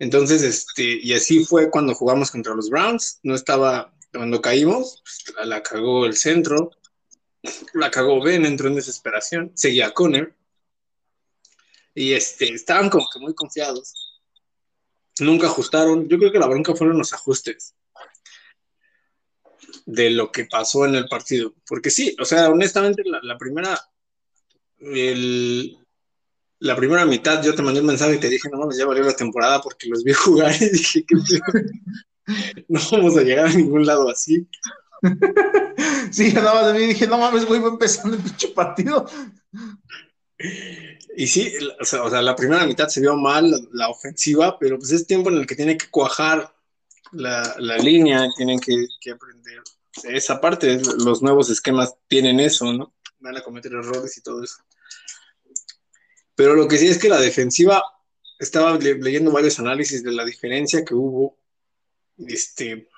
Entonces, 0.00 0.42
este, 0.42 0.98
y 1.02 1.12
así 1.12 1.44
fue 1.44 1.70
cuando 1.70 1.94
jugamos 1.94 2.30
contra 2.30 2.54
los 2.54 2.70
Browns, 2.70 3.20
no 3.22 3.34
estaba, 3.34 3.94
cuando 4.12 4.40
caímos, 4.40 5.02
pues, 5.04 5.46
la 5.46 5.62
cagó 5.62 6.06
el 6.06 6.16
centro, 6.16 6.70
la 7.74 7.90
cagó 7.90 8.22
Ben, 8.22 8.46
entró 8.46 8.68
en 8.68 8.76
desesperación, 8.76 9.52
seguía 9.54 9.92
Conner, 9.92 10.34
y 11.94 12.14
este, 12.14 12.48
estaban 12.48 12.88
como 12.88 13.06
que 13.12 13.20
muy 13.20 13.34
confiados. 13.34 13.92
Nunca 15.20 15.48
ajustaron, 15.48 16.08
yo 16.08 16.18
creo 16.18 16.32
que 16.32 16.38
la 16.38 16.46
bronca 16.46 16.74
fueron 16.74 16.96
los 16.96 17.12
ajustes 17.12 17.74
de 19.84 20.08
lo 20.08 20.32
que 20.32 20.46
pasó 20.46 20.86
en 20.86 20.94
el 20.94 21.08
partido, 21.08 21.54
porque 21.66 21.90
sí, 21.90 22.16
o 22.18 22.24
sea, 22.24 22.48
honestamente, 22.48 23.02
la, 23.04 23.36
primera, 23.36 23.78
la 26.60 26.76
primera 26.76 27.06
mitad 27.06 27.42
yo 27.42 27.54
te 27.54 27.62
mandé 27.62 27.80
un 27.80 27.86
mensaje 27.86 28.14
y 28.14 28.20
te 28.20 28.28
dije, 28.28 28.48
no 28.50 28.58
mames, 28.58 28.76
ya 28.76 28.86
valió 28.86 29.02
la 29.02 29.16
temporada 29.16 29.60
porque 29.60 29.88
los 29.88 30.04
vi 30.04 30.12
jugar 30.14 30.54
y 30.54 30.68
dije 30.68 31.04
que 31.04 31.16
no 32.68 32.80
vamos 32.92 33.16
a 33.16 33.22
llegar 33.22 33.46
a 33.46 33.52
ningún 33.52 33.84
lado 33.84 34.08
así. 34.08 34.46
Sí, 36.12 36.32
nada 36.32 36.54
más 36.54 36.66
de 36.66 36.72
mí 36.78 36.86
dije, 36.86 37.06
no 37.06 37.18
mames, 37.18 37.46
güey, 37.46 37.60
va 37.60 37.68
empezando 37.68 38.16
el 38.16 38.22
pinche 38.22 38.48
partido. 38.48 39.06
Y 41.16 41.26
sí, 41.28 41.54
o 41.78 41.84
sea, 41.84 42.20
la 42.20 42.34
primera 42.34 42.66
mitad 42.66 42.88
se 42.88 43.00
vio 43.00 43.16
mal, 43.16 43.68
la, 43.72 43.88
ofensiva, 43.88 44.58
pero 44.58 44.76
pues 44.76 44.90
es 44.90 45.06
tiempo 45.06 45.30
en 45.30 45.36
el 45.36 45.46
que 45.46 45.54
tiene 45.54 45.78
que 45.78 45.88
cuajar 45.88 46.52
la, 47.12 47.54
línea, 47.78 48.26
tienen 48.36 48.58
que, 48.58 48.74
que, 49.00 49.12
aprender 49.12 49.62
esa 50.02 50.40
parte, 50.40 50.80
los 50.98 51.22
nuevos 51.22 51.48
esquemas 51.48 51.94
tienen 52.08 52.40
eso, 52.40 52.72
¿no? 52.72 52.92
Van 53.20 53.36
a 53.36 53.42
cometer 53.42 53.72
errores 53.72 54.18
y 54.18 54.22
todo 54.22 54.42
eso. 54.42 54.56
Pero 56.40 56.54
lo 56.54 56.66
que 56.66 56.78
sí 56.78 56.88
es 56.88 56.96
que 56.96 57.10
la 57.10 57.20
defensiva, 57.20 57.84
estaba 58.38 58.78
leyendo 58.78 59.30
varios 59.30 59.58
análisis 59.58 60.02
de 60.02 60.10
la 60.10 60.24
diferencia 60.24 60.86
que 60.86 60.94
hubo, 60.94 61.36
este, 62.16 62.88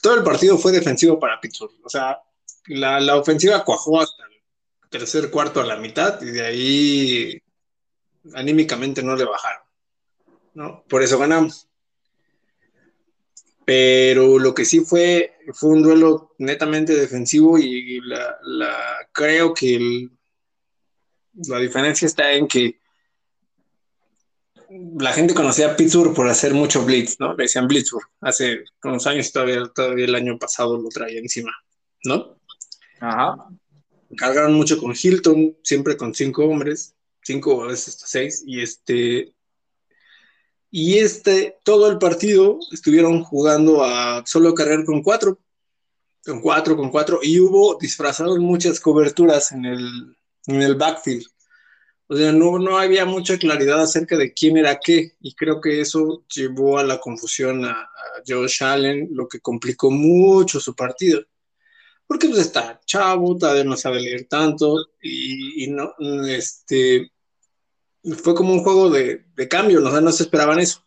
todo 0.00 0.14
el 0.14 0.22
partido 0.22 0.56
fue 0.56 0.72
defensivo 0.72 1.20
para 1.20 1.38
Pittsburgh, 1.38 1.74
o 1.84 1.90
sea, 1.90 2.22
la, 2.68 2.98
la 3.00 3.16
ofensiva 3.16 3.66
cuajó 3.66 4.00
hasta 4.00 4.24
tercer 4.88 5.30
cuarto 5.30 5.60
a 5.60 5.66
la 5.66 5.76
mitad 5.76 6.18
y 6.22 6.30
de 6.30 6.46
ahí 6.46 7.42
anímicamente 8.32 9.02
no 9.02 9.14
le 9.14 9.26
bajaron. 9.26 9.62
¿no? 10.54 10.84
Por 10.88 11.02
eso 11.02 11.18
ganamos. 11.18 11.68
Pero 13.66 14.38
lo 14.38 14.54
que 14.54 14.64
sí 14.64 14.80
fue, 14.80 15.36
fue 15.52 15.68
un 15.68 15.82
duelo 15.82 16.34
netamente 16.38 16.94
defensivo 16.94 17.58
y 17.58 18.00
la, 18.00 18.38
creo 19.12 19.52
que 19.52 20.08
la 21.46 21.58
diferencia 21.58 22.06
está 22.06 22.32
en 22.32 22.48
que 22.48 22.78
la 24.98 25.12
gente 25.12 25.34
conocía 25.34 25.72
a 25.72 25.76
Pittsburgh 25.76 26.14
por 26.14 26.28
hacer 26.28 26.52
mucho 26.52 26.84
blitz, 26.84 27.18
¿no? 27.18 27.34
Le 27.34 27.44
decían 27.44 27.66
Blitzburg. 27.66 28.06
Hace 28.20 28.64
unos 28.84 29.06
años, 29.06 29.32
todavía, 29.32 29.62
todavía 29.74 30.04
el 30.04 30.14
año 30.14 30.38
pasado 30.38 30.76
lo 30.76 30.88
traía 30.90 31.20
encima, 31.20 31.52
¿no? 32.04 32.38
Ajá 33.00 33.48
cargaron 34.16 34.54
mucho 34.54 34.78
con 34.78 34.94
Hilton, 35.00 35.56
siempre 35.62 35.96
con 35.96 36.14
cinco 36.14 36.44
hombres, 36.44 36.94
cinco 37.22 37.62
a 37.62 37.68
veces 37.68 37.98
seis, 38.06 38.42
y 38.46 38.60
este, 38.60 39.34
y 40.70 40.98
este, 40.98 41.56
todo 41.64 41.90
el 41.90 41.98
partido 41.98 42.58
estuvieron 42.72 43.22
jugando 43.22 43.84
a 43.84 44.24
solo 44.26 44.54
cargar 44.54 44.84
con 44.84 45.02
cuatro, 45.02 45.38
con 46.24 46.40
cuatro, 46.40 46.76
con 46.76 46.90
cuatro, 46.90 47.20
y 47.22 47.38
hubo 47.40 47.78
disfrazaron 47.78 48.40
muchas 48.40 48.80
coberturas 48.80 49.52
en 49.52 49.64
el, 49.64 50.16
en 50.48 50.62
el 50.62 50.74
backfield. 50.74 51.24
O 52.08 52.16
sea, 52.16 52.32
no, 52.32 52.58
no 52.58 52.78
había 52.78 53.04
mucha 53.04 53.38
claridad 53.38 53.82
acerca 53.82 54.16
de 54.16 54.32
quién 54.32 54.56
era 54.56 54.80
qué, 54.82 55.12
y 55.20 55.34
creo 55.34 55.60
que 55.60 55.80
eso 55.80 56.24
llevó 56.34 56.78
a 56.78 56.84
la 56.84 56.98
confusión 56.98 57.64
a, 57.64 57.82
a 57.82 57.88
Josh 58.26 58.64
Allen, 58.64 59.08
lo 59.12 59.28
que 59.28 59.40
complicó 59.40 59.90
mucho 59.90 60.58
su 60.58 60.74
partido 60.74 61.22
porque 62.08 62.26
pues 62.26 62.40
está 62.40 62.80
chavo, 62.86 63.36
todavía 63.36 63.64
no 63.64 63.76
sabe 63.76 64.00
leer 64.00 64.26
tanto 64.28 64.86
y, 65.00 65.68
no, 65.68 65.92
este, 66.26 67.12
fue 68.22 68.34
como 68.34 68.54
un 68.54 68.64
juego 68.64 68.88
de, 68.88 69.26
cambio, 69.48 69.80
¿no? 69.80 70.00
no 70.00 70.10
se 70.10 70.22
esperaban 70.22 70.58
eso. 70.58 70.82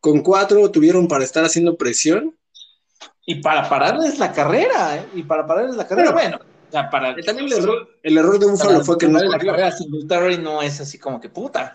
Con 0.00 0.22
cuatro 0.22 0.70
tuvieron 0.70 1.06
para 1.06 1.22
estar 1.22 1.44
haciendo 1.44 1.76
presión. 1.76 2.34
Y 3.26 3.36
para 3.36 3.68
pararles 3.68 4.18
la 4.18 4.32
carrera, 4.32 4.96
¿eh? 4.96 5.08
Y 5.14 5.22
para 5.22 5.46
pararles 5.46 5.76
la 5.76 5.86
carrera, 5.86 6.12
bueno. 6.12 6.40
Para, 6.72 7.14
también 7.16 7.46
el 7.46 7.52
error, 7.52 7.98
el 8.02 8.18
error 8.18 8.38
de 8.38 8.46
Buffalo 8.46 8.84
fue 8.84 8.98
que 8.98 9.08
no 9.08 9.18
la 9.18 9.38
carrera 9.38 9.72
sin 9.72 9.90
no 10.42 10.62
es 10.62 10.80
así 10.80 10.98
como 10.98 11.20
que 11.20 11.28
puta. 11.28 11.74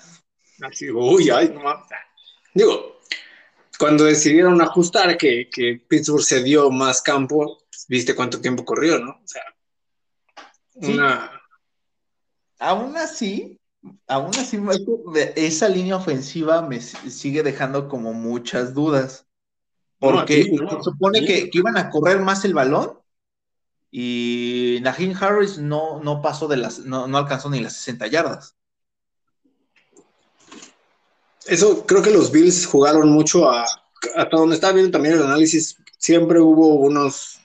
Así, 0.62 0.90
uy, 0.90 1.30
ay, 1.30 1.52
no 1.54 1.62
mames. 1.62 1.86
Digo, 2.54 3.00
cuando 3.78 4.06
decidieron 4.06 4.60
ajustar 4.62 5.18
que, 5.18 5.50
que 5.52 5.82
Pittsburgh 5.88 6.24
se 6.24 6.42
dio 6.42 6.72
más 6.72 7.02
campo, 7.02 7.60
viste 7.88 8.16
cuánto 8.16 8.42
tiempo 8.42 8.66
corrió, 8.66 9.00
¿no? 9.00 9.12
O 9.12 9.28
sea, 9.28 9.44
una... 10.76 11.32
Aún 12.60 12.98
así, 12.98 13.60
aún 14.08 14.32
así, 14.36 14.60
esa 15.36 15.70
línea 15.70 15.96
ofensiva 15.96 16.64
me 16.64 16.82
sigue 16.82 17.44
dejando 17.44 17.88
como 17.88 18.14
muchas 18.14 18.74
dudas. 18.74 19.28
Porque 20.00 20.44
se 20.44 20.84
supone 20.84 21.26
que, 21.26 21.50
iban 21.54 21.78
a 21.78 21.90
correr 21.90 22.20
más 22.20 22.46
el 22.46 22.54
balón 22.54 23.00
y 23.92 24.80
Najim 24.82 25.16
Harris 25.20 25.58
no, 25.58 26.02
no 26.04 26.22
pasó 26.22 26.48
de 26.48 26.58
las, 26.58 26.80
no, 26.80 27.08
no 27.08 27.18
alcanzó 27.18 27.50
ni 27.50 27.60
las 27.60 27.74
60 27.74 28.08
yardas. 28.08 28.56
Eso 31.46 31.86
creo 31.86 32.02
que 32.02 32.12
los 32.12 32.32
Bills 32.32 32.66
jugaron 32.66 33.10
mucho 33.10 33.50
a, 33.50 33.66
hasta 34.16 34.38
donde 34.38 34.56
estaba 34.56 34.74
viendo 34.74 34.92
también 34.92 35.16
el 35.16 35.24
análisis, 35.24 35.78
siempre 35.98 36.40
hubo 36.40 36.76
unos 36.76 37.40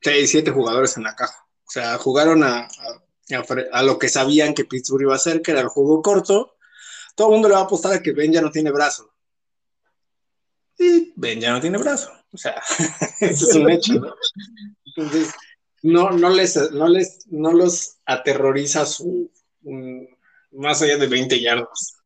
6, 0.00 0.30
7 0.30 0.50
jugadores 0.50 0.96
en 0.96 1.04
la 1.04 1.14
caja. 1.14 1.46
O 1.64 1.70
sea, 1.70 1.96
jugaron 1.98 2.42
a, 2.42 2.68
a, 3.72 3.82
lo 3.82 3.98
que 3.98 4.08
sabían 4.08 4.54
que 4.54 4.64
Pittsburgh 4.64 5.02
iba 5.02 5.12
a 5.12 5.16
hacer, 5.16 5.40
que 5.42 5.52
era 5.52 5.60
el 5.60 5.68
juego 5.68 6.02
corto. 6.02 6.56
Todo 7.14 7.28
el 7.28 7.32
mundo 7.34 7.48
le 7.48 7.54
va 7.54 7.60
a 7.60 7.64
apostar 7.64 7.92
a 7.94 8.02
que 8.02 8.12
Ben 8.12 8.32
ya 8.32 8.42
no 8.42 8.50
tiene 8.50 8.70
brazo. 8.70 9.12
Y 10.78 11.12
Ben 11.16 11.40
ya 11.40 11.52
no 11.52 11.60
tiene 11.60 11.78
brazo. 11.78 12.10
O 12.32 12.36
sea, 12.36 12.60
eso 13.20 13.50
es 13.50 13.54
un 13.54 13.70
hecho, 13.70 13.94
¿no? 13.94 14.14
Entonces, 14.96 15.32
no, 15.82 16.10
no, 16.10 16.30
les, 16.30 16.70
no, 16.72 16.88
les, 16.88 17.26
no 17.26 17.52
los 17.52 17.98
aterroriza 18.06 18.86
su, 18.86 19.30
más 20.52 20.82
allá 20.82 20.96
de 20.96 21.06
20 21.06 21.40
yardas. 21.40 21.96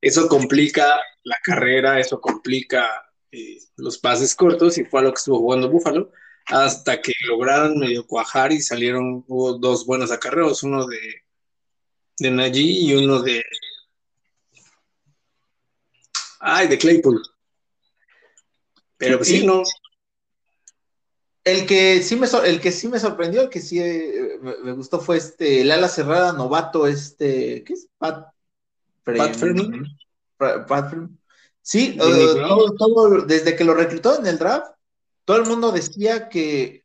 Eso 0.00 0.28
complica 0.28 1.00
la 1.24 1.36
carrera, 1.42 1.98
eso 2.00 2.20
complica 2.20 2.88
eh, 3.30 3.58
los 3.76 3.98
pases 3.98 4.34
cortos 4.34 4.78
y 4.78 4.84
fue 4.84 5.00
a 5.00 5.04
lo 5.04 5.12
que 5.12 5.18
estuvo 5.18 5.38
jugando 5.38 5.70
Búfalo 5.70 6.12
hasta 6.46 7.00
que 7.02 7.12
lograron 7.26 7.78
medio 7.78 8.06
cuajar 8.06 8.52
y 8.52 8.60
salieron, 8.60 9.24
hubo 9.26 9.54
dos 9.54 9.84
buenos 9.84 10.12
acarreos, 10.12 10.62
uno 10.62 10.86
de, 10.86 11.24
de 12.18 12.30
Najee 12.30 12.62
y 12.62 12.94
uno 12.94 13.20
de... 13.20 13.42
Ay, 16.38 16.68
de 16.68 16.78
Claypool. 16.78 17.20
Pero 18.96 19.18
pues 19.18 19.28
sí, 19.28 19.44
no. 19.44 19.64
El 21.46 21.64
que 21.64 22.02
sí 22.02 22.16
me, 22.16 22.26
el 22.44 22.60
que 22.60 22.72
sí 22.72 22.88
me 22.88 22.98
sorprendió, 22.98 23.42
el 23.42 23.48
que 23.48 23.60
sí 23.60 23.80
eh, 23.80 24.36
me, 24.42 24.72
gustó 24.72 24.98
fue 24.98 25.16
este, 25.18 25.60
el 25.60 25.70
ala 25.70 25.88
cerrada 25.88 26.32
novato, 26.32 26.88
este, 26.88 27.62
¿qué 27.62 27.72
es? 27.72 27.86
Pat, 27.98 28.32
Pat 29.04 30.66
Pat, 30.66 30.94
Sí, 31.62 31.96
eh, 32.02 32.42
todo, 32.76 33.22
desde 33.26 33.54
que 33.54 33.62
lo 33.62 33.74
reclutó 33.74 34.18
en 34.18 34.26
el 34.26 34.38
draft, 34.38 34.72
todo 35.24 35.36
el 35.36 35.46
mundo 35.46 35.70
decía 35.70 36.28
que 36.28 36.84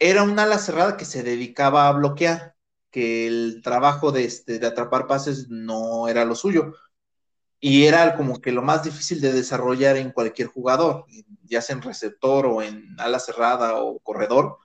era 0.00 0.24
un 0.24 0.36
ala 0.36 0.58
cerrada 0.58 0.96
que 0.96 1.04
se 1.04 1.22
dedicaba 1.22 1.86
a 1.86 1.92
bloquear, 1.92 2.56
que 2.90 3.28
el 3.28 3.62
trabajo 3.62 4.10
de, 4.10 4.24
este, 4.24 4.58
de 4.58 4.66
atrapar 4.66 5.06
pases 5.06 5.48
no 5.48 6.08
era 6.08 6.24
lo 6.24 6.34
suyo. 6.34 6.74
Y 7.60 7.86
era 7.86 8.16
como 8.16 8.40
que 8.40 8.52
lo 8.52 8.62
más 8.62 8.84
difícil 8.84 9.20
de 9.20 9.32
desarrollar 9.32 9.96
en 9.96 10.12
cualquier 10.12 10.48
jugador, 10.48 11.06
ya 11.44 11.62
sea 11.62 11.76
en 11.76 11.82
receptor 11.82 12.46
o 12.46 12.62
en 12.62 12.94
ala 12.98 13.18
cerrada 13.18 13.76
o 13.76 13.98
corredor, 14.00 14.58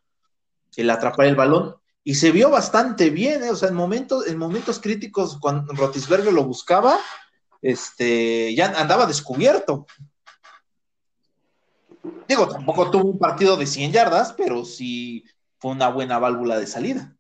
el 0.76 0.89
atrapar 0.89 1.28
el 1.28 1.36
balón. 1.36 1.76
Y 2.04 2.16
se 2.16 2.32
vio 2.32 2.50
bastante 2.50 3.10
bien, 3.10 3.44
¿eh? 3.44 3.52
o 3.52 3.56
sea, 3.56 3.70
en 3.70 3.76
momentos, 3.76 4.28
en 4.28 4.38
momentos 4.38 4.80
críticos, 4.80 5.38
cuando 5.39 5.74
Rotisberger 5.74 6.34
lo 6.34 6.44
buscaba, 6.44 7.00
este, 7.62 8.56
ya 8.56 8.74
andaba 8.80 9.06
descubierto. 9.06 9.86
Digo, 12.28 12.48
tampoco 12.48 12.89
tuvo 12.89 13.10
un 13.10 13.20
partido 13.20 13.56
de 13.58 13.68
100 13.68 13.92
yardas, 13.92 14.34
pero 14.34 14.66
sí 14.66 15.24
fue 15.60 15.72
una 15.72 15.89
buena 15.89 16.18
válvula 16.18 16.58
de 16.58 16.66
salida. 16.66 17.16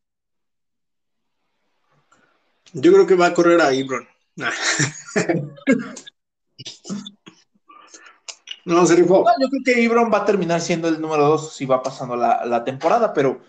Yo 2.73 2.91
creo 2.93 3.05
que 3.05 3.15
va 3.15 3.27
a 3.27 3.33
correr 3.33 3.61
a 3.61 3.73
Ibron. 3.73 4.07
no, 8.65 8.85
se 8.85 8.95
rifó. 8.95 9.25
yo 9.39 9.49
creo 9.49 9.61
que 9.63 9.81
Ibron 9.81 10.11
va 10.11 10.19
a 10.19 10.25
terminar 10.25 10.61
siendo 10.61 10.87
el 10.87 11.01
número 11.01 11.27
2 11.27 11.53
si 11.53 11.65
va 11.65 11.83
pasando 11.83 12.15
la, 12.15 12.63
temporada, 12.63 13.13
pero 13.13 13.41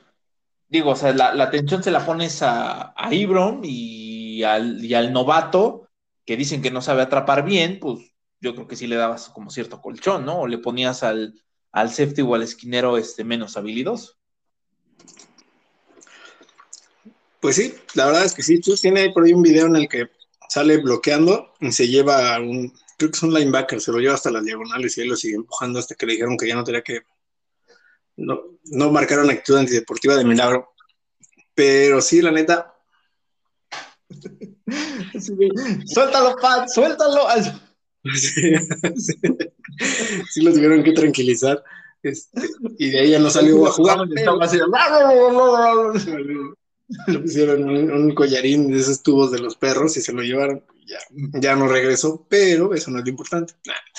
digo, 0.69 0.91
o 0.91 0.97
sea, 0.97 1.13
la, 1.13 1.43
atención 1.43 1.83
se 1.83 1.91
la 1.91 2.05
pones 2.05 2.43
a, 2.43 2.93
a 2.97 3.15
Ibron 3.15 3.61
y 3.65 4.43
al, 4.43 4.85
y 4.85 4.95
al 4.95 5.13
novato, 5.13 5.89
que 6.25 6.37
dicen 6.37 6.63
que 6.63 6.71
no 6.71 6.83
sabe 6.83 7.03
atrapar 7.03 7.45
bien, 7.45 7.79
pues 7.81 8.13
yo 8.41 8.55
creo 8.55 8.67
que 8.67 8.77
sí 8.77 8.87
le 8.87 8.97
dabas 8.97 9.29
como 9.29 9.51
cierto 9.51 9.81
colchón, 9.81 10.25
¿no? 10.25 10.41
O 10.41 10.47
le 10.47 10.59
ponías 10.59 11.03
al, 11.03 11.35
al 11.71 11.91
safety 11.91 12.23
o 12.23 12.35
al 12.35 12.43
esquinero 12.43 12.99
este, 12.99 13.25
menos 13.25 13.57
habilidoso. 13.57 14.15
Pues 17.41 17.57
sí, 17.57 17.75
la 17.95 18.07
verdad 18.07 18.25
es 18.25 18.35
que 18.35 18.43
sí. 18.43 18.61
Tú 18.61 18.75
tiene 18.77 19.11
por 19.11 19.25
ahí 19.25 19.33
un 19.33 19.43
video 19.43 19.67
en 19.67 19.77
el 19.77 19.89
que 19.89 20.09
sale 20.53 20.77
bloqueando 20.77 21.55
y 21.61 21.73
se 21.73 21.89
lleva 21.89 22.35
a 22.35 22.39
un, 22.39 22.75
creo 22.99 23.11
que 23.11 23.17
es 23.17 23.23
un 23.23 23.33
linebacker, 23.33 23.81
se 23.81 23.91
lo 23.91 24.01
lleva 24.01 24.13
hasta 24.13 24.31
las 24.31 24.45
diagonales 24.45 24.99
y 24.99 25.01
él 25.01 25.09
lo 25.09 25.17
sigue 25.17 25.37
empujando 25.37 25.79
hasta 25.79 25.95
que 25.95 26.05
le 26.05 26.13
dijeron 26.13 26.37
que 26.37 26.47
ya 26.47 26.55
no 26.55 26.63
tenía 26.63 26.83
que, 26.83 27.01
no, 28.17 28.59
no 28.65 28.93
marcaron 28.93 29.31
actitud 29.31 29.57
antideportiva 29.57 30.15
de 30.15 30.27
milagro. 30.27 30.75
Pero 31.55 32.03
sí, 32.03 32.21
la 32.21 32.33
neta. 32.33 32.75
suéltalo, 35.87 36.37
Pat, 36.37 36.69
suéltalo. 36.69 37.27
Sí, 40.29 40.43
lo 40.43 40.53
tuvieron 40.53 40.83
que 40.83 40.93
tranquilizar. 40.93 41.65
Este, 42.03 42.43
y 42.79 42.91
de 42.91 43.01
ahí 43.01 43.11
ya 43.13 43.21
no 43.21 43.31
salió 43.31 43.67
a 43.67 43.71
jugar. 43.71 44.01
Le 47.07 47.19
pusieron 47.19 47.69
un, 47.69 48.15
collarín 48.15 48.71
de 48.71 48.81
esos 48.81 49.03
tubos 49.03 49.31
de 49.31 49.41
los 49.41 49.57
perros 49.57 49.97
y 49.97 50.01
se 50.01 50.13
lo 50.13 50.23
llevaron. 50.23 50.65
Ya, 50.87 50.99
ya 51.41 51.57
no 51.57 51.69
regresó, 51.69 52.27
pero 52.29 52.75
eso 52.75 52.91
no 52.91 52.99
es 52.99 53.05
lo 53.05 53.11
importante. 53.11 53.55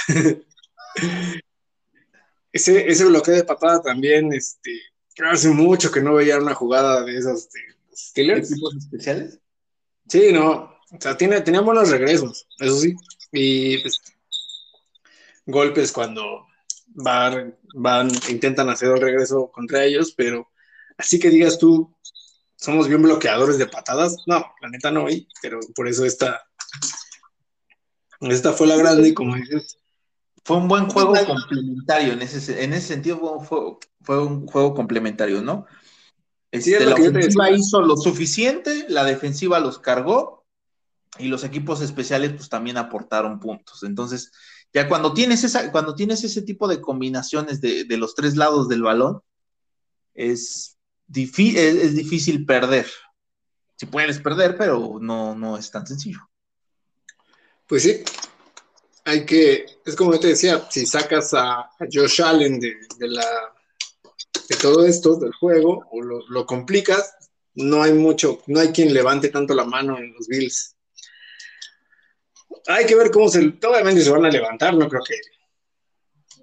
ese, 2.51 2.87
ese 2.87 3.05
bloqueo 3.05 3.35
de 3.35 3.43
patada 3.43 3.81
también, 3.81 4.31
este, 4.33 4.79
hace 5.25 5.49
mucho 5.49 5.91
que 5.91 6.01
no 6.01 6.13
veía 6.13 6.37
una 6.37 6.53
jugada 6.53 7.03
de 7.03 7.17
esas 7.17 7.49
de 7.51 7.59
¿Equipos 8.15 8.75
especiales? 8.75 9.39
Sí, 10.07 10.31
no. 10.31 10.73
O 10.91 10.97
sea, 10.99 11.17
tiene, 11.17 11.41
tenía 11.41 11.61
buenos 11.61 11.89
regresos, 11.89 12.47
eso 12.59 12.79
sí. 12.79 12.95
Y 13.31 13.79
pues, 13.81 13.99
golpes 15.45 15.91
cuando 15.91 16.45
van, 16.87 17.57
van, 17.75 18.11
intentan 18.29 18.69
hacer 18.69 18.89
el 18.89 19.01
regreso 19.01 19.51
contra 19.51 19.83
ellos, 19.83 20.13
pero 20.15 20.49
así 20.97 21.19
que 21.19 21.29
digas 21.29 21.57
tú, 21.57 21.95
somos 22.63 22.87
bien 22.87 23.01
bloqueadores 23.01 23.57
de 23.57 23.67
patadas. 23.67 24.15
No, 24.25 24.45
la 24.61 24.69
neta 24.69 24.89
no 24.89 25.07
hay, 25.07 25.27
pero 25.41 25.59
por 25.75 25.89
eso 25.89 26.05
esta, 26.05 26.41
esta 28.21 28.53
fue 28.53 28.67
la 28.67 28.77
grande 28.77 29.09
y 29.09 29.13
como 29.13 29.35
dices. 29.35 29.79
Fue 30.45 30.57
un 30.57 30.67
buen 30.67 30.89
juego 30.89 31.13
complementario, 31.25 32.13
en 32.13 32.21
ese, 32.21 32.63
en 32.63 32.73
ese 32.73 32.87
sentido 32.87 33.39
fue, 33.39 33.77
fue, 34.01 34.21
un 34.21 34.45
juego 34.45 34.73
complementario, 34.73 35.41
¿no? 35.41 35.65
Este, 36.51 36.85
la 36.85 36.95
ofensiva 36.95 37.49
hizo 37.49 37.81
lo 37.81 37.95
suficiente, 37.95 38.85
la 38.89 39.05
defensiva 39.05 39.61
los 39.61 39.79
cargó 39.79 40.45
y 41.17 41.27
los 41.27 41.45
equipos 41.45 41.81
especiales 41.81 42.33
pues 42.33 42.49
también 42.49 42.75
aportaron 42.77 43.39
puntos. 43.39 43.83
Entonces, 43.83 44.33
ya 44.73 44.89
cuando 44.89 45.13
tienes, 45.13 45.45
esa, 45.45 45.71
cuando 45.71 45.95
tienes 45.95 46.25
ese 46.25 46.41
tipo 46.41 46.67
de 46.67 46.81
combinaciones 46.81 47.61
de, 47.61 47.85
de 47.85 47.97
los 47.97 48.13
tres 48.13 48.35
lados 48.35 48.67
del 48.67 48.83
balón, 48.83 49.21
es, 50.13 50.77
es, 51.07 51.95
difícil 51.95 52.45
perder. 52.45 52.87
Si 53.75 53.85
puedes 53.85 54.19
perder, 54.19 54.57
pero 54.57 54.97
no, 55.01 55.35
no 55.35 55.57
es 55.57 55.69
tan 55.71 55.85
sencillo. 55.85 56.19
Pues 57.67 57.83
sí, 57.83 58.03
hay 59.05 59.25
que, 59.25 59.65
es 59.85 59.95
como 59.95 60.19
te 60.19 60.27
decía, 60.27 60.67
si 60.69 60.85
sacas 60.85 61.33
a, 61.33 61.69
Josh 61.91 62.21
Allen 62.21 62.59
de, 62.59 62.77
la, 62.99 63.25
de 64.47 64.55
todo 64.57 64.85
esto, 64.85 65.15
del 65.15 65.33
juego, 65.33 65.85
o 65.91 66.01
lo, 66.01 66.27
lo, 66.27 66.45
complicas, 66.45 67.15
no 67.55 67.83
hay 67.83 67.93
mucho, 67.93 68.41
no 68.47 68.59
hay 68.59 68.69
quien 68.69 68.93
levante 68.93 69.29
tanto 69.29 69.53
la 69.53 69.65
mano 69.65 69.97
en 69.97 70.13
los 70.13 70.27
Bills. 70.27 70.75
Hay 72.67 72.85
que 72.85 72.95
ver 72.95 73.11
cómo 73.11 73.29
se, 73.29 73.39
obviamente 73.39 74.01
se 74.01 74.11
van 74.11 74.25
a 74.25 74.29
levantar, 74.29 74.73
no 74.75 74.87
creo 74.87 75.01
que, 75.03 75.15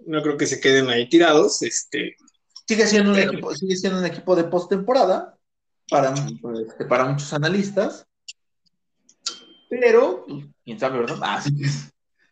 no 0.07 0.23
creo 0.23 0.37
que 0.37 0.47
se 0.47 0.61
queden 0.61 0.89
ahí 0.91 1.09
tirados, 1.09 1.63
este, 1.63 2.17
Sigue 2.71 2.87
siendo 2.87 3.11
un 3.11 3.19
equipo, 3.19 3.53
sigue 3.53 3.75
siendo 3.75 3.99
un 3.99 4.07
equipo 4.07 4.37
de 4.37 4.45
postemporada 4.45 5.37
para, 5.91 6.15
este, 6.15 6.85
para 6.85 7.05
muchos 7.05 7.33
analistas, 7.33 8.07
pero 9.69 10.25
pues, 10.25 10.45
quién 10.65 10.79
sabe, 10.79 11.01
¿verdad? 11.01 11.19
Ah, 11.21 11.43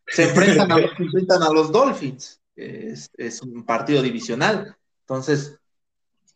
se, 0.07 0.23
enfrentan 0.23 0.71
a, 0.71 0.79
enfrentan 0.79 1.43
a 1.43 1.51
los 1.51 1.73
Dolphins, 1.73 2.41
es, 2.55 3.11
es, 3.15 3.43
un 3.43 3.67
partido 3.67 4.01
divisional, 4.01 4.77
entonces 5.01 5.59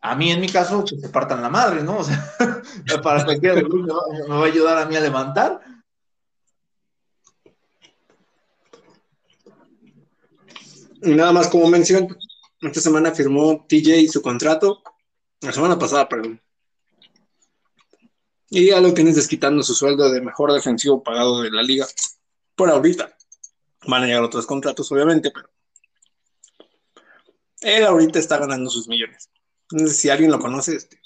a 0.01 0.17
mí 0.17 0.33
en 0.33 0.41
mi 0.41 0.49
caso 0.49 0.85
que 0.85 0.99
se 0.99 1.09
partan 1.09 1.41
la 1.41 1.49
madre, 1.49 1.85
¿no? 1.85 1.99
O 2.01 2.05
sea, 2.05 3.01
para 3.05 3.25
cualquiera 3.25 3.55
de 3.55 3.63
me, 3.63 3.87
va, 3.87 4.03
me 4.29 4.35
va 4.35 4.43
a 4.43 4.47
ayudar 4.47 4.79
a 4.79 4.87
mí 4.87 4.97
a 4.97 5.01
levantar. 5.01 5.61
Y 11.03 11.15
nada 11.15 11.31
más 11.31 11.47
como 11.47 11.69
mención, 11.69 12.09
esta 12.63 12.81
semana 12.81 13.13
firmó 13.13 13.67
TJ 13.69 14.09
su 14.09 14.23
contrato, 14.23 14.83
la 15.41 15.53
semana 15.53 15.79
pasada, 15.79 16.09
perdón. 16.09 16.41
Y 18.49 18.69
ya 18.69 18.81
lo 18.81 18.95
tienes 18.95 19.17
desquitando 19.17 19.63
su 19.63 19.75
sueldo 19.75 20.11
de 20.11 20.21
mejor 20.21 20.53
defensivo 20.53 21.03
pagado 21.03 21.43
de 21.43 21.51
la 21.51 21.63
liga. 21.63 21.87
Por 22.55 22.71
ahorita. 22.71 23.17
Van 23.89 24.05
a 24.05 24.07
llegar 24.07 24.23
otros 24.23 24.47
contratos, 24.47 24.93
obviamente, 24.93 25.33
pero 25.33 25.51
él 27.63 27.85
ahorita 27.85 28.19
está 28.19 28.39
ganando 28.39 28.71
sus 28.71 28.87
millones. 28.87 29.31
Entonces, 29.71 29.97
si 29.97 30.11
alguien 30.11 30.31
lo 30.31 30.39
conoce, 30.39 30.77
este, 30.77 31.01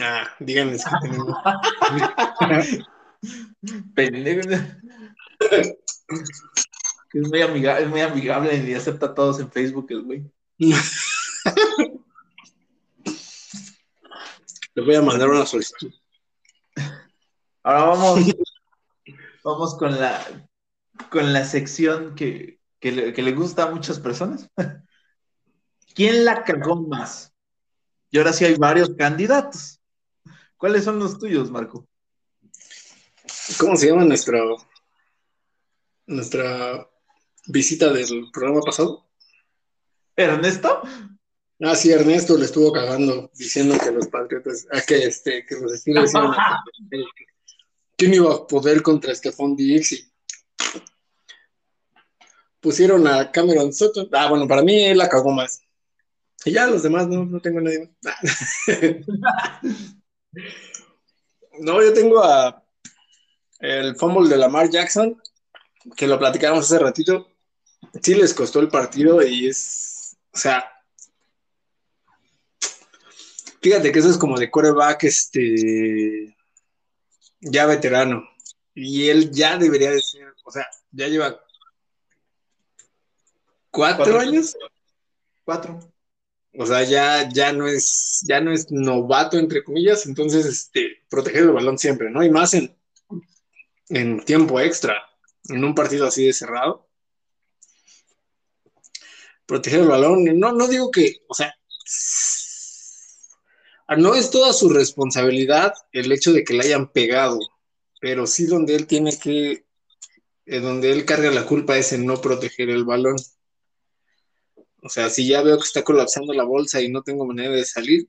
ah, 0.00 0.28
díganme 0.38 0.78
si 0.78 0.84
es 7.14 7.28
muy 7.28 7.42
amigable, 7.42 7.84
es 7.84 7.90
muy 7.90 8.00
amigable 8.00 8.56
y 8.56 8.74
acepta 8.74 9.06
a 9.06 9.14
todos 9.14 9.40
en 9.40 9.50
Facebook 9.50 9.86
el 9.90 10.02
güey. 10.02 10.30
Le 14.74 14.82
voy 14.82 14.94
a 14.94 15.02
mandar 15.02 15.28
una 15.28 15.44
solicitud. 15.44 15.92
Ahora 17.62 17.84
vamos, 17.84 18.20
vamos 19.44 19.74
con 19.74 20.00
la 20.00 20.48
con 21.10 21.32
la 21.32 21.44
sección 21.44 22.14
que, 22.14 22.60
le, 22.80 23.32
gusta 23.32 23.64
a 23.64 23.70
muchas 23.70 23.98
personas. 24.00 24.48
¿Quién 25.94 26.24
la 26.24 26.42
cagó 26.42 26.76
más? 26.76 27.32
Y 28.10 28.18
ahora 28.18 28.32
sí 28.32 28.44
hay 28.44 28.56
varios 28.56 28.90
candidatos. 28.96 29.80
¿Cuáles 30.56 30.84
son 30.84 30.98
los 30.98 31.18
tuyos, 31.18 31.50
Marco? 31.50 31.86
¿Cómo 33.58 33.76
se 33.76 33.88
llama 33.88 34.04
nuestra 34.04 34.40
nuestra 36.06 36.88
visita 37.46 37.92
del 37.92 38.30
programa 38.32 38.60
pasado? 38.60 39.06
¿Ernesto? 40.16 40.82
Ah, 41.64 41.76
sí, 41.76 41.92
Ernesto 41.92 42.36
le 42.36 42.46
estuvo 42.46 42.72
cagando 42.72 43.30
diciendo 43.34 43.76
que 43.82 43.92
los 43.92 44.08
patriotas, 44.08 44.66
ah, 44.72 44.80
que, 44.86 45.04
este, 45.04 45.46
que 45.46 45.54
los 45.56 45.72
Steelers 45.78 46.12
iban 46.12 46.32
a 46.32 46.64
¿Quién 47.96 48.14
iba 48.14 48.34
a 48.34 48.46
poder 48.46 48.82
contra 48.82 49.14
Stephon 49.14 49.54
Diggs? 49.54 49.92
Y 49.92 50.12
pusieron 52.60 53.06
a 53.06 53.30
Cameron 53.30 53.72
Sutton. 53.72 54.08
Ah, 54.12 54.28
bueno, 54.28 54.48
para 54.48 54.62
mí 54.62 54.84
él 54.84 54.98
la 54.98 55.08
cagó 55.08 55.30
más. 55.30 55.62
Y 56.44 56.52
ya 56.52 56.66
los 56.66 56.82
demás 56.82 57.06
no, 57.06 57.24
no 57.24 57.40
tengo 57.40 57.60
nadie 57.60 57.94
más. 58.02 58.16
no, 61.60 61.80
yo 61.80 61.92
tengo 61.92 62.24
a 62.24 62.60
el 63.60 63.94
fumble 63.94 64.28
de 64.28 64.36
Lamar 64.36 64.68
Jackson, 64.68 65.22
que 65.96 66.08
lo 66.08 66.18
platicamos 66.18 66.64
hace 66.64 66.80
ratito. 66.80 67.28
Sí 68.02 68.14
les 68.14 68.34
costó 68.34 68.58
el 68.58 68.68
partido 68.68 69.22
y 69.22 69.46
es 69.46 69.91
o 70.32 70.38
sea, 70.38 70.64
fíjate 73.60 73.92
que 73.92 73.98
eso 73.98 74.10
es 74.10 74.16
como 74.16 74.38
de 74.38 74.50
quarterback, 74.50 75.04
este, 75.04 76.34
ya 77.40 77.66
veterano. 77.66 78.28
Y 78.74 79.08
él 79.08 79.30
ya 79.30 79.58
debería 79.58 79.90
de 79.90 80.00
ser, 80.00 80.34
o 80.44 80.50
sea, 80.50 80.66
ya 80.90 81.08
lleva 81.08 81.38
cuatro, 83.70 84.18
años. 84.18 84.56
Cuatro. 85.44 85.78
O 86.54 86.66
sea, 86.66 86.82
ya, 86.84 87.28
ya 87.28 87.52
no 87.52 87.66
es, 87.66 88.24
ya 88.26 88.40
no 88.40 88.52
es 88.52 88.70
novato, 88.70 89.38
entre 89.38 89.62
comillas, 89.62 90.06
entonces, 90.06 90.46
este, 90.46 91.02
proteger 91.10 91.42
el 91.42 91.52
balón 91.52 91.78
siempre, 91.78 92.10
¿no? 92.10 92.22
Y 92.22 92.30
más 92.30 92.54
en, 92.54 92.74
en 93.88 94.24
tiempo 94.24 94.60
extra, 94.60 94.96
en 95.48 95.62
un 95.64 95.74
partido 95.74 96.06
así 96.06 96.26
de 96.26 96.32
cerrado 96.32 96.88
proteger 99.52 99.80
el 99.80 99.88
balón. 99.88 100.24
No, 100.38 100.52
no 100.52 100.66
digo 100.66 100.90
que, 100.90 101.18
o 101.28 101.34
sea, 101.34 101.54
no 103.98 104.14
es 104.14 104.30
toda 104.30 104.54
su 104.54 104.70
responsabilidad 104.70 105.74
el 105.92 106.10
hecho 106.10 106.32
de 106.32 106.42
que 106.42 106.54
le 106.54 106.64
hayan 106.64 106.90
pegado, 106.90 107.38
pero 108.00 108.26
sí 108.26 108.46
donde 108.46 108.74
él 108.74 108.86
tiene 108.86 109.18
que, 109.18 109.66
eh, 110.46 110.60
donde 110.60 110.90
él 110.90 111.04
carga 111.04 111.30
la 111.30 111.44
culpa 111.44 111.76
es 111.76 111.92
en 111.92 112.06
no 112.06 112.18
proteger 112.18 112.70
el 112.70 112.86
balón. 112.86 113.16
O 114.82 114.88
sea, 114.88 115.10
si 115.10 115.28
ya 115.28 115.42
veo 115.42 115.58
que 115.58 115.64
está 115.64 115.84
colapsando 115.84 116.32
la 116.32 116.44
bolsa 116.44 116.80
y 116.80 116.88
no 116.88 117.02
tengo 117.02 117.26
manera 117.26 117.52
de 117.52 117.66
salir, 117.66 118.08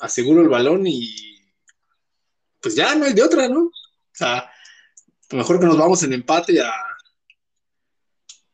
aseguro 0.00 0.42
el 0.42 0.48
balón 0.48 0.88
y 0.88 1.14
pues 2.60 2.74
ya 2.74 2.96
no 2.96 3.04
hay 3.04 3.12
de 3.12 3.22
otra, 3.22 3.48
¿no? 3.48 3.66
O 3.66 3.72
sea, 4.12 4.50
mejor 5.30 5.60
que 5.60 5.66
nos 5.66 5.78
vamos 5.78 6.02
en 6.02 6.14
empate 6.14 6.60
a, 6.60 6.72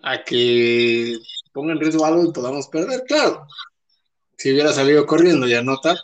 a 0.03 0.23
que 0.23 1.17
ponga 1.57 1.73
en 1.73 1.81
riesgo 1.81 2.05
algo 2.05 2.23
y 2.23 2.33
podamos 2.33 2.69
perder, 2.69 3.03
claro. 3.05 3.47
Si 4.37 4.53
hubiera 4.53 4.75
salido 4.75 5.07
corriendo 5.07 5.49
y 5.49 5.55
anota, 5.55 5.97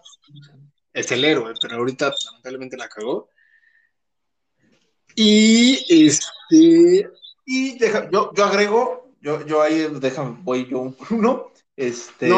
es 0.94 1.12
el 1.12 1.22
héroe, 1.26 1.52
pero 1.60 1.76
ahorita 1.76 2.10
lamentablemente 2.24 2.78
la 2.78 2.88
cagó. 2.88 3.28
Y 5.14 6.06
este. 6.06 7.10
Y 7.44 7.78
deja, 7.78 8.08
yo, 8.10 8.32
yo 8.34 8.44
agrego, 8.44 9.12
yo, 9.20 9.44
yo 9.44 9.60
ahí 9.60 9.88
déjame, 10.00 10.38
voy 10.42 10.66
yo 10.70 10.94
uno. 11.10 11.52
Este, 11.76 12.30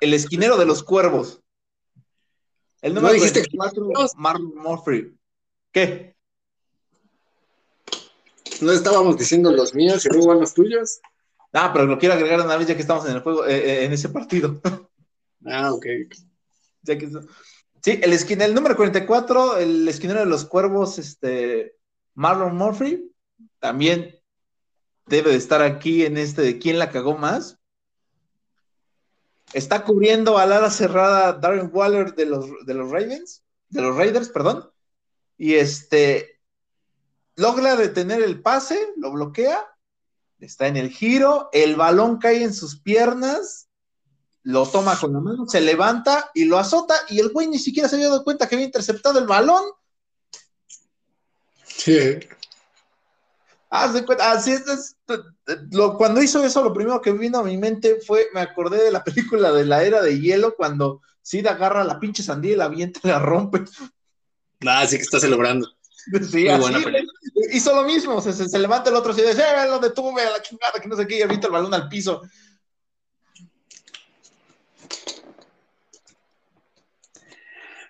el, 0.00 0.14
esquinero 0.14 0.56
de 0.56 0.66
los 0.66 0.82
cuervos. 0.82 1.40
El 2.82 2.94
número 2.94 3.14
¿No 3.14 3.20
dijiste 3.20 3.44
Marlon 4.16 4.54
Murphy. 4.56 5.16
¿Qué? 5.70 6.16
No 8.60 8.72
estábamos 8.72 9.16
diciendo 9.16 9.52
los 9.52 9.74
míos 9.74 10.04
y 10.06 10.08
luego 10.08 10.28
van 10.28 10.40
los 10.40 10.54
tuyos. 10.54 11.00
Ah, 11.52 11.70
pero 11.72 11.86
lo 11.86 11.98
quiero 11.98 12.14
agregar 12.14 12.40
una 12.40 12.56
vez 12.56 12.68
ya 12.68 12.74
que 12.74 12.82
estamos 12.82 13.04
en 13.06 13.16
el 13.16 13.22
juego, 13.22 13.46
eh, 13.46 13.56
eh, 13.56 13.84
en 13.84 13.92
ese 13.92 14.08
partido. 14.08 14.60
Ah, 15.46 15.72
ok. 15.72 15.86
sí, 16.84 17.98
el, 18.02 18.12
esquinero, 18.12 18.50
el 18.50 18.54
número 18.54 18.76
44, 18.76 19.56
el 19.56 19.88
esquinero 19.88 20.20
de 20.20 20.26
los 20.26 20.44
cuervos, 20.44 20.98
este, 20.98 21.78
Marlon 22.12 22.54
Murphy, 22.54 23.10
también 23.58 24.20
debe 25.06 25.30
de 25.30 25.36
estar 25.36 25.62
aquí 25.62 26.04
en 26.04 26.18
este 26.18 26.42
de 26.42 26.58
quién 26.58 26.78
la 26.78 26.90
cagó 26.90 27.16
más. 27.16 27.58
Está 29.54 29.82
cubriendo 29.82 30.36
al 30.36 30.52
ala 30.52 30.68
cerrada 30.68 31.32
Darren 31.32 31.70
Waller 31.72 32.14
de 32.14 32.26
los, 32.26 32.46
de 32.66 32.74
los 32.74 32.90
Ravens, 32.90 33.42
de 33.70 33.80
los 33.80 33.96
Raiders, 33.96 34.28
perdón. 34.28 34.70
Y 35.38 35.54
este 35.54 36.38
logra 37.36 37.76
detener 37.76 38.22
el 38.22 38.42
pase, 38.42 38.78
lo 38.96 39.10
bloquea, 39.10 39.66
está 40.46 40.66
en 40.66 40.76
el 40.76 40.90
giro, 40.90 41.48
el 41.52 41.76
balón 41.76 42.18
cae 42.18 42.42
en 42.42 42.54
sus 42.54 42.80
piernas, 42.80 43.68
lo 44.42 44.66
toma 44.66 44.98
con 44.98 45.12
la 45.12 45.20
mano, 45.20 45.46
se 45.46 45.60
levanta 45.60 46.30
y 46.34 46.44
lo 46.44 46.58
azota, 46.58 46.94
y 47.08 47.20
el 47.20 47.30
güey 47.30 47.46
ni 47.46 47.58
siquiera 47.58 47.88
se 47.88 47.96
había 47.96 48.08
dado 48.08 48.24
cuenta 48.24 48.48
que 48.48 48.54
había 48.54 48.66
interceptado 48.66 49.18
el 49.18 49.26
balón. 49.26 49.62
Sí. 51.64 52.18
Haz 53.68 53.94
de 53.94 54.04
cuenta, 54.04 54.32
así 54.32 54.52
es, 54.52 54.96
lo, 55.70 55.96
cuando 55.96 56.22
hizo 56.22 56.44
eso, 56.44 56.64
lo 56.64 56.72
primero 56.72 57.00
que 57.00 57.12
vino 57.12 57.38
a 57.38 57.44
mi 57.44 57.56
mente 57.56 58.00
fue, 58.04 58.28
me 58.34 58.40
acordé 58.40 58.82
de 58.82 58.90
la 58.90 59.04
película 59.04 59.52
de 59.52 59.64
la 59.64 59.84
era 59.84 60.02
de 60.02 60.18
hielo, 60.18 60.56
cuando 60.56 61.02
Sid 61.22 61.46
agarra 61.46 61.84
la 61.84 62.00
pinche 62.00 62.22
sandía 62.22 62.52
y 62.52 62.56
la 62.56 62.64
avienta 62.64 63.00
y 63.04 63.08
la 63.08 63.18
rompe. 63.18 63.64
Ah, 64.66 64.86
sí 64.86 64.96
que 64.96 65.02
está 65.02 65.20
celebrando. 65.20 65.68
Sí, 66.30 66.48
así, 66.48 66.72
hizo 67.52 67.74
lo 67.74 67.84
mismo, 67.84 68.20
se, 68.20 68.32
se, 68.32 68.58
levanta 68.58 68.90
el 68.90 68.96
otro 68.96 69.12
y 69.12 69.16
dice, 69.16 69.42
eh, 69.42 69.68
lo 69.68 69.78
detuve 69.78 70.22
a 70.22 70.30
la 70.30 70.42
chingada, 70.42 70.80
que 70.80 70.88
no 70.88 70.96
sé 70.96 71.06
qué, 71.06 71.18
y 71.18 71.22
avienta 71.22 71.46
el 71.46 71.52
balón 71.52 71.74
al 71.74 71.88
piso. 71.88 72.22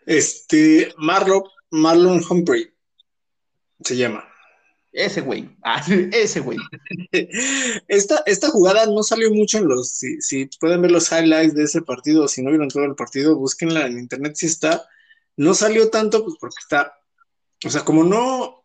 Este, 0.06 0.92
Marlon, 0.96 1.42
Marlon 1.70 2.22
Humphrey 2.28 2.68
se 3.84 3.96
llama. 3.96 4.26
Ese 4.92 5.20
güey, 5.20 5.48
ah, 5.62 5.80
ese 6.12 6.40
güey. 6.40 6.58
Esta, 7.88 8.22
esta 8.26 8.48
jugada 8.48 8.86
no 8.86 9.04
salió 9.04 9.30
mucho 9.32 9.58
en 9.58 9.68
los, 9.68 9.88
si, 9.92 10.46
pueden 10.58 10.82
ver 10.82 10.90
los 10.90 11.12
highlights 11.12 11.54
de 11.54 11.64
ese 11.64 11.82
partido, 11.82 12.26
si 12.26 12.42
no 12.42 12.50
vieron 12.50 12.68
todo 12.68 12.84
el 12.84 12.96
partido, 12.96 13.36
búsquenla 13.36 13.86
en 13.86 13.98
internet 13.98 14.34
si 14.34 14.46
está. 14.46 14.84
No 15.36 15.54
salió 15.54 15.90
tanto, 15.90 16.24
pues 16.24 16.36
porque 16.40 16.56
está, 16.60 16.92
o 17.64 17.70
sea, 17.70 17.84
como 17.84 18.02
no, 18.02 18.59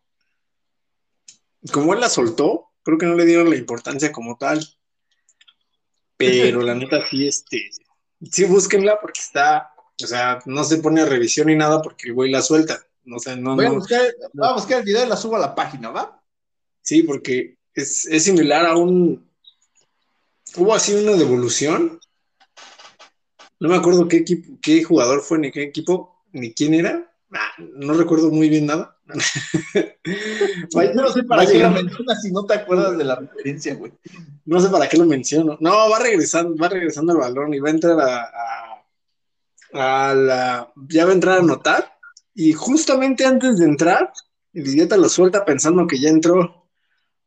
como 1.71 1.93
él 1.93 1.99
la 1.99 2.09
soltó, 2.09 2.71
creo 2.83 2.97
que 2.97 3.05
no 3.05 3.15
le 3.15 3.25
dieron 3.25 3.49
la 3.49 3.55
importancia 3.55 4.11
como 4.11 4.37
tal. 4.37 4.65
Pero 6.17 6.61
la 6.61 6.75
neta 6.75 7.07
sí, 7.09 7.27
este, 7.27 7.69
sí 8.31 8.45
búsquenla 8.45 8.99
porque 9.01 9.19
está, 9.19 9.73
o 10.01 10.07
sea, 10.07 10.39
no 10.45 10.63
se 10.63 10.77
pone 10.77 11.01
a 11.01 11.05
revisión 11.05 11.47
ni 11.47 11.55
nada 11.55 11.81
porque 11.81 12.07
el 12.07 12.13
güey 12.13 12.31
la 12.31 12.41
suelta. 12.41 12.85
No, 13.03 13.17
no, 13.37 13.55
Voy 13.55 13.65
a, 13.65 13.71
buscar, 13.71 14.01
a 14.41 14.53
buscar 14.53 14.79
el 14.79 14.85
video 14.85 15.05
y 15.05 15.09
la 15.09 15.15
subo 15.17 15.35
a 15.35 15.39
la 15.39 15.53
página, 15.53 15.91
¿va? 15.91 16.23
Sí, 16.81 17.03
porque 17.03 17.57
es, 17.73 18.07
similar 18.23 18.65
a 18.65 18.75
un. 18.75 19.29
Hubo 20.55 20.73
así 20.73 20.93
una 20.93 21.13
devolución. 21.13 21.99
No 23.59 23.69
me 23.69 23.75
acuerdo 23.75 24.07
qué 24.07 24.17
equipo, 24.17 24.57
qué 24.61 24.83
jugador 24.83 25.21
fue, 25.21 25.37
ni 25.37 25.51
qué 25.51 25.63
equipo, 25.63 26.23
ni 26.31 26.53
quién 26.53 26.73
era. 26.73 27.13
Ah, 27.31 27.51
no 27.57 27.93
recuerdo 27.93 28.31
muy 28.31 28.49
bien 28.49 28.65
nada. 28.65 28.94
No 30.95 31.07
sé 31.09 31.23
para 31.23 31.45
qué 31.45 31.59
lo 31.59 31.69
mencionas 31.69 32.21
si 32.21 32.31
no 32.31 32.45
te 32.45 32.55
acuerdas 32.55 32.97
de 32.97 33.03
la 33.03 33.15
referencia, 33.15 33.75
güey. 33.75 33.93
No 34.45 34.59
sé 34.59 34.69
para 34.69 34.87
qué 34.89 34.97
lo 34.97 35.05
menciono. 35.05 35.57
No, 35.59 35.89
va 35.89 35.99
regresando, 35.99 36.55
va 36.57 36.69
regresando 36.69 37.13
el 37.13 37.19
balón 37.19 37.53
y 37.53 37.59
va 37.59 37.69
a 37.69 37.71
entrar 37.71 37.99
a, 37.99 38.81
a, 39.73 40.13
la. 40.13 40.73
Ya 40.89 41.05
va 41.05 41.11
a 41.11 41.15
entrar 41.15 41.37
a 41.37 41.41
anotar 41.41 41.97
y 42.33 42.53
justamente 42.53 43.25
antes 43.25 43.59
de 43.59 43.65
entrar, 43.65 44.11
el 44.53 44.67
idiota 44.67 44.97
lo 44.97 45.07
suelta 45.07 45.45
pensando 45.45 45.85
que 45.85 45.99
ya 45.99 46.09
entró. 46.09 46.67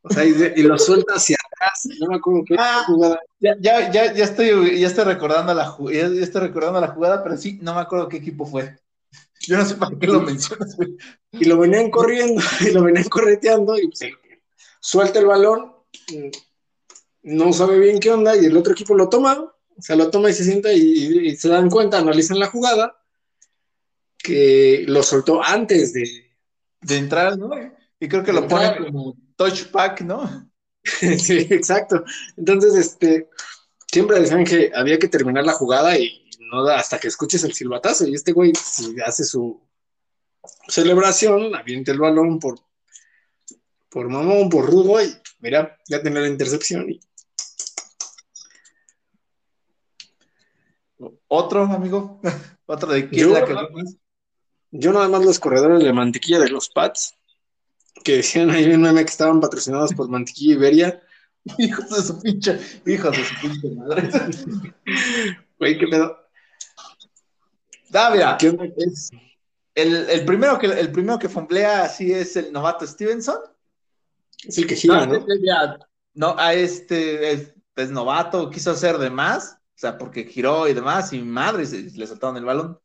O 0.02 0.10
sea, 0.10 0.24
y, 0.24 0.62
lo 0.62 0.78
suelta 0.78 1.14
hacia 1.14 1.36
atrás. 1.36 1.88
No 2.00 2.08
me 2.08 2.16
acuerdo 2.16 2.44
qué 2.46 2.56
ah, 2.58 2.82
jugada. 2.86 3.20
Ya, 3.40 3.54
ya, 3.60 3.90
ya, 3.90 4.12
ya, 4.12 4.24
estoy, 4.24 4.80
ya 4.80 4.86
estoy 4.86 5.04
recordando 5.04 5.54
la 5.54 5.76
ya, 5.92 6.06
estoy 6.22 6.40
recordando 6.42 6.80
la 6.80 6.88
jugada, 6.88 7.22
pero 7.22 7.36
sí, 7.36 7.58
no 7.62 7.74
me 7.74 7.80
acuerdo 7.80 8.08
qué 8.08 8.16
equipo 8.16 8.46
fue. 8.46 8.76
Yo 9.48 9.56
no 9.56 9.64
sé 9.64 9.76
para 9.76 9.98
qué 9.98 10.06
lo 10.06 10.20
mencionas, 10.20 10.76
Y 11.32 11.46
lo 11.46 11.58
venían 11.58 11.90
corriendo, 11.90 12.42
y 12.60 12.70
lo 12.70 12.82
venían 12.82 13.08
correteando, 13.08 13.78
y 13.78 13.88
pues, 13.88 14.00
suelta 14.78 15.18
el 15.18 15.26
balón, 15.26 15.72
no 17.22 17.52
sabe 17.54 17.78
bien 17.78 17.98
qué 17.98 18.10
onda, 18.10 18.36
y 18.36 18.44
el 18.44 18.56
otro 18.56 18.74
equipo 18.74 18.94
lo 18.94 19.08
toma, 19.08 19.40
o 19.40 19.82
sea, 19.82 19.96
lo 19.96 20.10
toma 20.10 20.28
y 20.28 20.34
se 20.34 20.44
sienta 20.44 20.70
y 20.70 21.34
se 21.36 21.48
dan 21.48 21.70
cuenta, 21.70 21.98
analizan 21.98 22.38
la 22.38 22.48
jugada, 22.48 23.02
que 24.18 24.84
lo 24.86 25.02
soltó 25.02 25.42
antes 25.42 25.94
de, 25.94 26.04
de 26.82 26.96
entrar, 26.98 27.38
¿no? 27.38 27.50
Y 27.98 28.06
creo 28.06 28.22
que 28.22 28.32
lo 28.32 28.46
pone 28.46 28.76
como 28.76 29.16
touchback, 29.36 30.02
¿no? 30.02 30.50
sí, 30.84 31.46
exacto. 31.50 32.04
Entonces, 32.36 32.74
este, 32.74 33.30
siempre 33.90 34.20
decían 34.20 34.44
que 34.44 34.70
había 34.74 34.98
que 34.98 35.08
terminar 35.08 35.44
la 35.46 35.52
jugada 35.52 35.98
y 35.98 36.27
no 36.50 36.64
da 36.64 36.78
hasta 36.78 36.98
que 36.98 37.08
escuches 37.08 37.44
el 37.44 37.52
silbatazo. 37.52 38.06
Y 38.06 38.14
este 38.14 38.32
güey, 38.32 38.52
si 38.54 39.00
hace 39.00 39.24
su 39.24 39.60
celebración, 40.68 41.54
avienta 41.54 41.92
el 41.92 41.98
balón 41.98 42.38
por, 42.38 42.58
por 43.88 44.08
mamón, 44.08 44.48
por 44.48 44.66
rudo, 44.66 45.02
y 45.02 45.14
mira, 45.40 45.78
ya 45.88 46.02
tiene 46.02 46.20
la 46.20 46.28
intercepción. 46.28 46.90
Y... 46.90 47.00
Otro, 51.28 51.62
amigo, 51.64 52.20
otro 52.66 52.92
de 52.92 53.08
quién 53.08 53.32
la 53.32 53.44
que 53.44 53.54
yo 54.70 54.92
nada 54.92 55.08
más 55.08 55.24
los 55.24 55.38
corredores 55.38 55.82
de 55.82 55.92
mantequilla 55.92 56.38
de 56.38 56.50
los 56.50 56.68
Pats, 56.68 57.14
que 58.04 58.16
decían 58.16 58.50
ahí 58.50 58.64
en 58.64 58.82
meme 58.82 59.04
que 59.04 59.10
estaban 59.10 59.40
patrocinados 59.40 59.94
por 59.94 60.08
Mantequilla 60.08 60.54
Iberia. 60.54 61.02
Hijos 61.58 61.88
de 61.88 62.02
su 62.02 62.20
pinche, 62.20 62.58
hijos 62.86 63.16
de 63.16 63.24
su 63.24 63.34
pinche 63.40 63.70
madre. 63.70 64.10
Güey, 65.58 65.78
qué 65.78 65.86
pedo. 65.86 66.27
Es 68.76 69.10
el, 69.74 70.10
el, 70.10 70.24
primero 70.24 70.58
que, 70.58 70.66
el 70.66 70.90
primero 70.90 71.18
que 71.18 71.28
fomblea 71.28 71.84
así 71.84 72.12
es 72.12 72.36
el 72.36 72.52
novato 72.52 72.86
Stevenson. 72.86 73.38
Es 74.44 74.58
el 74.58 74.66
que 74.66 74.76
gira, 74.76 75.06
¿no? 75.06 75.24
No, 76.14 76.34
a 76.36 76.52
este 76.52 77.32
es, 77.32 77.54
es, 77.76 77.90
novato, 77.90 78.50
quiso 78.50 78.72
hacer 78.72 78.98
de 78.98 79.08
más, 79.08 79.52
o 79.52 79.78
sea, 79.78 79.96
porque 79.96 80.24
giró 80.24 80.66
y 80.66 80.74
demás, 80.74 81.12
y 81.12 81.22
madre, 81.22 81.64
le 81.64 82.06
soltaron 82.06 82.36
el 82.36 82.44
balón. 82.44 82.80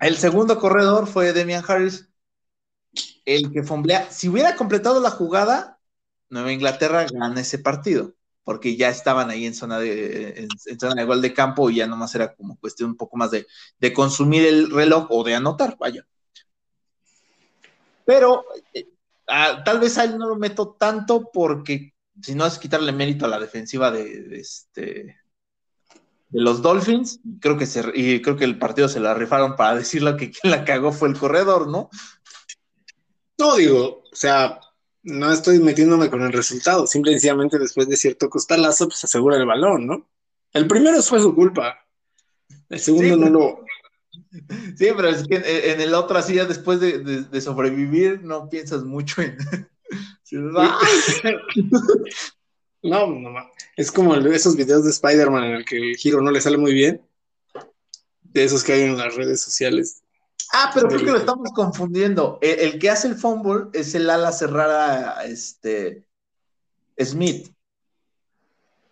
El 0.00 0.16
segundo 0.16 0.58
corredor 0.58 1.06
fue 1.06 1.34
Demian 1.34 1.64
Harris, 1.66 2.08
el 3.26 3.52
que 3.52 3.62
fomblea. 3.62 4.10
Si 4.10 4.28
hubiera 4.28 4.56
completado 4.56 5.00
la 5.00 5.10
jugada, 5.10 5.78
Nueva 6.30 6.52
Inglaterra 6.52 7.04
gana 7.12 7.40
ese 7.40 7.58
partido, 7.58 8.14
porque 8.44 8.76
ya 8.76 8.90
estaban 8.90 9.30
ahí 9.30 9.46
en 9.46 9.54
zona 9.54 9.78
de, 9.78 10.46
en, 10.66 10.78
zona 10.78 11.04
de 11.04 11.20
de 11.20 11.34
campo 11.34 11.70
y 11.70 11.76
ya 11.76 11.86
nomás 11.86 12.14
era 12.14 12.34
como 12.34 12.58
cuestión 12.58 12.90
un 12.90 12.96
poco 12.96 13.16
más 13.16 13.30
de, 13.30 13.46
consumir 13.92 14.46
el 14.46 14.70
reloj 14.70 15.06
o 15.10 15.24
de 15.24 15.34
anotar, 15.34 15.76
vaya. 15.78 16.06
Pero 18.04 18.44
eh, 18.74 18.86
tal 19.64 19.80
vez 19.80 19.96
a 19.98 20.04
él 20.04 20.18
no 20.18 20.28
lo 20.28 20.36
meto 20.36 20.76
tanto 20.78 21.30
porque 21.32 21.94
si 22.22 22.34
no 22.34 22.46
es 22.46 22.58
quitarle 22.58 22.92
mérito 22.92 23.24
a 23.24 23.28
la 23.28 23.40
defensiva 23.40 23.90
de 23.90 24.38
este 24.38 25.24
de 26.34 26.40
los 26.40 26.62
Dolphins, 26.62 27.20
creo 27.40 27.56
que 27.56 27.64
se, 27.64 27.92
creo 28.20 28.34
que 28.34 28.44
el 28.44 28.58
partido 28.58 28.88
se 28.88 28.98
la 28.98 29.14
rifaron 29.14 29.54
para 29.54 29.76
decirlo 29.76 30.16
que 30.16 30.32
quien 30.32 30.50
la 30.50 30.64
cagó 30.64 30.90
fue 30.90 31.08
el 31.08 31.16
corredor, 31.16 31.68
¿no? 31.68 31.90
No, 33.38 33.54
digo, 33.54 34.02
o 34.12 34.16
sea, 34.16 34.58
no 35.04 35.32
estoy 35.32 35.60
metiéndome 35.60 36.10
con 36.10 36.22
el 36.22 36.32
resultado, 36.32 36.86
simplemente 36.86 37.58
después 37.58 37.88
de 37.88 37.96
cierto 37.96 38.28
costalazo, 38.28 38.88
pues 38.88 39.04
asegura 39.04 39.36
el 39.36 39.46
balón, 39.46 39.86
¿no? 39.86 40.08
El 40.52 40.66
primero 40.66 41.00
fue 41.02 41.20
su 41.20 41.34
culpa, 41.34 41.86
el 42.68 42.80
segundo 42.80 43.16
no 43.16 43.30
lo, 43.30 43.64
Sí, 44.76 44.88
pero 44.96 45.08
es 45.08 45.26
que 45.26 45.72
en 45.72 45.80
el 45.80 45.94
otro 45.94 46.18
así 46.18 46.34
ya 46.34 46.44
después 46.44 46.80
de, 46.80 47.40
sobrevivir 47.40 48.22
no 48.22 48.48
piensas 48.48 48.84
mucho 48.84 49.22
en... 49.22 49.36
no, 52.82 53.06
no, 53.06 53.50
es 53.76 53.92
como 53.92 54.16
esos 54.16 54.56
videos 54.56 54.84
de 54.84 54.90
Spider-Man 54.90 55.44
en 55.44 55.52
el 55.52 55.64
que 55.64 55.76
el 55.76 55.96
giro 55.96 56.20
no 56.20 56.32
le 56.32 56.40
sale 56.40 56.56
muy 56.56 56.72
bien. 56.72 57.00
De 58.22 58.42
esos 58.42 58.64
que 58.64 58.72
hay 58.72 58.82
en 58.82 58.98
las 58.98 59.14
redes 59.14 59.40
sociales. 59.40 60.02
Ah, 60.56 60.70
pero 60.72 60.86
creo 60.86 61.00
que 61.00 61.10
lo 61.10 61.16
estamos 61.16 61.50
confundiendo. 61.52 62.38
El, 62.40 62.78
que 62.78 62.88
hace 62.88 63.08
el 63.08 63.16
fumble 63.16 63.70
es 63.72 63.92
el 63.96 64.08
ala 64.08 64.30
cerrada, 64.30 65.24
este, 65.24 66.06
Smith. 66.96 67.52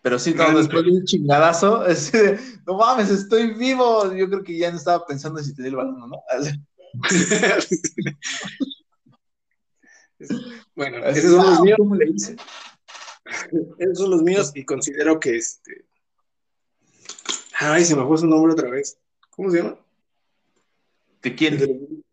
Pero 0.00 0.18
sí, 0.18 0.34
no, 0.34 0.58
después 0.58 0.84
de 0.84 0.90
un 0.90 1.04
chingadazo, 1.04 1.86
es 1.92 2.12
no 2.66 2.76
mames, 2.76 3.10
estoy 3.10 3.54
vivo. 3.54 4.12
Yo 4.12 4.28
creo 4.28 4.42
que 4.42 4.58
ya 4.58 4.72
no 4.72 4.76
estaba 4.76 5.06
pensando 5.06 5.40
si 5.40 5.54
te 5.54 5.62
di 5.62 5.68
el 5.68 5.76
balón 5.76 6.02
o 6.02 6.08
no. 6.08 6.24
bueno, 10.74 10.96
esos 11.06 11.30
son 11.30 11.46
los 11.46 11.60
míos. 11.60 11.76
¿Cómo 11.78 11.94
le 11.94 12.10
hice? 12.10 12.34
Esos 13.78 13.98
son 13.98 14.10
los 14.10 14.24
míos 14.24 14.50
y 14.56 14.64
considero 14.64 15.20
que 15.20 15.36
este. 15.36 15.86
Ay, 17.60 17.84
se 17.84 17.94
me 17.94 18.04
fue 18.04 18.18
su 18.18 18.26
nombre 18.26 18.52
otra 18.52 18.68
vez. 18.68 18.98
¿Cómo 19.30 19.48
se 19.48 19.58
llama? 19.58 19.78
¿De 21.22 21.34
quién? 21.34 22.04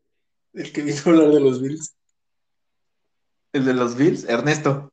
El, 0.54 0.72
que 0.72 0.82
vino 0.82 0.98
a 0.98 1.10
hablar 1.10 1.30
de 1.30 1.40
los 1.40 1.62
Bills. 1.62 1.96
¿El 3.52 3.66
de 3.66 3.74
los 3.74 3.96
Bills? 3.96 4.26
Ernesto. 4.26 4.92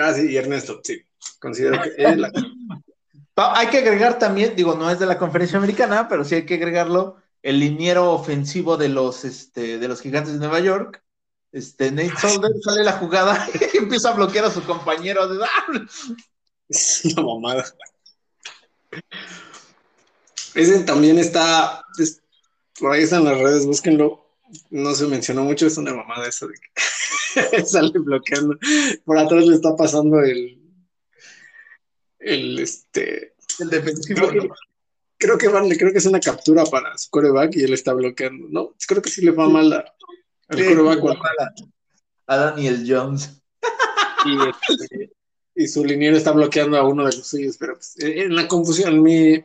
Ah, 0.00 0.14
sí, 0.14 0.36
Ernesto, 0.36 0.80
sí. 0.82 1.02
Considero 1.38 1.82
que 1.82 1.92
es 1.96 2.16
la... 2.16 2.32
Hay 3.36 3.66
que 3.66 3.78
agregar 3.78 4.18
también, 4.18 4.54
digo, 4.54 4.74
no 4.76 4.88
es 4.90 4.98
de 5.00 5.06
la 5.06 5.18
conferencia 5.18 5.58
americana, 5.58 6.08
pero 6.08 6.24
sí 6.24 6.36
hay 6.36 6.46
que 6.46 6.54
agregarlo, 6.54 7.16
el 7.42 7.58
liniero 7.58 8.12
ofensivo 8.12 8.76
de 8.76 8.88
los, 8.88 9.24
este, 9.24 9.78
de 9.78 9.88
los 9.88 10.00
gigantes 10.00 10.34
de 10.34 10.38
Nueva 10.38 10.60
York. 10.60 11.02
Este, 11.50 11.90
Nate 11.90 12.16
Solder 12.16 12.52
sale 12.62 12.84
la 12.84 12.92
jugada 12.92 13.48
y 13.74 13.78
empieza 13.78 14.10
a 14.10 14.14
bloquear 14.14 14.44
a 14.44 14.50
su 14.50 14.64
compañero. 14.64 15.26
De... 15.26 15.44
Es 16.68 17.04
una 17.04 17.22
mamada. 17.22 17.64
Ese 20.54 20.84
también 20.84 21.18
está, 21.18 21.84
por 22.78 22.92
ahí 22.92 23.02
están 23.02 23.24
las 23.24 23.38
redes, 23.38 23.66
búsquenlo. 23.66 24.24
No 24.70 24.94
se 24.94 25.06
mencionó 25.06 25.44
mucho, 25.44 25.66
es 25.66 25.76
una 25.76 25.94
mamada 25.94 26.28
eso 26.28 26.46
de 26.48 26.54
que 26.54 27.64
sale 27.66 27.98
bloqueando. 27.98 28.58
Por 29.04 29.18
atrás 29.18 29.46
le 29.46 29.54
está 29.54 29.76
pasando 29.76 30.20
el, 30.20 30.60
el 32.18 32.58
este. 32.58 33.34
El 33.60 33.70
defensivo. 33.70 34.28
Creo 35.16 35.38
que, 35.38 35.48
creo 35.48 35.92
que 35.92 35.98
es 35.98 36.06
una 36.06 36.20
captura 36.20 36.64
para 36.64 36.98
su 36.98 37.08
coreback 37.08 37.56
y 37.56 37.64
él 37.64 37.72
está 37.72 37.94
bloqueando, 37.94 38.46
¿no? 38.50 38.74
Creo 38.86 39.00
que 39.00 39.10
sí 39.10 39.22
le 39.22 39.30
va 39.30 39.48
mal 39.48 39.72
a, 39.72 39.84
al 40.48 40.64
coreback. 40.64 41.18
A, 42.26 42.36
Daniel 42.36 42.84
Jones. 42.86 43.40
Y, 44.26 44.36
este, 44.48 45.12
y, 45.54 45.68
su 45.68 45.84
liniero 45.84 46.16
está 46.16 46.32
bloqueando 46.32 46.76
a 46.76 46.86
uno 46.86 47.06
de 47.06 47.16
los 47.16 47.26
suyos, 47.26 47.56
pero 47.58 47.74
pues, 47.74 47.94
en 47.98 48.34
la 48.34 48.48
confusión, 48.48 49.02
mi, 49.02 49.42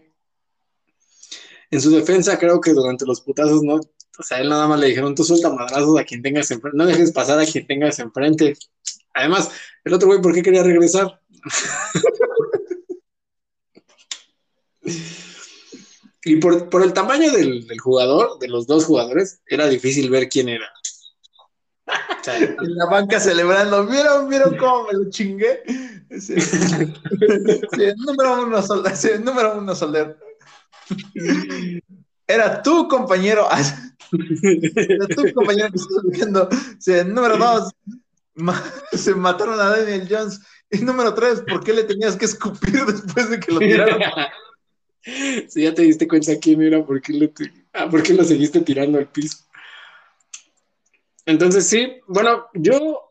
en 1.71 1.81
su 1.81 1.91
defensa, 1.91 2.39
creo 2.39 2.59
que 2.59 2.73
durante 2.73 3.05
los 3.05 3.21
putazos, 3.21 3.61
no, 3.63 3.75
o 3.75 4.23
sea, 4.23 4.39
él 4.39 4.49
nada 4.49 4.67
más 4.67 4.79
le 4.79 4.87
dijeron, 4.87 5.15
tú 5.15 5.23
suelta 5.23 5.49
madrazos 5.49 5.97
a 5.99 6.03
quien 6.03 6.21
tengas 6.21 6.51
enfrente, 6.51 6.77
no 6.77 6.85
dejes 6.85 7.11
pasar 7.11 7.39
a 7.39 7.45
quien 7.45 7.65
tengas 7.67 7.99
enfrente. 7.99 8.53
Además, 9.13 9.49
el 9.83 9.93
otro 9.93 10.07
güey, 10.07 10.21
¿por 10.21 10.33
qué 10.33 10.41
quería 10.41 10.63
regresar? 10.63 11.21
y 16.25 16.35
por, 16.37 16.83
el 16.83 16.93
tamaño 16.93 17.31
del, 17.31 17.65
jugador, 17.79 18.39
de 18.39 18.47
los 18.47 18.65
dos 18.67 18.85
jugadores, 18.85 19.41
era 19.45 19.67
difícil 19.67 20.09
ver 20.09 20.27
quién 20.27 20.49
era. 20.49 20.67
en 22.27 22.75
la 22.75 22.87
banca 22.87 23.19
celebrando, 23.19 23.85
¿vieron, 23.85 24.27
vieron 24.27 24.57
cómo 24.57 24.87
me 24.87 24.93
lo 24.93 25.09
chingué? 25.09 25.61
número 27.97 28.43
uno, 28.43 28.61
soldado, 28.61 29.19
número 29.19 29.59
uno, 29.59 29.75
soldado. 29.75 30.17
Era 32.27 32.61
tu 32.61 32.87
compañero. 32.87 33.47
Era 34.75 35.07
tu 35.07 35.33
compañero 35.33 35.69
que 35.71 35.77
estaba 35.77 36.01
viendo. 36.11 36.49
número 37.11 37.37
dos, 37.37 37.73
se 38.93 39.15
mataron 39.15 39.59
a 39.59 39.69
Daniel 39.69 40.07
Jones. 40.09 40.39
Y 40.69 40.79
número 40.79 41.13
tres, 41.15 41.41
¿por 41.41 41.63
qué 41.63 41.73
le 41.73 41.83
tenías 41.83 42.15
que 42.15 42.25
escupir 42.25 42.85
después 42.85 43.29
de 43.29 43.39
que 43.39 43.51
lo 43.51 43.59
tiraron? 43.59 43.99
Si 45.47 45.63
ya 45.63 45.73
te 45.73 45.81
diste 45.81 46.07
cuenta 46.07 46.37
quién 46.39 46.61
era, 46.61 46.85
¿por 46.85 47.01
qué, 47.01 47.13
le 47.13 47.33
ah, 47.73 47.89
¿por 47.89 48.03
qué 48.03 48.13
lo 48.13 48.23
seguiste 48.23 48.61
tirando 48.61 48.99
al 48.99 49.07
piso? 49.07 49.37
Entonces, 51.25 51.65
sí, 51.65 51.99
bueno, 52.07 52.47
yo. 52.53 53.05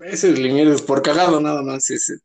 Ese 0.00 0.32
es 0.72 0.82
por 0.82 1.02
cagado, 1.02 1.40
nada 1.40 1.62
más. 1.62 1.88
Ese. 1.90 2.18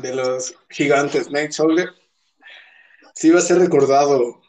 De 0.00 0.14
los 0.14 0.54
gigantes, 0.70 1.30
Nate 1.30 1.52
Solder, 1.52 1.90
sí 3.14 3.30
va 3.30 3.38
a 3.38 3.42
ser 3.42 3.58
recordado. 3.58 4.40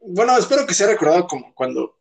Bueno, 0.00 0.36
espero 0.36 0.66
que 0.66 0.74
sea 0.74 0.88
recordado 0.88 1.26
como 1.26 1.54
cuando 1.54 1.98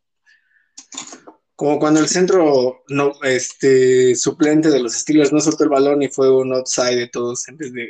como 1.56 1.80
cuando 1.80 2.00
el 2.00 2.08
centro 2.08 2.84
no, 2.90 3.14
este, 3.22 4.16
suplente 4.16 4.70
de 4.70 4.80
los 4.80 4.94
Steelers 4.94 5.32
no 5.32 5.40
soltó 5.40 5.64
el 5.64 5.70
balón 5.70 6.02
y 6.02 6.10
fue 6.10 6.30
un 6.30 6.54
outside 6.54 6.98
de 6.98 7.08
todos 7.08 7.48
en 7.48 7.58
vez 7.58 7.72
de 7.72 7.90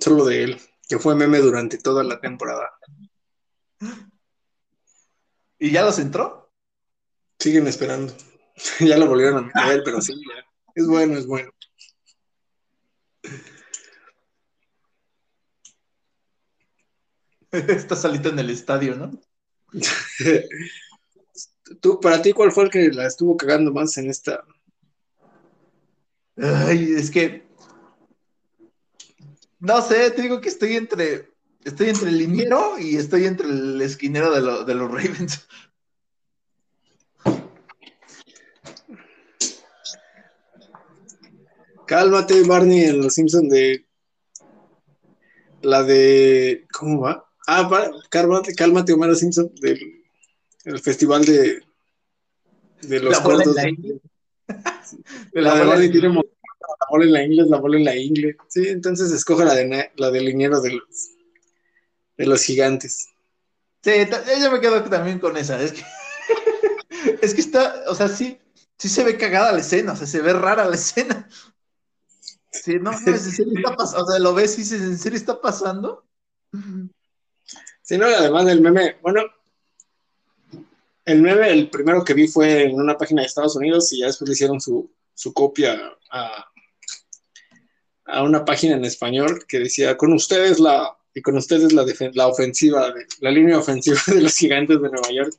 solo 0.00 0.24
de 0.24 0.44
él, 0.44 0.60
que 0.88 0.98
fue 0.98 1.14
meme 1.14 1.38
durante 1.38 1.78
toda 1.78 2.02
la 2.02 2.20
temporada. 2.20 2.70
¿Y 5.58 5.70
ya 5.70 5.84
los 5.84 5.98
entró? 5.98 6.52
Siguen 7.38 7.66
esperando. 7.66 8.14
ya 8.80 8.96
lo 8.96 9.06
volvieron 9.06 9.38
a 9.38 9.42
meter, 9.42 9.82
pero 9.84 10.00
sí, 10.00 10.14
es 10.74 10.86
bueno, 10.86 11.18
es 11.18 11.26
bueno. 11.26 11.52
Está 17.52 17.96
salita 17.96 18.28
en 18.28 18.38
el 18.38 18.50
estadio, 18.50 18.96
¿no? 18.96 19.10
Tú, 21.80 22.00
para 22.00 22.22
ti, 22.22 22.32
¿cuál 22.32 22.52
fue 22.52 22.64
el 22.64 22.70
que 22.70 22.90
la 22.90 23.06
estuvo 23.06 23.36
cagando 23.36 23.72
más 23.72 23.96
en 23.98 24.08
esta? 24.08 24.44
Ay, 26.36 26.94
es 26.96 27.10
que. 27.10 27.44
No 29.58 29.82
sé, 29.82 30.10
te 30.12 30.22
digo 30.22 30.40
que 30.40 30.48
estoy 30.48 30.76
entre. 30.76 31.30
Estoy 31.64 31.88
entre 31.88 32.10
el 32.10 32.18
liniero 32.18 32.78
y 32.78 32.96
estoy 32.96 33.24
entre 33.24 33.48
el 33.48 33.82
esquinero 33.82 34.30
de, 34.30 34.64
de 34.64 34.74
los 34.74 34.88
Ravens. 34.88 35.48
Cálmate, 41.86 42.42
Barney, 42.42 42.84
en 42.84 43.02
Los 43.02 43.14
Simpsons 43.14 43.50
de. 43.50 43.86
La 45.62 45.82
de. 45.82 46.68
¿Cómo 46.72 47.00
va? 47.00 47.25
Ah, 47.46 47.68
cálmate, 48.10 48.54
cálmate, 48.54 48.92
Homero 48.92 49.14
Simpson, 49.14 49.52
del 49.60 50.04
el 50.66 50.80
festival 50.80 51.24
de. 51.24 51.62
De 52.82 53.00
los 53.00 53.18
cortos. 53.20 53.54
La, 53.54 53.64
la, 55.32 55.54
de 55.54 55.64
Barney 55.64 55.90
tiene 55.90 56.08
la 56.08 56.86
bola 56.90 57.04
en 57.04 57.12
la 57.12 57.24
inglés, 57.24 57.46
la 57.48 57.58
bola 57.58 57.76
en 57.78 57.84
la 57.84 57.96
inglés. 57.96 58.36
Sí, 58.48 58.68
entonces 58.68 59.12
escoge 59.12 59.44
la 59.44 59.54
de 59.54 59.90
la 59.96 60.10
del 60.10 60.24
liniero 60.24 60.60
de 60.60 60.72
los, 60.72 61.10
de 62.16 62.26
los 62.26 62.42
gigantes. 62.42 63.08
Sí, 63.82 63.92
yo 64.40 64.50
me 64.50 64.60
quedo 64.60 64.82
también 64.84 65.20
con 65.20 65.36
esa. 65.36 65.62
Es 65.62 65.72
que, 65.72 65.84
es 67.22 67.34
que 67.34 67.40
está, 67.40 67.84
o 67.88 67.94
sea, 67.94 68.08
sí, 68.08 68.38
sí 68.76 68.88
se 68.88 69.04
ve 69.04 69.16
cagada 69.16 69.52
la 69.52 69.60
escena, 69.60 69.92
o 69.92 69.96
sea, 69.96 70.06
se 70.06 70.20
ve 70.20 70.32
rara 70.32 70.64
la 70.64 70.74
escena. 70.74 71.28
Sí, 72.50 72.74
no, 72.80 72.90
no, 72.90 72.98
en 72.98 73.20
serio 73.20 73.52
está 73.54 73.76
pasando, 73.76 74.04
o 74.04 74.10
sea, 74.10 74.18
lo 74.18 74.34
ves 74.34 74.54
y 74.54 74.62
dices, 74.62 74.82
¿en 74.82 74.98
serio 74.98 75.18
está 75.18 75.40
pasando? 75.40 76.04
Sí, 77.86 77.96
no, 77.98 78.10
y 78.10 78.14
además 78.14 78.44
del 78.46 78.60
meme, 78.60 78.96
bueno, 79.00 79.22
el 81.04 81.22
meme, 81.22 81.50
el 81.52 81.70
primero 81.70 82.04
que 82.04 82.14
vi 82.14 82.26
fue 82.26 82.64
en 82.64 82.74
una 82.74 82.98
página 82.98 83.22
de 83.22 83.28
Estados 83.28 83.54
Unidos 83.54 83.92
y 83.92 84.00
ya 84.00 84.06
después 84.06 84.28
le 84.28 84.32
hicieron 84.32 84.60
su, 84.60 84.90
copia 85.32 85.96
a, 86.10 86.50
a, 88.06 88.24
una 88.24 88.44
página 88.44 88.74
en 88.74 88.84
español 88.84 89.44
que 89.46 89.60
decía, 89.60 89.96
con 89.96 90.12
ustedes 90.12 90.58
la, 90.58 90.96
y 91.14 91.22
con 91.22 91.36
ustedes 91.36 91.72
la, 91.72 91.86
la 92.14 92.26
ofensiva, 92.26 92.92
la 93.20 93.30
línea 93.30 93.56
ofensiva 93.56 94.00
de 94.08 94.20
los 94.20 94.36
gigantes 94.36 94.82
de 94.82 94.90
Nueva 94.90 95.12
York. 95.12 95.32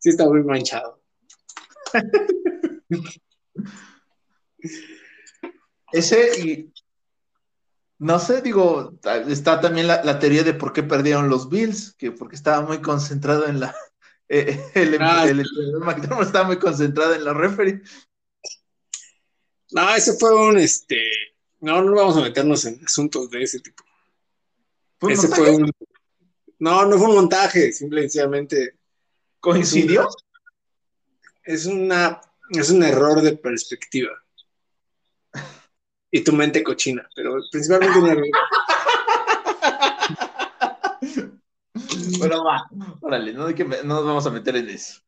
Sí 0.00 0.08
está 0.08 0.26
muy 0.26 0.42
manchado. 0.42 1.00
Ese 5.92 6.40
y 6.40 6.72
no 8.02 8.18
sé, 8.18 8.42
digo, 8.42 8.98
está 9.28 9.60
también 9.60 9.86
la, 9.86 10.18
teoría 10.18 10.42
de 10.42 10.54
por 10.54 10.72
qué 10.72 10.82
perdieron 10.82 11.28
los 11.28 11.48
Bills, 11.48 11.94
que 11.94 12.10
porque 12.10 12.34
estaba 12.34 12.60
muy 12.60 12.82
concentrado 12.82 13.46
en 13.46 13.60
la. 13.60 13.74
Eh, 14.34 14.58
el, 14.74 14.96
ah, 15.02 15.26
el, 15.26 15.40
estaba 16.22 16.46
muy 16.46 16.58
concentrado 16.58 17.14
en 17.14 17.22
la 17.22 17.34
referee. 17.34 17.82
No, 19.72 19.94
ese 19.94 20.14
fue 20.14 20.34
un 20.34 20.56
este 20.56 21.02
No, 21.60 21.82
no 21.82 21.94
vamos 21.94 22.16
a 22.16 22.22
meternos 22.22 22.64
en 22.64 22.82
asuntos 22.82 23.28
de 23.28 23.42
ese 23.42 23.60
tipo. 23.60 23.84
¿Fue 24.98 25.08
un 25.08 25.12
Ese 25.12 25.28
montaje? 25.28 25.42
fue 25.42 25.56
un... 25.56 25.72
No, 26.60 26.86
no 26.86 26.96
fue 26.96 27.08
un 27.08 27.14
montaje, 27.16 27.72
simplemente 27.72 28.78
¿Coincidió? 29.38 30.08
es 31.42 31.66
una 31.66 32.22
es 32.48 32.70
un 32.70 32.82
error 32.84 33.20
de 33.20 33.36
perspectiva. 33.36 34.12
Y 36.14 36.22
tu 36.22 36.32
mente 36.32 36.62
cochina, 36.62 37.08
pero 37.16 37.36
principalmente 37.50 37.98
un 37.98 38.08
error. 38.08 38.26
Bueno, 42.18 42.44
va. 42.44 42.68
Órale, 43.00 43.32
no, 43.32 43.46
hay 43.46 43.54
que 43.54 43.64
no 43.64 43.82
nos 43.82 44.04
vamos 44.04 44.26
a 44.26 44.30
meter 44.30 44.56
en 44.56 44.68
eso. 44.68 45.00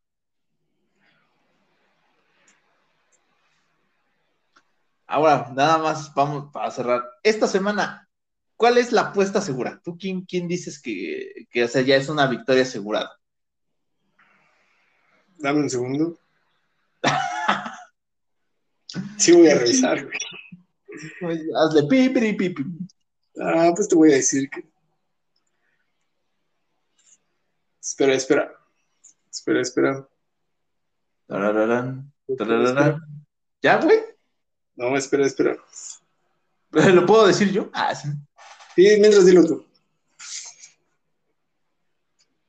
Ahora, 5.06 5.52
nada 5.54 5.78
más 5.78 6.12
vamos 6.14 6.50
para 6.52 6.70
cerrar. 6.72 7.04
Esta 7.22 7.46
semana, 7.46 8.08
¿cuál 8.56 8.78
es 8.78 8.90
la 8.90 9.02
apuesta 9.02 9.40
segura? 9.40 9.80
¿Tú 9.84 9.96
quién, 9.96 10.22
quién 10.22 10.48
dices 10.48 10.80
que, 10.80 11.46
que 11.50 11.62
o 11.62 11.68
sea, 11.68 11.82
ya 11.82 11.94
es 11.94 12.08
una 12.08 12.26
victoria 12.26 12.62
asegurada? 12.62 13.12
Dame 15.38 15.60
un 15.60 15.70
segundo. 15.70 16.18
Sí 19.18 19.32
voy 19.32 19.48
a 19.48 19.54
revisar, 19.54 20.04
güey. 20.04 20.18
Hazle 21.56 21.82
pi, 21.88 22.08
pi, 22.10 22.32
pi, 22.34 22.50
pi. 22.50 22.64
Ah, 23.40 23.72
pues 23.74 23.88
te 23.88 23.94
voy 23.94 24.12
a 24.12 24.16
decir 24.16 24.48
que. 24.50 24.64
Espera, 27.80 28.14
espera. 28.14 28.52
Espera, 29.30 29.60
espera. 29.60 30.08
Tarararán, 31.26 32.12
tarararán. 32.36 33.00
¿Ya, 33.62 33.80
güey? 33.80 33.98
No, 34.76 34.96
espera, 34.96 35.26
espera. 35.26 35.56
¿Lo 36.70 37.06
puedo 37.06 37.26
decir 37.26 37.50
yo? 37.52 37.70
Ah, 37.72 37.94
sí. 37.94 38.08
Sí, 38.74 38.96
mientras 39.00 39.24
dilo 39.26 39.44
tú. 39.46 39.64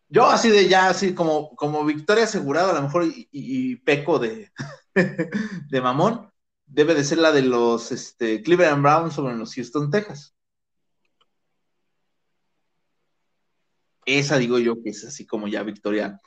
Yo 0.10 0.26
así 0.28 0.50
de 0.50 0.68
ya, 0.70 0.90
así 0.90 1.14
como, 1.14 1.56
como 1.56 1.84
victoria 1.84 2.24
asegurada, 2.26 2.72
a 2.72 2.76
lo 2.76 2.82
mejor 2.84 3.06
y, 3.06 3.28
y- 3.32 3.72
y 3.72 3.76
peco 3.78 4.20
de, 4.20 4.52
de 5.70 5.82
mamón, 5.82 6.32
debe 6.66 6.96
de 6.96 7.04
ser 7.04 7.20
la 7.20 7.32
de 7.32 7.42
los 7.42 7.92
este, 7.92 8.42
Cleveland 8.42 8.82
Browns 8.82 9.14
sobre 9.14 9.36
los 9.36 9.54
Houston 9.56 9.90
Texas. 9.92 10.36
Esa 14.06 14.38
digo 14.38 14.60
yo 14.60 14.82
que 14.84 14.90
es 14.90 15.04
así 15.04 15.26
como 15.26 15.48
ya 15.48 15.64
victoria 15.64 16.22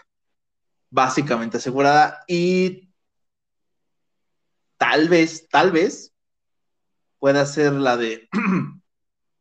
básicamente 0.91 1.59
asegurada 1.59 2.25
y 2.27 2.91
tal 4.79 5.09
vez, 5.09 5.49
tal 5.49 5.71
vez 5.71 6.13
pueda 7.19 7.45
ser 7.47 7.73
la 7.75 7.97
de 7.97 8.29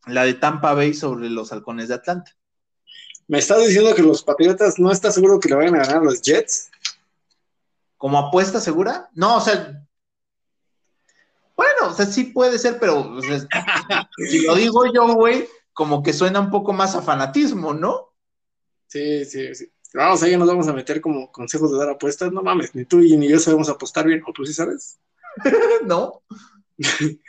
la 0.05 0.23
de 0.23 0.33
Tampa 0.33 0.73
Bay 0.73 0.93
sobre 0.93 1.29
los 1.29 1.51
Halcones 1.51 1.89
de 1.89 1.95
Atlanta. 1.95 2.31
Me 3.27 3.39
estás 3.39 3.65
diciendo 3.65 3.93
que 3.93 4.01
los 4.01 4.23
Patriotas 4.23 4.79
no 4.79 4.91
estás 4.91 5.15
seguro 5.15 5.39
que 5.39 5.49
le 5.49 5.55
vayan 5.55 5.75
a 5.75 5.79
ganar 5.79 5.97
a 5.97 6.05
los 6.05 6.21
Jets. 6.21 6.69
como 7.97 8.17
apuesta 8.17 8.61
segura. 8.61 9.09
No, 9.13 9.37
o 9.37 9.41
sea, 9.41 9.86
o 11.87 11.93
sea, 11.93 12.05
sí 12.05 12.25
puede 12.25 12.57
ser, 12.59 12.79
pero 12.79 12.99
o 13.01 13.21
sea, 13.21 13.39
si 14.29 14.45
lo 14.45 14.55
digo 14.55 14.83
yo, 14.93 15.13
güey, 15.15 15.47
como 15.73 16.01
que 16.03 16.13
suena 16.13 16.39
un 16.39 16.49
poco 16.51 16.73
más 16.73 16.95
a 16.95 17.01
fanatismo, 17.01 17.73
¿no? 17.73 18.13
Sí, 18.87 19.25
sí, 19.25 19.53
sí. 19.55 19.71
Vamos, 19.93 20.21
ahí 20.23 20.35
nos 20.37 20.47
vamos 20.47 20.67
a 20.67 20.73
meter 20.73 20.99
como 21.01 21.31
consejos 21.31 21.71
de 21.71 21.77
dar 21.77 21.89
apuestas. 21.89 22.31
No 22.31 22.41
mames, 22.43 22.75
ni 22.75 22.85
tú 22.85 22.99
y 23.01 23.15
ni 23.17 23.27
yo 23.29 23.39
sabemos 23.39 23.69
apostar 23.69 24.05
bien. 24.05 24.21
¿O 24.27 24.33
tú 24.33 24.45
sí 24.45 24.53
sabes? 24.53 24.99
¿No? 25.85 26.21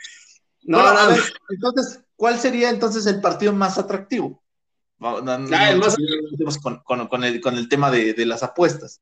No, 0.61 0.77
Bueno, 0.77 0.93
no, 0.93 0.99
a 0.99 1.07
ver, 1.07 1.19
entonces, 1.49 2.01
¿cuál 2.17 2.37
sería 2.37 2.69
entonces 2.69 3.05
el 3.07 3.21
partido 3.21 3.53
más 3.53 3.77
atractivo? 3.77 4.43
No, 4.99 5.17
Ah, 5.25 5.69
el 5.71 5.79
más- 5.79 5.95
con, 6.61 6.79
con- 6.83 7.07
con 7.07 7.23
el, 7.23 7.39
con 7.41 7.55
el 7.57 7.69
tema 7.69 7.89
de, 7.89 8.13
de 8.13 8.25
las 8.25 8.43
apuestas. 8.43 9.01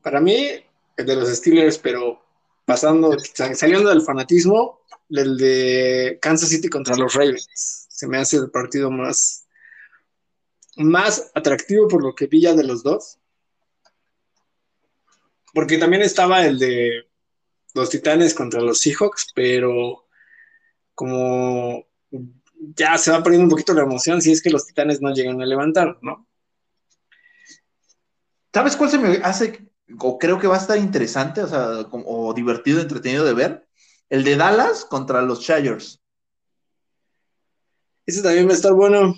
Para 0.00 0.20
mí, 0.20 0.48
el 0.96 1.04
de 1.06 1.16
los 1.16 1.28
Steelers, 1.28 1.76
pero 1.76 2.22
pasando, 2.70 3.16
saliendo 3.56 3.88
del 3.88 4.02
fanatismo, 4.02 4.82
el 5.08 5.36
de 5.36 6.20
Kansas 6.22 6.50
City 6.50 6.68
contra 6.68 6.94
los 6.94 7.14
Ravens. 7.14 7.48
Se 7.88 8.06
me 8.06 8.18
hace 8.18 8.36
el 8.36 8.48
partido 8.48 8.92
más, 8.92 9.48
más 10.76 11.32
atractivo 11.34 11.88
por 11.88 12.00
lo 12.00 12.14
que 12.14 12.28
vi 12.28 12.42
ya 12.42 12.54
de 12.54 12.62
los 12.62 12.84
dos. 12.84 13.18
Porque 15.52 15.78
también 15.78 16.02
estaba 16.02 16.46
el 16.46 16.60
de 16.60 17.08
los 17.74 17.90
Titanes 17.90 18.34
contra 18.34 18.60
los 18.60 18.78
Seahawks, 18.78 19.32
pero 19.34 20.06
como 20.94 21.88
ya 22.76 22.96
se 22.98 23.10
va 23.10 23.20
perdiendo 23.20 23.46
un 23.46 23.50
poquito 23.50 23.74
la 23.74 23.82
emoción 23.82 24.22
si 24.22 24.30
es 24.30 24.40
que 24.40 24.50
los 24.50 24.64
Titanes 24.64 25.00
no 25.00 25.12
llegan 25.12 25.42
a 25.42 25.46
levantar, 25.46 25.98
¿no? 26.02 26.28
¿Sabes 28.54 28.76
cuál 28.76 28.90
se 28.90 28.98
me 28.98 29.16
hace, 29.24 29.69
o 29.98 30.18
creo 30.18 30.38
que 30.38 30.46
va 30.46 30.56
a 30.56 30.60
estar 30.60 30.78
interesante, 30.78 31.42
o 31.42 31.48
sea, 31.48 31.84
como- 31.90 32.04
o 32.06 32.32
divertido, 32.34 32.80
entretenido 32.80 33.24
de 33.24 33.34
ver? 33.34 33.66
El 34.08 34.24
de 34.24 34.36
Dallas 34.36 34.84
contra 34.84 35.22
los 35.22 35.40
Chargers. 35.40 36.00
Ese 38.06 38.22
también 38.22 38.46
va 38.48 38.52
a 38.52 38.56
estar 38.56 38.72
bueno. 38.72 39.14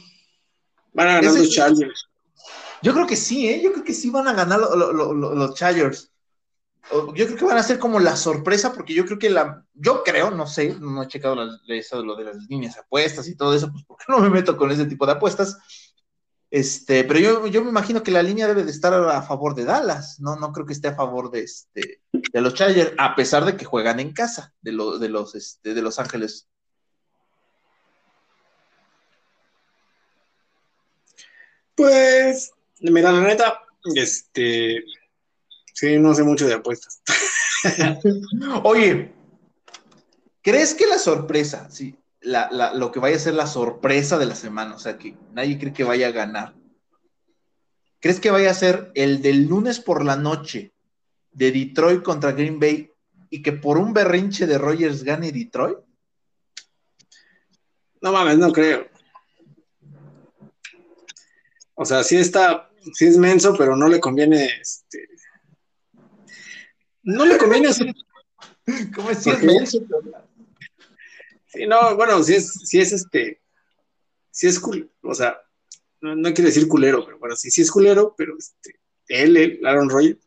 Van 0.93 1.09
a 1.09 1.14
ganar 1.14 1.31
Ese- 1.31 1.39
los 1.39 1.51
Chargers. 1.51 2.09
Yo 2.83 2.93
creo 2.93 3.07
que 3.07 3.16
sí, 3.16 3.49
¿eh? 3.49 3.61
Yo 3.62 3.73
creo 3.73 3.85
que 3.85 3.95
sí 3.95 4.11
van 4.11 4.29
a 4.29 4.33
ganar 4.35 4.59
lo- 4.61 4.75
lo- 4.77 4.93
lo- 4.93 5.14
lo- 5.14 5.35
los 5.35 5.55
Chargers. 5.55 6.11
Yo 6.91 7.27
creo 7.27 7.37
que 7.37 7.45
van 7.45 7.57
a 7.57 7.62
ser 7.62 7.79
como 7.79 8.01
la 8.01 8.16
sorpresa, 8.16 8.73
porque 8.75 8.93
yo 8.93 9.07
creo 9.07 9.18
que 9.18 9.31
la. 9.31 9.64
Yo 9.73 10.03
creo, 10.03 10.33
no 10.33 10.47
sé, 10.49 10.77
no 10.81 11.03
he 11.03 11.07
checado 11.07 11.37
las- 11.37 11.61
eso, 11.68 12.05
lo 12.05 12.16
de 12.16 12.25
las 12.25 12.37
líneas 12.49 12.77
apuestas 12.77 13.29
y 13.29 13.37
todo 13.37 13.55
eso, 13.55 13.70
pues 13.70 13.85
porque 13.87 14.05
no 14.09 14.18
me 14.18 14.29
meto 14.29 14.57
con 14.57 14.70
ese 14.73 14.85
tipo 14.87 15.07
de 15.07 15.12
apuestas. 15.12 15.57
Este, 16.55 17.05
pero 17.05 17.18
yo, 17.18 17.46
yo 17.46 17.64
me 17.64 17.70
imagino 17.70 18.03
que 18.03 18.11
la 18.11 18.22
línea 18.22 18.46
debe 18.46 18.62
de 18.62 18.70
estar 18.70 18.92
a 18.92 19.22
favor 19.22 19.55
de 19.55 19.64
Dallas, 19.64 20.20
no, 20.20 20.36
no 20.36 20.53
creo 20.53 20.66
que 20.66 20.74
esté 20.74 20.88
a 20.88 20.94
favor 20.94 21.30
de 21.30 21.40
este, 21.44 22.03
de 22.12 22.40
los 22.42 22.53
Chargers, 22.53 22.92
a 22.98 23.16
pesar 23.16 23.46
de 23.46 23.57
que 23.57 23.64
juegan 23.64 24.00
en 24.00 24.12
casa, 24.12 24.53
de, 24.61 24.72
lo- 24.72 24.98
de 24.98 25.09
los, 25.09 25.34
este, 25.34 25.72
de 25.72 25.80
Los 25.80 25.98
Ángeles. 25.98 26.48
Pues, 31.74 32.53
mira, 32.80 33.12
la 33.12 33.20
neta, 33.22 33.62
este. 33.94 34.84
Sí, 35.74 35.98
no 35.98 36.14
sé 36.14 36.22
mucho 36.22 36.46
de 36.46 36.55
apuestas. 36.55 37.00
Oye, 38.64 39.12
¿crees 40.42 40.74
que 40.74 40.86
la 40.86 40.98
sorpresa, 40.98 41.68
sí, 41.70 41.96
la, 42.23 42.49
la- 42.51 42.75
lo 42.75 42.91
que 42.93 43.01
vaya 43.01 43.16
a 43.16 43.20
ser 43.20 43.35
la 43.35 43.47
sorpresa 43.47 44.18
de 44.18 44.27
la 44.27 44.35
semana, 44.35 44.75
o 44.75 44.79
sea, 44.79 44.97
que 44.99 45.16
nadie 45.33 45.59
cree 45.59 45.73
que 45.73 45.85
vaya 45.85 46.09
a 46.09 46.12
ganar, 46.12 46.55
¿crees 48.01 48.20
que 48.20 48.31
vaya 48.31 48.51
a 48.51 48.55
ser 48.55 48.91
el 48.95 49.23
del 49.23 49.47
lunes 49.47 49.81
por 49.81 50.05
la 50.05 50.16
noche 50.16 50.73
de 51.33 51.51
Detroit 51.53 52.03
contra 52.03 52.33
Green 52.33 52.59
Bay 52.61 52.91
y 53.31 53.43
que 53.43 53.53
por 53.53 53.79
un 53.79 53.93
berrinche 53.93 54.47
de 54.47 54.59
Rogers 54.59 55.03
gane 55.05 55.33
Detroit? 55.33 55.79
No 58.01 58.12
mames, 58.12 58.39
no 58.39 58.53
creo. 58.53 58.87
O 61.75 61.85
sea, 61.85 62.03
sí 62.05 62.16
está, 62.16 62.70
sí 62.93 63.07
es 63.07 63.16
menso, 63.16 63.55
pero 63.57 63.77
no 63.77 63.89
le 63.89 64.01
conviene, 64.01 64.47
este. 64.61 65.09
No 67.03 67.25
le 67.25 67.39
conviene 67.39 67.68
hacer. 67.68 67.93
¿Cómo 68.95 69.11
es? 69.11 69.18
Sí, 69.23 69.31
es 69.31 69.43
menso, 69.43 69.79
pero- 69.89 70.23
Sí, 71.53 71.66
no, 71.66 71.96
bueno, 71.96 72.22
sí 72.22 72.34
es, 72.34 72.53
sí 72.64 72.80
es 72.80 72.92
este. 72.92 73.42
Sí 74.30 74.46
es 74.46 74.59
cool. 74.59 74.90
O 75.03 75.14
sea, 75.14 75.38
no, 76.00 76.16
no 76.16 76.32
quiero 76.32 76.48
decir 76.48 76.66
culero, 76.66 77.05
pero 77.05 77.18
bueno, 77.18 77.36
sí, 77.36 77.50
sí 77.50 77.61
es 77.61 77.70
culero, 77.70 78.14
pero 78.16 78.36
este. 78.38 78.80
Él, 79.09 79.36
él, 79.36 79.61
Aaron 79.66 79.90
Rodgers. 79.90 80.26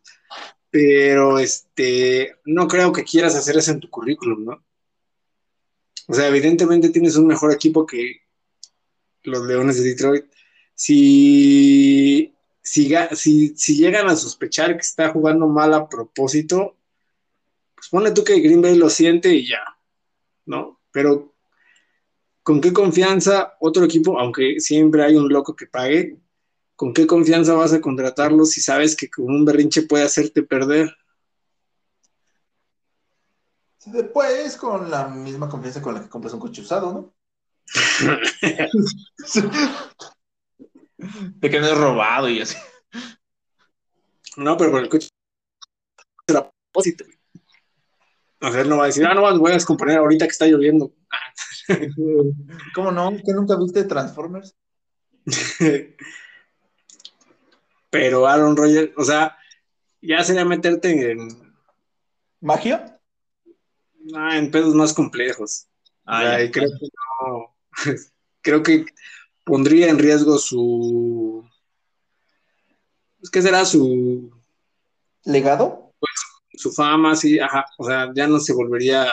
Pero 0.69 1.39
este. 1.39 2.35
No 2.45 2.67
creo 2.67 2.91
que 2.91 3.03
quieras 3.03 3.35
hacer 3.35 3.57
eso 3.57 3.71
en 3.71 3.79
tu 3.79 3.89
currículum, 3.89 4.45
¿no? 4.45 4.65
O 6.07 6.13
sea, 6.13 6.27
evidentemente 6.27 6.89
tienes 6.89 7.15
un 7.15 7.25
mejor 7.25 7.51
equipo 7.51 7.85
que 7.85 8.21
los 9.23 9.45
Leones 9.47 9.77
de 9.77 9.89
Detroit. 9.89 10.25
Si, 10.75 12.35
si, 12.61 12.93
si, 13.13 13.55
si 13.57 13.77
llegan 13.77 14.07
a 14.07 14.15
sospechar 14.15 14.75
que 14.75 14.81
está 14.81 15.09
jugando 15.09 15.47
mal 15.47 15.73
a 15.73 15.89
propósito, 15.89 16.77
pues 17.73 17.89
ponle 17.89 18.11
tú 18.11 18.23
que 18.23 18.39
Green 18.39 18.61
Bay 18.61 18.75
lo 18.75 18.89
siente 18.89 19.33
y 19.33 19.47
ya, 19.47 19.63
¿no? 20.45 20.79
Pero 20.95 21.35
¿con 22.41 22.59
qué 22.61 22.71
confianza 22.71 23.57
otro 23.59 23.83
equipo, 23.83 24.17
aunque 24.17 24.61
siempre 24.61 25.03
hay 25.03 25.17
un 25.17 25.27
loco 25.27 25.53
que 25.53 25.67
pague, 25.67 26.17
¿con 26.77 26.93
qué 26.93 27.05
confianza 27.05 27.53
vas 27.53 27.73
a 27.73 27.81
contratarlo 27.81 28.45
si 28.45 28.61
sabes 28.61 28.95
que 28.95 29.09
con 29.09 29.25
un 29.25 29.43
berrinche 29.43 29.81
puede 29.81 30.05
hacerte 30.05 30.41
perder? 30.41 30.95
Después, 33.87 34.55
con 34.55 34.89
la 34.89 35.09
misma 35.09 35.49
confianza 35.49 35.81
con 35.81 35.95
la 35.95 36.01
que 36.01 36.07
compras 36.07 36.33
un 36.33 36.39
coche 36.39 36.61
usado, 36.61 36.93
¿no? 36.93 37.13
De 41.41 41.49
que 41.49 41.59
no 41.59 41.65
es 41.65 41.77
robado 41.77 42.29
y 42.29 42.39
así. 42.39 42.55
No, 44.37 44.55
pero 44.55 44.71
con 44.71 44.81
el 44.81 44.87
coche 44.87 45.09
será 46.25 46.39
a 46.39 46.49
propósito. 46.71 47.03
O 48.41 48.51
sea, 48.51 48.61
él 48.61 48.69
no 48.69 48.77
va 48.77 48.83
a 48.83 48.87
decir, 48.87 49.05
ah, 49.05 49.13
no, 49.13 49.39
voy 49.39 49.51
a 49.51 49.55
descomponer 49.55 49.97
ahorita 49.97 50.25
que 50.25 50.31
está 50.31 50.45
lloviendo. 50.45 50.93
¿Cómo 52.75 52.91
no? 52.91 53.11
¿Que 53.11 53.33
nunca 53.33 53.57
viste 53.57 53.83
Transformers? 53.85 54.55
Pero 57.89 58.27
Aaron 58.27 58.57
Rodgers, 58.57 58.91
o 58.97 59.03
sea, 59.03 59.37
ya 60.01 60.23
sería 60.23 60.45
meterte 60.45 61.11
en. 61.11 61.29
¿Magia? 62.41 62.99
Ah, 64.13 64.37
en 64.37 64.51
pedos 64.51 64.75
más 64.75 64.93
complejos. 64.93 65.67
Ah, 66.05 66.41
y 66.43 66.51
creo 66.51 66.69
que 66.69 66.87
no. 67.21 67.55
creo 68.41 68.61
que 68.61 68.85
pondría 69.43 69.89
en 69.89 69.97
riesgo 69.97 70.37
su. 70.37 71.43
¿Qué 73.31 73.41
será 73.41 73.65
su. 73.65 74.31
¿Legado? 75.23 75.84
Su 76.57 76.71
fama, 76.71 77.15
sí, 77.15 77.39
ajá. 77.39 77.65
O 77.77 77.85
sea, 77.85 78.11
ya 78.13 78.27
no 78.27 78.39
se 78.39 78.53
volvería. 78.53 79.07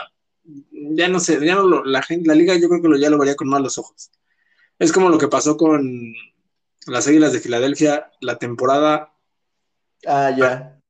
Ya 0.44 1.08
no 1.08 1.20
sé, 1.20 1.44
ya 1.44 1.54
no 1.54 1.62
lo, 1.62 1.84
la 1.84 2.02
gente, 2.02 2.28
la 2.28 2.34
liga 2.34 2.56
yo 2.56 2.68
creo 2.68 2.82
que 2.82 2.88
lo, 2.88 2.96
ya 2.96 3.10
lo 3.10 3.18
vería 3.18 3.36
con 3.36 3.48
malos 3.48 3.78
ojos. 3.78 4.10
Es 4.78 4.92
como 4.92 5.08
lo 5.08 5.18
que 5.18 5.28
pasó 5.28 5.56
con 5.56 6.12
las 6.86 7.06
Águilas 7.06 7.32
de 7.32 7.40
Filadelfia 7.40 8.10
la 8.20 8.38
temporada 8.38 9.12
ah, 10.06 10.30
ya. 10.36 10.80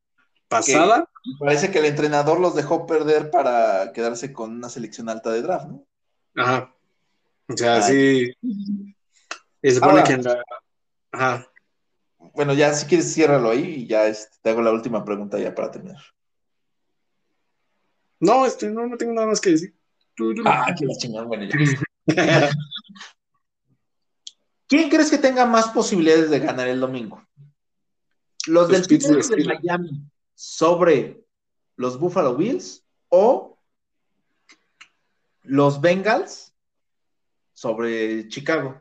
pasada. 0.48 1.08
parece 1.38 1.70
que 1.70 1.80
el 1.80 1.84
entrenador 1.84 2.40
los 2.40 2.54
dejó 2.54 2.86
perder 2.86 3.30
para 3.30 3.92
quedarse 3.92 4.32
con 4.32 4.52
una 4.52 4.70
selección 4.70 5.08
alta 5.08 5.30
de 5.30 5.42
draft, 5.42 5.66
¿no? 5.66 5.86
Ajá. 6.36 6.74
O 7.48 7.56
sea, 7.56 7.82
sí. 7.82 8.32
Y 8.40 8.94
se 9.62 9.74
supone 9.74 10.02
que 10.04 10.12
en 10.14 10.24
la... 10.24 10.42
Ajá. 11.12 11.46
Bueno, 12.34 12.54
ya 12.54 12.72
si 12.72 12.86
quieres 12.86 13.12
ciérralo 13.12 13.50
ahí 13.50 13.62
y 13.62 13.86
ya 13.86 14.06
este, 14.06 14.36
te 14.40 14.50
hago 14.50 14.62
la 14.62 14.72
última 14.72 15.04
pregunta 15.04 15.38
ya 15.38 15.54
para 15.54 15.70
terminar. 15.70 16.02
No, 18.22 18.46
este, 18.46 18.70
no, 18.70 18.86
no 18.86 18.96
tengo 18.96 19.12
nada 19.12 19.26
más 19.26 19.40
que 19.40 19.50
decir. 19.50 19.74
Ah, 20.44 20.72
qué 20.78 20.86
la 20.86 20.94
chingada, 20.96 21.26
bueno, 21.26 21.44
ya. 21.44 21.56
¿Quién 24.68 24.88
crees 24.88 25.10
que 25.10 25.18
tenga 25.18 25.44
más 25.44 25.70
posibilidades 25.70 26.30
de 26.30 26.38
ganar 26.38 26.68
el 26.68 26.78
domingo? 26.78 27.26
¿Los 28.46 28.68
del 28.68 28.86
Pittsburgh 28.86 29.26
de 29.26 29.44
Miami 29.44 30.04
sobre 30.36 31.26
los 31.74 31.98
Buffalo 31.98 32.36
Bills 32.36 32.84
o 33.08 33.58
los 35.42 35.80
Bengals 35.80 36.54
sobre 37.54 38.28
Chicago? 38.28 38.80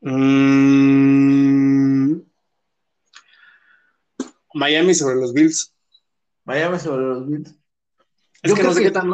Mm. 0.00 1.29
Miami 4.54 4.94
sobre 4.94 5.16
los 5.16 5.32
Bills. 5.32 5.74
Miami 6.44 6.78
sobre 6.78 7.02
los 7.02 7.28
Bills. 7.28 7.54
Es 8.42 8.54
que 8.54 8.62
no 8.62 8.72
sé 8.72 8.82
qué 8.82 8.90
tan 8.90 9.12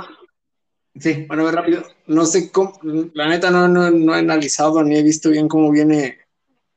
Sí. 0.99 1.27
Bueno, 1.29 1.43
a 1.43 1.47
ver 1.47 1.55
rápido. 1.57 1.85
No 2.07 2.25
sé 2.25 2.51
cómo, 2.51 2.79
la 3.13 3.29
neta 3.29 3.51
no, 3.51 3.69
no, 3.69 4.15
he 4.15 4.19
analizado 4.19 4.83
ni 4.83 4.97
he 4.97 5.03
visto 5.03 5.31
bien 5.31 5.47
cómo 5.47 5.71
viene, 5.71 6.19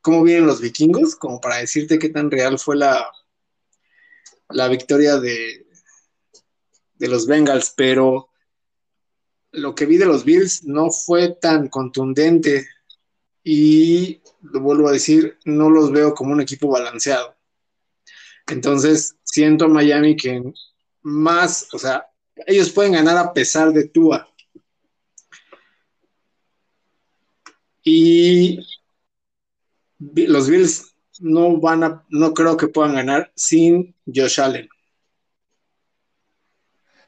cómo 0.02 0.24
vienen 0.24 0.46
los 0.46 0.60
vikingos, 0.60 1.16
como 1.16 1.40
para 1.40 1.58
decirte 1.58 2.00
qué 2.00 2.10
tan 2.10 2.30
real 2.30 2.60
fue 2.60 2.76
la, 2.76 3.10
la 4.50 4.68
victoria 4.68 5.18
de, 5.20 5.66
de 6.96 7.08
los 7.08 7.28
Bengals, 7.28 7.74
pero 7.78 8.30
lo 9.52 9.74
que 9.74 9.86
vi 9.86 9.98
de 9.98 10.06
los 10.06 10.26
Bills 10.26 10.66
no 10.66 10.92
fue 10.92 11.30
tan 11.30 11.70
contundente 11.70 12.68
y 13.44 14.22
lo 14.42 14.60
vuelvo 14.60 14.90
a 14.90 14.94
decir, 14.94 15.38
no 15.46 15.70
los 15.70 15.92
veo 15.92 16.14
como 16.14 16.34
un 16.34 16.42
equipo 16.42 16.68
balanceado. 16.68 17.39
Entonces, 18.50 19.16
siento 19.24 19.70
Miami 19.70 20.16
que 20.16 20.42
más, 21.02 21.68
o 21.74 21.80
sea, 21.80 22.08
ellos 22.46 22.72
pueden 22.72 22.94
ganar 22.94 23.18
a 23.18 23.34
pesar 23.34 23.72
de 23.72 23.88
Tua. 23.88 24.28
Y 27.84 28.60
los 30.00 30.50
Bills 30.50 30.96
no 31.20 31.60
van 31.60 31.84
a, 31.84 32.06
no 32.10 32.34
creo 32.34 32.58
que 32.58 32.68
puedan 32.68 32.96
ganar 32.96 33.32
sin 33.36 33.96
Josh 34.06 34.40
Allen. 34.40 34.70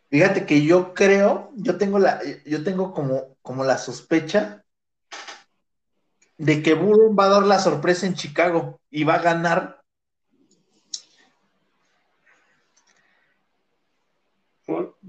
Fíjate 0.09 0.45
que 0.45 0.63
yo 0.63 0.93
creo, 0.93 1.51
yo 1.55 1.77
tengo 1.77 1.97
la, 1.97 2.21
yo 2.45 2.63
tengo 2.63 2.93
como, 2.93 3.37
como 3.41 3.63
la 3.63 3.77
sospecha 3.77 4.65
de 6.37 6.61
que 6.61 6.73
Burrow 6.73 7.15
va 7.15 7.25
a 7.25 7.29
dar 7.29 7.43
la 7.43 7.59
sorpresa 7.59 8.05
en 8.07 8.15
Chicago 8.15 8.81
y 8.89 9.05
va 9.05 9.15
a 9.15 9.21
ganar 9.21 9.80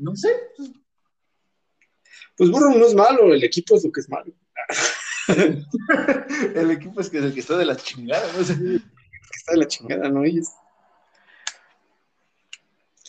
No 0.02 0.16
sé. 0.16 0.28
Pues 2.36 2.50
Burro 2.50 2.70
no 2.70 2.86
es 2.86 2.94
malo, 2.94 3.32
el 3.32 3.44
equipo 3.44 3.76
es 3.76 3.84
lo 3.84 3.92
que 3.92 4.00
es 4.00 4.08
malo. 4.08 4.32
el 6.56 6.70
equipo 6.72 7.00
es 7.00 7.08
que 7.08 7.18
el 7.18 7.32
que 7.32 7.40
está 7.40 7.56
de 7.56 7.66
la 7.66 7.76
chingada, 7.76 8.32
no 8.32 8.42
sé. 8.42 8.54
El 8.54 8.82
que 8.82 9.36
está 9.36 9.52
de 9.52 9.58
la 9.58 9.68
chingada, 9.68 10.08
no 10.08 10.24
ellos. 10.24 10.48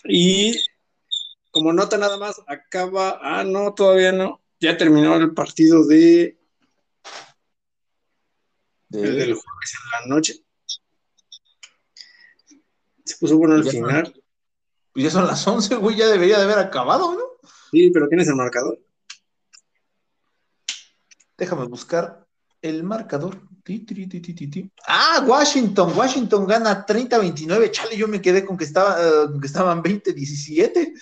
Y 0.04 0.56
como 1.50 1.74
nota 1.74 1.98
nada 1.98 2.18
más, 2.18 2.42
acaba. 2.46 3.20
Ah, 3.22 3.44
no, 3.44 3.74
todavía 3.74 4.12
no. 4.12 4.42
Ya 4.60 4.78
terminó 4.78 5.16
el 5.16 5.34
partido 5.34 5.88
de. 5.88 6.38
El 8.92 9.18
del 9.18 9.34
jueves 9.34 9.74
en 9.74 10.10
la 10.10 10.16
noche. 10.16 10.36
Se 13.04 13.18
puso 13.18 13.38
bueno 13.38 13.56
al 13.56 13.68
final. 13.68 14.23
Pues 14.94 15.06
ya 15.06 15.10
son 15.10 15.26
las 15.26 15.46
11, 15.46 15.76
güey, 15.76 15.98
ya 15.98 16.08
debería 16.08 16.38
de 16.38 16.44
haber 16.44 16.60
acabado, 16.60 17.14
¿no? 17.14 17.50
Sí, 17.72 17.90
pero 17.90 18.08
¿tienes 18.08 18.28
el 18.28 18.36
marcador? 18.36 18.80
Déjame 21.38 21.66
buscar 21.66 22.28
el 22.62 22.84
marcador. 22.84 23.42
Ah, 24.88 25.24
Washington, 25.26 25.94
Washington 25.96 26.46
gana 26.46 26.86
30-29. 26.86 27.72
Chale, 27.72 27.98
yo 27.98 28.08
me 28.08 28.22
quedé 28.22 28.46
con 28.46 28.58
que, 28.58 28.66
estaba, 28.66 28.98
eh, 29.02 29.28
que 29.40 29.48
estaban 29.48 29.82
20-17. 29.82 30.94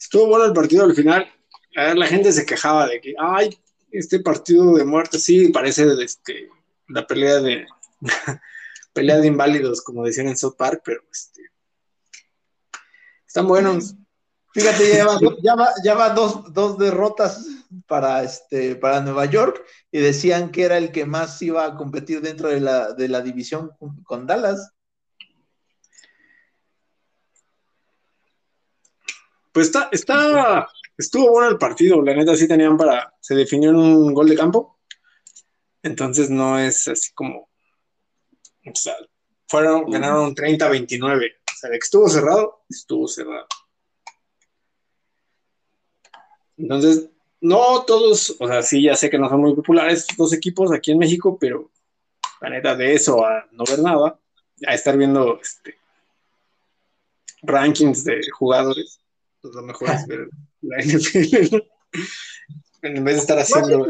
Estuvo 0.00 0.26
bueno 0.26 0.46
el 0.46 0.52
partido 0.52 0.84
al 0.84 0.94
final. 0.94 1.30
A 1.76 1.84
ver, 1.84 1.98
la 1.98 2.06
gente 2.06 2.32
se 2.32 2.46
quejaba 2.46 2.86
de 2.88 3.00
que, 3.00 3.14
ay, 3.18 3.56
este 3.90 4.20
partido 4.20 4.74
de 4.74 4.84
muerte, 4.84 5.18
sí, 5.18 5.48
parece 5.48 5.86
este, 6.02 6.48
la 6.88 7.06
pelea 7.06 7.40
de 7.40 7.66
pelea 8.92 9.18
de 9.18 9.26
inválidos, 9.26 9.82
como 9.82 10.04
decían 10.04 10.28
en 10.28 10.36
South 10.36 10.56
Park, 10.56 10.82
pero 10.84 11.02
este, 11.10 11.42
están 13.32 13.48
buenos. 13.48 13.94
Fíjate, 14.52 15.02
ya 15.42 15.94
va, 15.94 16.10
dos, 16.54 16.76
derrotas 16.76 17.46
para, 17.86 18.22
este, 18.22 18.76
para 18.76 19.00
Nueva 19.00 19.24
York 19.24 19.64
y 19.90 20.00
decían 20.00 20.50
que 20.50 20.64
era 20.64 20.76
el 20.76 20.92
que 20.92 21.06
más 21.06 21.40
iba 21.40 21.64
a 21.64 21.74
competir 21.74 22.20
dentro 22.20 22.50
de 22.50 22.60
la, 22.60 22.92
de 22.92 23.08
la 23.08 23.22
división 23.22 23.70
con 24.04 24.26
Dallas. 24.26 24.70
Pues 29.50 29.68
está, 29.68 29.88
está, 29.90 30.68
estuvo 30.98 31.30
bueno 31.30 31.48
el 31.48 31.56
partido, 31.56 32.02
la 32.02 32.14
neta 32.14 32.36
sí 32.36 32.46
tenían 32.46 32.76
para, 32.76 33.14
se 33.18 33.34
definió 33.34 33.70
en 33.70 33.76
un 33.76 34.12
gol 34.12 34.28
de 34.28 34.36
campo, 34.36 34.78
entonces 35.82 36.28
no 36.28 36.58
es 36.58 36.86
así 36.86 37.14
como, 37.14 37.48
o 38.66 38.74
sea, 38.74 38.94
fueron, 39.48 39.90
ganaron 39.90 40.34
30-29 40.34 41.41
sea, 41.56 41.70
de 41.70 41.78
que 41.78 41.84
estuvo 41.84 42.08
cerrado, 42.08 42.64
estuvo 42.68 43.08
cerrado. 43.08 43.46
Entonces, 46.56 47.08
no 47.40 47.82
todos, 47.84 48.36
o 48.38 48.46
sea, 48.46 48.62
sí, 48.62 48.82
ya 48.82 48.94
sé 48.94 49.10
que 49.10 49.18
no 49.18 49.28
son 49.28 49.40
muy 49.40 49.54
populares 49.54 50.00
estos 50.00 50.16
dos 50.16 50.32
equipos 50.32 50.72
aquí 50.72 50.92
en 50.92 50.98
México, 50.98 51.36
pero 51.40 51.70
la 52.40 52.50
neta, 52.50 52.76
de 52.76 52.94
eso 52.94 53.24
a 53.24 53.46
no 53.52 53.64
ver 53.64 53.80
nada, 53.80 54.18
a 54.66 54.74
estar 54.74 54.96
viendo 54.96 55.40
este, 55.40 55.76
rankings 57.42 58.04
de 58.04 58.20
jugadores, 58.30 59.00
pues 59.40 59.54
lo 59.54 59.62
mejor 59.62 59.90
es 59.90 60.06
ver 60.06 60.28
la 60.60 60.78
NFL. 60.78 61.56
en 62.82 63.04
vez 63.04 63.14
de 63.14 63.20
estar 63.20 63.38
haciendo. 63.38 63.88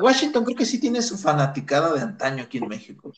Washington 0.00 0.44
creo 0.44 0.56
que 0.56 0.66
sí 0.66 0.80
tiene 0.80 1.02
su 1.02 1.18
fanaticada 1.18 1.94
de 1.94 2.00
antaño 2.00 2.44
aquí 2.44 2.58
en 2.58 2.68
México. 2.68 3.12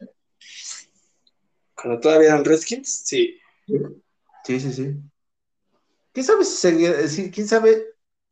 Cuando 1.81 2.01
todavía 2.01 2.29
eran 2.31 2.45
Redskins, 2.45 3.03
sí. 3.05 3.39
Sí, 4.45 4.61
sí, 4.61 4.73
sí. 4.73 4.97
¿Quién 6.13 6.27
sabe 6.27 6.45
si, 6.45 7.31
quién 7.31 7.47
sabe 7.47 7.87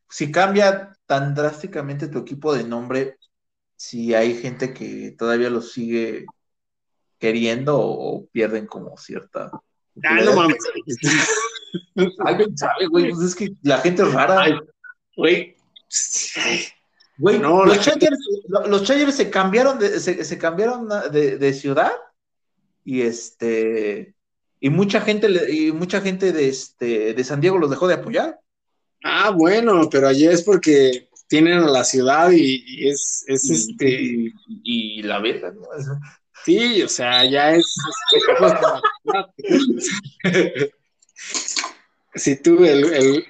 si 0.09 0.33
cambia 0.33 0.97
tan 1.07 1.35
drásticamente 1.35 2.09
tu 2.09 2.19
equipo 2.19 2.55
de 2.55 2.65
nombre? 2.65 3.19
Si 3.77 4.15
hay 4.15 4.35
gente 4.35 4.75
que 4.75 5.15
todavía 5.17 5.51
lo 5.51 5.61
sigue 5.61 6.27
queriendo 7.19 7.79
o, 7.79 8.27
pierden 8.27 8.67
como 8.67 8.97
cierta. 8.97 9.51
Ah, 10.03 10.21
no 10.25 10.35
mames. 10.35 10.59
Ay, 12.25 12.45
sabe, 12.57 12.87
güey, 12.89 13.11
pues 13.11 13.29
es 13.29 13.35
que 13.35 13.53
la 13.63 13.79
gente 13.79 14.03
es 14.03 14.13
rara. 14.13 14.61
Güey. 15.17 15.57
Güey, 17.19 17.39
no, 17.39 17.65
los, 17.65 17.81
Chargers, 17.81 19.17
se 19.17 19.31
cambiaron 19.31 19.79
de, 19.79 20.01
se, 20.01 20.39
cambiaron 20.39 20.89
de 20.89 21.53
ciudad 21.55 21.93
y 22.87 23.03
este 23.03 24.15
Y 24.61 24.71
mucha 24.71 25.03
gente, 25.03 25.29
y 25.53 25.73
mucha 25.73 26.01
gente 26.01 26.33
de, 26.33 26.49
este, 26.49 27.13
de 27.13 27.25
San 27.25 27.43
Diego 27.43 27.59
los 27.59 27.69
dejó 27.69 27.89
de 27.89 27.95
apoyar. 27.95 28.41
Ah, 29.05 29.31
bueno, 29.31 29.91
pero 29.91 30.09
allá 30.09 30.31
es 30.31 30.43
porque 30.43 31.11
tienen 31.29 31.59
a 31.59 31.69
la 31.69 31.85
ciudad 31.85 32.31
y, 32.31 32.89
es, 32.89 33.25
es 33.27 33.51
este. 33.51 34.33
Y, 34.63 35.03
la 35.03 35.19
verga, 35.19 35.53
¿no? 35.53 35.63
Sí, 36.45 36.81
o 36.83 36.89
sea, 36.89 37.25
ya 37.29 37.55
es. 37.57 37.75
si 42.15 42.37
tú, 42.37 42.65
el, 42.65 43.27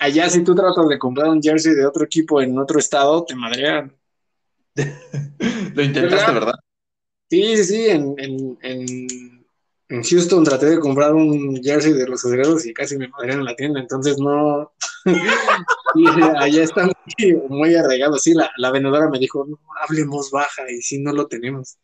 allá 0.00 0.30
si 0.30 0.42
tú 0.42 0.54
tratas 0.54 0.88
de 0.88 0.98
comprar 0.98 1.28
un 1.28 1.42
jersey 1.42 1.74
de 1.74 1.86
otro 1.86 2.04
equipo 2.04 2.40
en 2.40 2.58
otro 2.58 2.78
estado, 2.78 3.24
te 3.24 3.34
madrean. 3.34 3.94
Lo 5.74 5.82
intentaste, 5.82 6.32
¿verdad? 6.32 6.54
Sí, 7.30 7.56
sí, 7.56 7.64
sí, 7.64 7.88
en, 7.88 8.14
en, 8.18 8.58
en, 8.62 9.06
en, 9.90 10.02
Houston 10.02 10.44
traté 10.44 10.66
de 10.66 10.80
comprar 10.80 11.14
un 11.14 11.60
jersey 11.62 11.92
de 11.92 12.06
los 12.06 12.24
aceleros 12.24 12.64
y 12.64 12.72
casi 12.72 12.96
me 12.96 13.08
madrean 13.08 13.40
en 13.40 13.44
la 13.44 13.54
tienda, 13.54 13.80
entonces 13.80 14.18
no. 14.18 14.72
allá 16.38 16.62
está 16.62 16.86
muy, 16.86 17.34
muy 17.48 17.74
arraigado. 17.74 18.18
Sí, 18.18 18.32
la, 18.32 18.50
la 18.56 18.70
vendedora 18.70 19.10
me 19.10 19.18
dijo, 19.18 19.44
no, 19.46 19.58
hablemos 19.86 20.30
baja 20.30 20.70
y 20.70 20.80
si 20.80 21.02
no 21.02 21.12
lo 21.12 21.26
tenemos. 21.26 21.76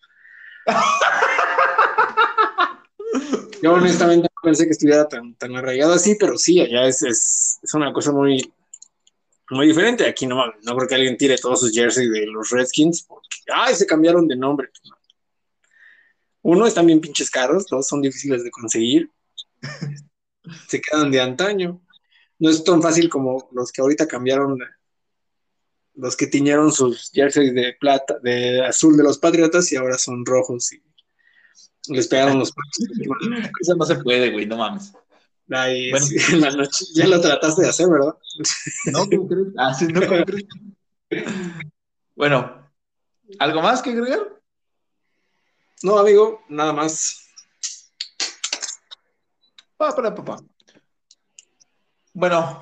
Yo 3.62 3.72
honestamente 3.72 4.28
no 4.34 4.40
pensé 4.42 4.64
que 4.64 4.72
estuviera 4.72 5.08
tan, 5.08 5.34
tan 5.36 5.56
arraigado 5.56 5.94
así, 5.94 6.16
pero 6.18 6.38
sí, 6.38 6.60
allá 6.60 6.86
es, 6.86 7.02
es, 7.02 7.58
es 7.62 7.74
una 7.74 7.92
cosa 7.92 8.12
muy, 8.12 8.52
muy 9.50 9.66
diferente. 9.66 10.06
Aquí 10.06 10.26
no, 10.26 10.44
no 10.62 10.76
creo 10.76 10.88
que 10.88 10.94
alguien 10.94 11.16
tire 11.16 11.36
todos 11.38 11.60
sus 11.60 11.72
jerseys 11.72 12.10
de 12.10 12.26
los 12.26 12.50
Redskins 12.50 13.02
porque, 13.02 13.28
ay, 13.54 13.74
se 13.74 13.86
cambiaron 13.86 14.26
de 14.26 14.36
nombre. 14.36 14.68
Uno, 16.44 16.66
están 16.66 16.86
bien 16.86 17.00
pinches 17.00 17.30
caros, 17.30 17.64
dos 17.70 17.88
son 17.88 18.02
difíciles 18.02 18.44
de 18.44 18.50
conseguir. 18.50 19.10
se 20.68 20.80
quedan 20.80 21.10
de 21.10 21.18
antaño. 21.18 21.80
No 22.38 22.50
es 22.50 22.62
tan 22.62 22.82
fácil 22.82 23.08
como 23.08 23.48
los 23.52 23.72
que 23.72 23.80
ahorita 23.80 24.06
cambiaron, 24.06 24.58
los 25.94 26.16
que 26.16 26.26
tiñeron 26.26 26.70
sus 26.70 27.10
jerseys 27.12 27.54
de 27.54 27.74
plata, 27.80 28.18
de 28.22 28.62
azul 28.62 28.94
de 28.94 29.04
los 29.04 29.16
Patriotas 29.16 29.72
y 29.72 29.76
ahora 29.76 29.96
son 29.96 30.26
rojos 30.26 30.70
y 30.74 30.82
les 31.88 32.08
pegaron 32.08 32.38
los 32.38 32.52
Eso 33.60 33.74
no 33.76 33.86
se 33.86 33.96
puede, 33.96 34.30
güey, 34.30 34.44
no 34.44 34.58
mames. 34.58 34.92
Ay, 35.50 35.90
bueno, 35.90 36.06
en 36.30 36.40
la 36.42 36.50
noche 36.50 36.84
ya 36.94 37.06
lo 37.06 37.22
trataste 37.22 37.62
de 37.62 37.68
hacer, 37.68 37.88
¿verdad? 37.88 38.14
No, 38.92 39.06
¿cómo 39.06 39.28
crees? 39.28 39.48
Ah, 39.56 39.72
sí, 39.72 39.86
no, 39.86 40.06
¿cómo 40.06 40.24
crees? 40.26 40.44
Bueno, 42.14 42.70
¿algo 43.38 43.62
más 43.62 43.80
que 43.80 43.90
agregar? 43.90 44.34
No, 45.82 45.98
amigo, 45.98 46.42
nada 46.48 46.72
más. 46.72 47.28
Pa, 49.76 49.94
para, 49.94 50.14
papá. 50.14 50.38
Bueno, 52.12 52.60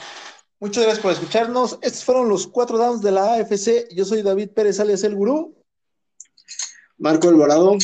muchas 0.58 0.84
gracias 0.84 1.02
por 1.02 1.12
escucharnos. 1.12 1.78
Estos 1.82 2.04
fueron 2.04 2.28
los 2.28 2.46
cuatro 2.46 2.78
downs 2.78 3.02
de 3.02 3.12
la 3.12 3.34
AFC. 3.34 3.88
Yo 3.94 4.04
soy 4.04 4.22
David 4.22 4.50
Pérez, 4.50 4.80
alias 4.80 5.04
El 5.04 5.14
Gurú. 5.14 5.62
Marco 6.98 7.28
Alvarado. 7.28 7.76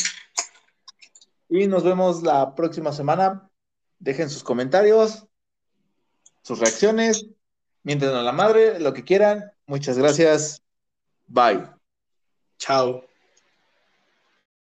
Y 1.49 1.67
nos 1.67 1.85
vemos 1.85 2.23
la 2.23 2.55
próxima 2.55 2.93
semana. 2.93 3.51
Dejen 3.99 4.31
sus 4.31 4.45
comentarios, 4.45 5.27
sus 6.43 6.61
reacciones, 6.61 7.27
mienten 7.83 8.11
a 8.11 8.23
la 8.23 8.33
madre, 8.33 8.79
lo 8.79 8.95
que 8.95 9.05
quieran. 9.05 9.51
Muchas 9.67 9.99
gracias. 9.99 10.63
Bye. 11.27 11.69
Chao. 12.59 13.08